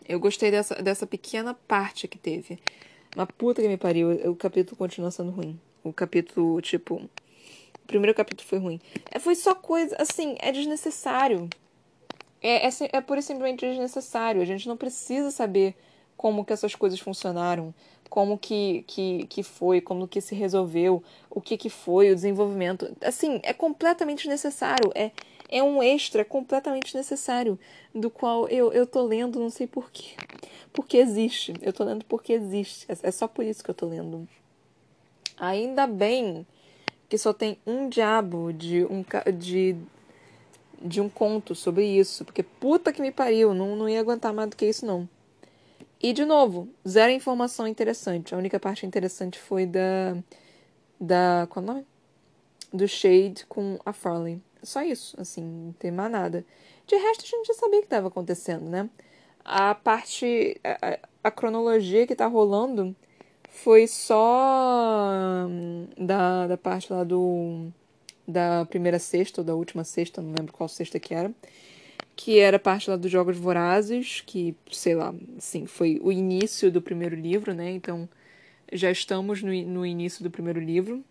Eu 0.07 0.19
gostei 0.19 0.49
dessa, 0.49 0.75
dessa 0.75 1.05
pequena 1.05 1.53
parte 1.67 2.07
que 2.07 2.17
teve. 2.17 2.59
Uma 3.15 3.25
puta 3.25 3.61
que 3.61 3.67
me 3.67 3.77
pariu, 3.77 4.11
o 4.29 4.35
capítulo 4.35 4.77
continua 4.77 5.11
sendo 5.11 5.31
ruim. 5.31 5.59
O 5.83 5.91
capítulo, 5.91 6.61
tipo. 6.61 6.95
O 6.95 7.87
primeiro 7.87 8.15
capítulo 8.15 8.47
foi 8.47 8.59
ruim. 8.59 8.81
É, 9.11 9.19
foi 9.19 9.35
só 9.35 9.55
coisa. 9.55 9.95
Assim, 9.99 10.35
é 10.39 10.51
desnecessário. 10.51 11.49
É, 12.41 12.67
é, 12.67 12.69
é 12.93 13.01
pura 13.01 13.19
e 13.19 13.23
simplesmente 13.23 13.67
desnecessário. 13.67 14.41
A 14.41 14.45
gente 14.45 14.67
não 14.67 14.77
precisa 14.77 15.31
saber 15.31 15.75
como 16.15 16.43
que 16.43 16.53
essas 16.53 16.73
coisas 16.75 16.99
funcionaram, 16.99 17.73
como 18.09 18.37
que, 18.37 18.83
que, 18.87 19.27
que 19.27 19.43
foi, 19.43 19.79
como 19.79 20.07
que 20.07 20.19
se 20.19 20.33
resolveu, 20.33 21.03
o 21.29 21.39
que 21.39 21.57
que 21.57 21.69
foi 21.69 22.11
o 22.11 22.15
desenvolvimento. 22.15 22.89
Assim, 23.01 23.39
é 23.43 23.53
completamente 23.53 24.27
necessário. 24.27 24.91
É, 24.95 25.11
é 25.49 25.63
um 25.63 25.81
extra 25.81 26.25
completamente 26.25 26.95
necessário, 26.95 27.57
do 27.93 28.09
qual 28.09 28.47
eu, 28.49 28.71
eu 28.73 28.85
tô 28.85 29.01
lendo, 29.03 29.39
não 29.39 29.49
sei 29.49 29.65
porquê. 29.65 30.15
Porque 30.73 30.97
existe. 30.97 31.53
Eu 31.61 31.73
tô 31.73 31.83
lendo 31.83 32.05
porque 32.05 32.33
existe. 32.33 32.85
É, 32.89 33.07
é 33.07 33.11
só 33.11 33.27
por 33.27 33.43
isso 33.45 33.63
que 33.63 33.69
eu 33.69 33.75
tô 33.75 33.85
lendo. 33.85 34.27
Ainda 35.37 35.87
bem 35.87 36.45
que 37.09 37.17
só 37.17 37.31
tem 37.33 37.57
um 37.65 37.87
diabo 37.87 38.51
de 38.51 38.85
um, 38.85 39.03
de, 39.37 39.75
de 40.81 40.99
um 40.99 41.09
conto 41.09 41.55
sobre 41.55 41.85
isso. 41.85 42.25
Porque 42.25 42.43
puta 42.43 42.91
que 42.91 43.01
me 43.01 43.11
pariu, 43.11 43.53
não, 43.53 43.75
não 43.75 43.87
ia 43.87 43.99
aguentar 43.99 44.33
mais 44.33 44.49
do 44.49 44.55
que 44.55 44.65
isso, 44.65 44.85
não. 44.85 45.07
E, 46.01 46.13
de 46.13 46.25
novo, 46.25 46.67
zero 46.87 47.11
informação 47.11 47.67
interessante. 47.67 48.35
A 48.35 48.37
única 48.37 48.59
parte 48.59 48.85
interessante 48.85 49.39
foi 49.39 49.65
da. 49.65 50.15
Da. 50.99 51.47
Qual 51.49 51.65
é 51.65 51.69
o 51.69 51.73
nome? 51.73 51.85
Do 52.71 52.87
Shade 52.87 53.45
com 53.47 53.79
a 53.85 53.93
Farley. 53.93 54.41
Só 54.67 54.81
isso, 54.81 55.15
assim, 55.17 55.41
não 55.41 55.71
tem 55.71 55.91
mais 55.91 56.11
nada. 56.11 56.45
De 56.85 56.95
resto, 56.97 57.23
a 57.23 57.27
gente 57.27 57.47
já 57.47 57.53
sabia 57.53 57.77
o 57.77 57.81
que 57.81 57.85
estava 57.85 58.09
acontecendo, 58.09 58.69
né? 58.69 58.89
A 59.45 59.73
parte. 59.73 60.59
A, 60.61 60.99
a, 61.23 61.31
cronologia 61.31 62.05
que 62.05 62.13
tá 62.13 62.27
rolando 62.27 62.93
foi 63.49 63.87
só. 63.87 65.47
Hum, 65.49 65.87
da, 65.97 66.47
da 66.47 66.57
parte 66.57 66.91
lá 66.91 67.05
do. 67.05 67.69
Da 68.27 68.65
primeira 68.65 68.99
sexta 68.99 69.39
ou 69.39 69.45
da 69.45 69.55
última 69.55 69.85
sexta, 69.85 70.21
não 70.21 70.33
lembro 70.37 70.51
qual 70.51 70.67
sexta 70.67 70.99
que 70.99 71.13
era 71.13 71.33
que 72.13 72.39
era 72.39 72.59
parte 72.59 72.89
lá 72.89 72.97
dos 72.97 73.11
Jogos 73.11 73.37
Vorazes, 73.37 74.21
que, 74.25 74.55
sei 74.71 74.95
lá, 74.95 75.13
assim, 75.37 75.67
foi 75.67 75.99
o 76.01 76.11
início 76.11 76.71
do 76.71 76.81
primeiro 76.81 77.15
livro, 77.15 77.53
né? 77.53 77.71
Então, 77.71 78.09
já 78.73 78.91
estamos 78.91 79.43
no, 79.43 79.51
no 79.51 79.85
início 79.85 80.23
do 80.23 80.31
primeiro 80.31 80.59
livro, 80.59 81.05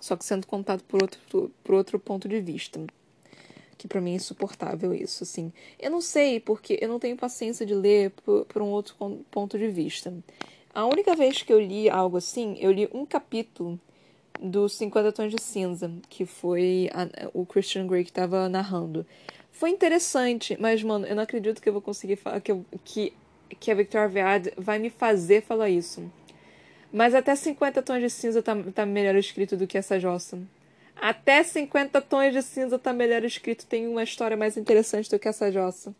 só 0.00 0.16
que 0.16 0.24
sendo 0.24 0.46
contado 0.46 0.82
por 0.84 1.02
outro, 1.02 1.52
por 1.62 1.74
outro 1.74 1.98
ponto 1.98 2.28
de 2.28 2.40
vista. 2.40 2.80
Que 3.76 3.86
para 3.86 4.00
mim 4.00 4.12
é 4.12 4.16
insuportável 4.16 4.92
isso, 4.92 5.22
assim. 5.22 5.52
Eu 5.78 5.90
não 5.90 6.00
sei, 6.00 6.40
porque 6.40 6.78
eu 6.80 6.88
não 6.88 6.98
tenho 6.98 7.16
paciência 7.16 7.64
de 7.64 7.74
ler 7.74 8.10
por, 8.10 8.44
por 8.46 8.62
um 8.62 8.68
outro 8.68 8.96
ponto 9.30 9.56
de 9.58 9.68
vista. 9.68 10.12
A 10.74 10.84
única 10.84 11.14
vez 11.14 11.42
que 11.42 11.52
eu 11.52 11.60
li 11.60 11.88
algo 11.88 12.16
assim, 12.16 12.56
eu 12.60 12.70
li 12.70 12.88
um 12.92 13.06
capítulo 13.06 13.78
dos 14.40 14.74
50 14.74 15.12
Tons 15.12 15.34
de 15.34 15.42
Cinza, 15.42 15.90
que 16.08 16.24
foi 16.24 16.90
a, 16.92 17.28
o 17.34 17.44
Christian 17.44 17.86
Grey 17.86 18.04
que 18.04 18.10
estava 18.10 18.48
narrando. 18.48 19.04
Foi 19.50 19.70
interessante, 19.70 20.56
mas, 20.60 20.82
mano, 20.82 21.06
eu 21.06 21.16
não 21.16 21.22
acredito 21.22 21.60
que 21.60 21.68
eu 21.68 21.72
vou 21.72 21.82
conseguir 21.82 22.16
falar 22.16 22.40
que, 22.40 22.52
eu, 22.52 22.64
que, 22.84 23.12
que 23.58 23.70
a 23.70 23.74
Victoria 23.74 24.08
Vead 24.08 24.52
vai 24.56 24.78
me 24.78 24.90
fazer 24.90 25.42
falar 25.42 25.68
isso. 25.68 26.08
Mas 26.92 27.14
até 27.14 27.34
50 27.34 27.82
tons 27.82 28.00
de 28.00 28.10
cinza 28.10 28.42
tá, 28.42 28.56
tá 28.74 28.86
melhor 28.86 29.14
escrito 29.16 29.56
do 29.56 29.66
que 29.66 29.76
essa 29.76 30.00
jossa. 30.00 30.38
Até 30.96 31.42
50 31.42 32.00
tons 32.00 32.32
de 32.32 32.42
cinza 32.42 32.78
tá 32.78 32.92
melhor 32.92 33.24
escrito, 33.24 33.66
tem 33.66 33.86
uma 33.86 34.02
história 34.02 34.36
mais 34.36 34.56
interessante 34.56 35.10
do 35.10 35.18
que 35.18 35.28
essa 35.28 35.52
jossa. 35.52 35.94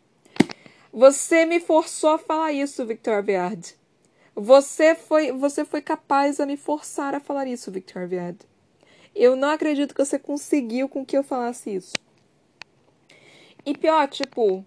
Você 0.91 1.45
me 1.45 1.59
forçou 1.59 2.11
a 2.11 2.17
falar 2.17 2.51
isso, 2.51 2.85
Victor 2.85 3.23
Viard. 3.23 3.75
Você 4.35 4.95
foi, 4.95 5.31
você 5.31 5.63
foi 5.63 5.81
capaz 5.81 6.39
a 6.39 6.45
me 6.45 6.57
forçar 6.57 7.13
a 7.13 7.19
falar 7.19 7.47
isso, 7.47 7.71
Victor 7.71 8.07
Viard. 8.07 8.37
Eu 9.15 9.35
não 9.35 9.49
acredito 9.49 9.93
que 9.93 10.03
você 10.03 10.17
conseguiu 10.17 10.89
com 10.89 11.05
que 11.05 11.17
eu 11.17 11.23
falasse 11.23 11.75
isso. 11.75 11.93
E 13.65 13.77
pior, 13.77 14.07
tipo, 14.07 14.65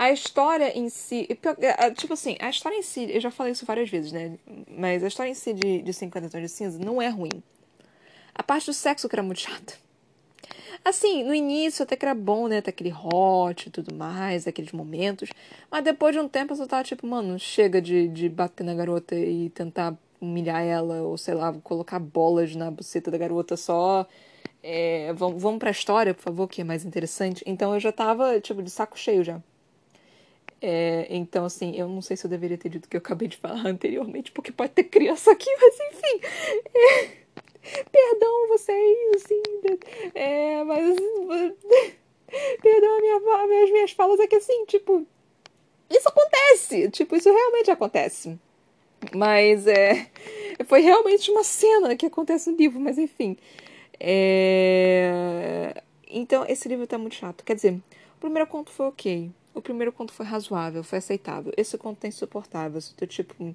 a 0.00 0.10
história 0.10 0.72
em 0.78 0.88
si. 0.88 1.28
É, 1.60 1.90
tipo 1.90 2.14
assim, 2.14 2.34
a 2.40 2.48
história 2.48 2.74
em 2.78 2.82
si, 2.82 3.06
eu 3.12 3.20
já 3.20 3.30
falei 3.30 3.52
isso 3.52 3.66
várias 3.66 3.90
vezes, 3.90 4.10
né? 4.12 4.38
Mas 4.66 5.04
a 5.04 5.08
história 5.08 5.30
em 5.30 5.34
si 5.34 5.52
de, 5.52 5.82
de 5.82 5.92
50 5.92 6.30
Tons 6.30 6.40
de 6.40 6.48
Cinza 6.48 6.78
não 6.78 7.02
é 7.02 7.08
ruim. 7.08 7.42
A 8.34 8.42
parte 8.42 8.64
do 8.64 8.72
sexo 8.72 9.10
que 9.10 9.14
era 9.14 9.22
muito 9.22 9.40
chata. 9.40 9.74
Assim, 10.82 11.22
no 11.22 11.34
início 11.34 11.82
até 11.82 11.96
que 11.96 12.04
era 12.06 12.14
bom, 12.14 12.48
né? 12.48 12.58
Até 12.58 12.70
aquele 12.70 12.90
hot 12.90 13.68
e 13.68 13.70
tudo 13.70 13.94
mais, 13.94 14.46
aqueles 14.46 14.72
momentos. 14.72 15.28
Mas 15.70 15.84
depois 15.84 16.14
de 16.14 16.20
um 16.20 16.28
tempo 16.28 16.54
eu 16.54 16.56
só 16.56 16.66
tava 16.66 16.82
tipo, 16.82 17.06
mano, 17.06 17.38
chega 17.38 17.78
de, 17.82 18.08
de 18.08 18.26
bater 18.30 18.64
na 18.64 18.74
garota 18.74 19.14
e 19.14 19.50
tentar 19.50 19.94
humilhar 20.18 20.62
ela, 20.62 21.02
ou 21.02 21.18
sei 21.18 21.34
lá, 21.34 21.52
colocar 21.62 21.98
bolas 21.98 22.56
na 22.56 22.70
buceta 22.70 23.10
da 23.10 23.18
garota 23.18 23.54
só 23.54 24.06
é, 24.62 25.12
vamos, 25.14 25.42
vamos 25.42 25.58
pra 25.58 25.70
história, 25.70 26.14
por 26.14 26.22
favor, 26.22 26.48
que 26.48 26.60
é 26.62 26.64
mais 26.64 26.84
interessante. 26.86 27.42
Então 27.46 27.74
eu 27.74 27.80
já 27.80 27.92
tava, 27.92 28.40
tipo, 28.40 28.62
de 28.62 28.70
saco 28.70 28.98
cheio 28.98 29.22
já. 29.24 29.42
É, 30.62 31.06
então, 31.08 31.44
assim, 31.44 31.74
eu 31.76 31.88
não 31.88 32.02
sei 32.02 32.16
se 32.16 32.26
eu 32.26 32.30
deveria 32.30 32.58
ter 32.58 32.68
dito 32.68 32.84
o 32.84 32.88
que 32.88 32.96
eu 32.96 33.00
acabei 33.00 33.28
de 33.28 33.36
falar 33.36 33.64
anteriormente, 33.66 34.32
porque 34.32 34.52
pode 34.52 34.72
ter 34.72 34.84
criança 34.84 35.32
aqui, 35.32 35.50
mas 35.56 35.74
enfim. 35.74 36.20
É, 36.74 37.84
perdão 37.90 38.48
vocês, 38.48 38.98
assim. 39.16 39.42
É, 40.14 40.62
mas. 40.64 40.96
Perdão 42.62 42.96
a 42.96 43.00
minha, 43.00 43.46
minhas, 43.48 43.70
minhas 43.72 43.90
falas, 43.90 44.20
é 44.20 44.26
que 44.26 44.36
assim, 44.36 44.64
tipo. 44.66 45.04
Isso 45.90 46.08
acontece! 46.08 46.88
Tipo, 46.90 47.16
isso 47.16 47.28
realmente 47.32 47.70
acontece. 47.72 48.38
Mas 49.14 49.66
é. 49.66 50.06
Foi 50.66 50.80
realmente 50.80 51.30
uma 51.30 51.42
cena 51.42 51.96
que 51.96 52.06
acontece 52.06 52.50
no 52.50 52.56
livro, 52.56 52.78
mas 52.78 52.98
enfim. 52.98 53.36
É... 53.98 55.74
Então, 56.08 56.44
esse 56.48 56.68
livro 56.68 56.86
tá 56.86 56.98
muito 56.98 57.16
chato. 57.16 57.44
Quer 57.44 57.54
dizer, 57.54 57.74
o 58.16 58.20
primeiro 58.20 58.48
conto 58.48 58.70
foi 58.70 58.86
ok. 58.86 59.30
O 59.60 59.62
primeiro 59.62 59.92
conto 59.92 60.10
foi 60.10 60.24
razoável, 60.24 60.82
foi 60.82 60.98
aceitável. 60.98 61.52
Esse 61.54 61.76
conto 61.76 61.98
tá 61.98 62.08
insuportável. 62.08 62.80
Eu 62.80 62.96
tô, 62.96 63.06
tipo, 63.06 63.54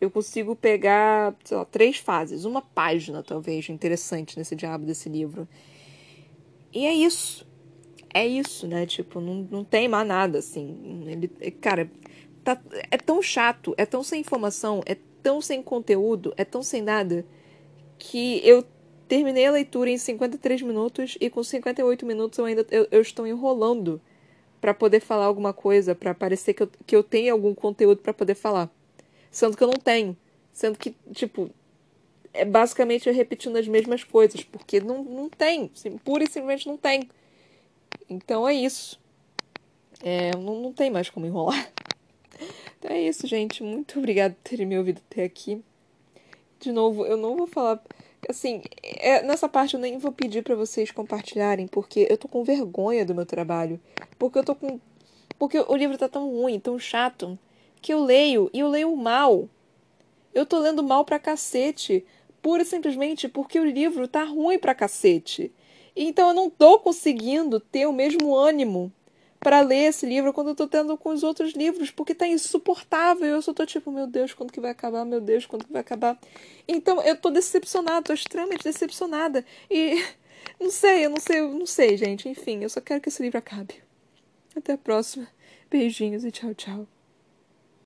eu 0.00 0.10
consigo 0.10 0.56
pegar, 0.56 1.36
sei 1.44 1.56
lá, 1.56 1.64
três 1.64 1.98
fases, 1.98 2.44
uma 2.44 2.60
página, 2.60 3.22
talvez, 3.22 3.68
interessante 3.68 4.36
nesse 4.36 4.56
diabo 4.56 4.84
desse 4.84 5.08
livro. 5.08 5.46
E 6.72 6.84
é 6.84 6.92
isso. 6.92 7.46
É 8.12 8.26
isso, 8.26 8.66
né? 8.66 8.86
Tipo, 8.86 9.20
não, 9.20 9.46
não 9.48 9.62
tem 9.62 9.86
mais 9.86 10.08
nada, 10.08 10.38
assim. 10.40 11.04
Ele, 11.06 11.28
cara, 11.60 11.88
tá, 12.42 12.60
é 12.90 12.98
tão 12.98 13.22
chato, 13.22 13.72
é 13.78 13.86
tão 13.86 14.02
sem 14.02 14.20
informação, 14.20 14.82
é 14.84 14.96
tão 15.22 15.40
sem 15.40 15.62
conteúdo, 15.62 16.34
é 16.36 16.44
tão 16.44 16.62
sem 16.62 16.82
nada, 16.82 17.24
que 17.98 18.40
eu 18.44 18.64
Terminei 19.08 19.46
a 19.46 19.52
leitura 19.52 19.88
em 19.88 19.98
53 19.98 20.62
minutos 20.62 21.16
e 21.20 21.30
com 21.30 21.40
58 21.40 22.04
minutos 22.04 22.40
eu 22.40 22.44
ainda 22.44 22.66
eu, 22.72 22.88
eu 22.90 23.00
estou 23.00 23.24
enrolando 23.24 24.00
para 24.60 24.74
poder 24.74 25.00
falar 25.00 25.26
alguma 25.26 25.52
coisa, 25.52 25.94
para 25.94 26.14
parecer 26.14 26.54
que 26.54 26.62
eu, 26.62 26.70
que 26.86 26.96
eu 26.96 27.02
tenho 27.02 27.32
algum 27.32 27.54
conteúdo 27.54 28.00
para 28.00 28.14
poder 28.14 28.34
falar. 28.34 28.70
Sendo 29.30 29.56
que 29.56 29.62
eu 29.62 29.68
não 29.68 29.78
tenho. 29.78 30.16
Sendo 30.52 30.78
que, 30.78 30.94
tipo, 31.12 31.50
é 32.32 32.44
basicamente 32.44 33.08
eu 33.08 33.14
repetindo 33.14 33.56
as 33.56 33.68
mesmas 33.68 34.04
coisas, 34.04 34.42
porque 34.42 34.80
não, 34.80 35.02
não 35.02 35.28
tem. 35.28 35.70
Pura 36.04 36.24
e 36.24 36.26
simplesmente 36.26 36.66
não 36.66 36.76
tem. 36.76 37.08
Então 38.08 38.48
é 38.48 38.54
isso. 38.54 39.00
É, 40.02 40.30
não, 40.36 40.60
não 40.60 40.72
tem 40.72 40.90
mais 40.90 41.10
como 41.10 41.26
enrolar. 41.26 41.70
Então 42.78 42.94
é 42.94 43.00
isso, 43.00 43.26
gente. 43.26 43.62
Muito 43.62 43.98
obrigada 43.98 44.34
por 44.34 44.50
terem 44.50 44.66
me 44.66 44.78
ouvido 44.78 45.00
até 45.10 45.24
aqui. 45.24 45.64
De 46.60 46.70
novo, 46.70 47.06
eu 47.06 47.16
não 47.16 47.34
vou 47.34 47.46
falar 47.46 47.82
assim, 48.28 48.62
é, 48.82 49.22
nessa 49.22 49.48
parte 49.48 49.74
eu 49.74 49.80
nem 49.80 49.98
vou 49.98 50.12
pedir 50.12 50.42
para 50.42 50.54
vocês 50.54 50.90
compartilharem, 50.90 51.66
porque 51.66 52.06
eu 52.10 52.18
tô 52.18 52.28
com 52.28 52.44
vergonha 52.44 53.04
do 53.04 53.14
meu 53.14 53.26
trabalho. 53.26 53.80
Porque 54.18 54.38
eu 54.38 54.44
tô 54.44 54.54
com. 54.54 54.80
Porque 55.38 55.58
o 55.58 55.76
livro 55.76 55.98
tá 55.98 56.08
tão 56.08 56.30
ruim, 56.30 56.58
tão 56.58 56.78
chato, 56.78 57.38
que 57.80 57.92
eu 57.92 58.02
leio 58.02 58.50
e 58.52 58.60
eu 58.60 58.68
leio 58.68 58.94
mal. 58.96 59.48
Eu 60.34 60.46
tô 60.46 60.58
lendo 60.58 60.82
mal 60.82 61.04
pra 61.04 61.18
cacete. 61.18 62.04
Pura 62.42 62.62
e 62.62 62.66
simplesmente 62.66 63.28
porque 63.28 63.58
o 63.58 63.64
livro 63.64 64.06
tá 64.06 64.22
ruim 64.22 64.58
pra 64.58 64.74
cacete. 64.74 65.52
Então 65.96 66.28
eu 66.28 66.34
não 66.34 66.50
tô 66.50 66.78
conseguindo 66.78 67.58
ter 67.58 67.86
o 67.86 67.92
mesmo 67.92 68.36
ânimo 68.36 68.92
para 69.46 69.60
ler 69.60 69.90
esse 69.90 70.04
livro 70.04 70.32
quando 70.32 70.48
eu 70.48 70.54
tô 70.56 70.66
tendo 70.66 70.98
com 70.98 71.10
os 71.10 71.22
outros 71.22 71.52
livros, 71.52 71.88
porque 71.88 72.16
tá 72.16 72.26
insuportável. 72.26 73.28
Eu 73.28 73.40
só 73.40 73.54
tô 73.54 73.64
tipo, 73.64 73.92
meu 73.92 74.08
Deus, 74.08 74.34
quando 74.34 74.52
que 74.52 74.58
vai 74.58 74.72
acabar? 74.72 75.04
Meu 75.04 75.20
Deus, 75.20 75.46
quando 75.46 75.64
que 75.64 75.72
vai 75.72 75.82
acabar? 75.82 76.18
Então 76.66 77.00
eu 77.00 77.16
tô 77.16 77.30
decepcionada, 77.30 78.02
tô 78.02 78.12
extremamente 78.12 78.64
decepcionada. 78.64 79.46
E 79.70 80.04
não 80.58 80.68
sei, 80.68 81.06
eu 81.06 81.10
não 81.10 81.20
sei, 81.20 81.38
eu 81.38 81.48
não 81.50 81.64
sei, 81.64 81.96
gente. 81.96 82.28
Enfim, 82.28 82.64
eu 82.64 82.68
só 82.68 82.80
quero 82.80 83.00
que 83.00 83.08
esse 83.08 83.22
livro 83.22 83.38
acabe. 83.38 83.76
Até 84.56 84.72
a 84.72 84.78
próxima. 84.78 85.28
Beijinhos 85.70 86.24
e 86.24 86.32
tchau, 86.32 86.52
tchau. 86.52 86.95